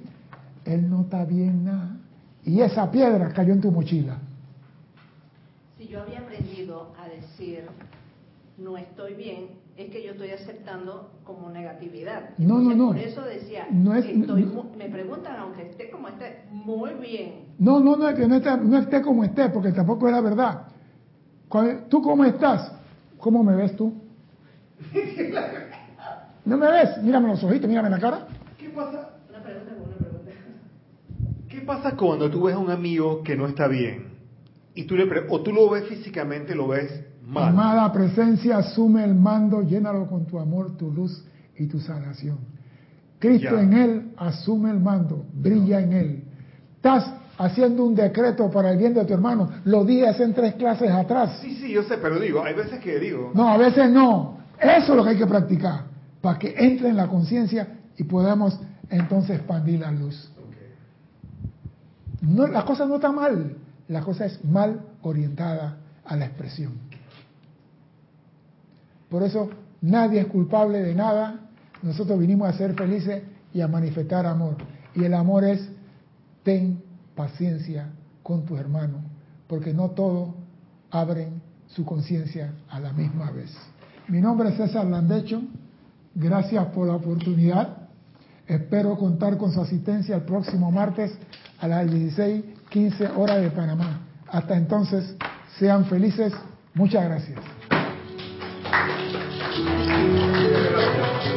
[0.65, 1.97] él no está bien nada.
[2.44, 4.19] Y esa piedra cayó en tu mochila.
[5.78, 6.60] Si yo había aprendido
[7.41, 7.65] decir
[8.59, 9.47] no estoy bien,
[9.79, 12.31] es que yo estoy aceptando como negatividad.
[12.37, 12.87] No, no, Entonces, no.
[12.89, 17.47] Por eso decía, No es- estoy no- me preguntan, aunque esté como esté, muy bien.
[17.59, 20.67] No, no, no, es que no esté, no esté como esté, porque tampoco era verdad.
[21.49, 22.71] Cuando- ¿Tú cómo estás?
[23.17, 23.95] ¿Cómo me ves tú?
[26.45, 27.03] ¿No me ves?
[27.03, 28.27] Mírame los ojitos, mírame la cara.
[28.59, 29.11] ¿Qué pasa?
[29.31, 30.31] Una pregunta una pregunta.
[31.49, 34.11] ¿Qué pasa cuando tú ves a un amigo que no está bien?
[34.75, 37.49] Y tú le pre- o tú lo ves físicamente, lo ves mal.
[37.51, 41.25] Amada presencia, asume el mando, llénalo con tu amor, tu luz
[41.57, 42.39] y tu sanación.
[43.19, 43.63] Cristo Ya.
[43.63, 46.25] en él asume el mando, brilla en él.
[46.77, 49.51] Estás haciendo un decreto para el bien de tu hermano.
[49.65, 51.39] Lo di hace en tres clases atrás.
[51.43, 54.39] Sí, sí, yo sé, pero digo, hay veces que digo, No, a veces no.
[54.59, 55.85] Eso es lo que hay que practicar,
[56.21, 57.67] para que entre en la conciencia
[57.97, 60.31] y podamos entonces expandir la luz.
[62.23, 63.57] No, la cosa no está mal,
[63.89, 66.73] la cosa es mal orientada a la expresión.
[69.11, 69.51] Por eso
[69.82, 71.41] nadie es culpable de nada,
[71.82, 73.23] nosotros vinimos a ser felices
[73.53, 74.57] y a manifestar amor.
[74.95, 75.69] Y el amor es,
[76.43, 76.82] ten
[77.15, 77.89] paciencia
[78.23, 79.03] con tu hermano,
[79.47, 80.31] porque no todos
[80.91, 83.51] abren su conciencia a la misma vez.
[84.09, 85.43] Mi nombre es César Landecho,
[86.15, 87.77] gracias por la oportunidad.
[88.47, 91.12] Espero contar con su asistencia el próximo martes
[91.61, 94.01] a las 16:15 horas de Panamá.
[94.28, 95.16] Hasta entonces,
[95.59, 96.32] sean felices.
[96.74, 97.60] Muchas gracias.
[98.71, 101.30] Gracias.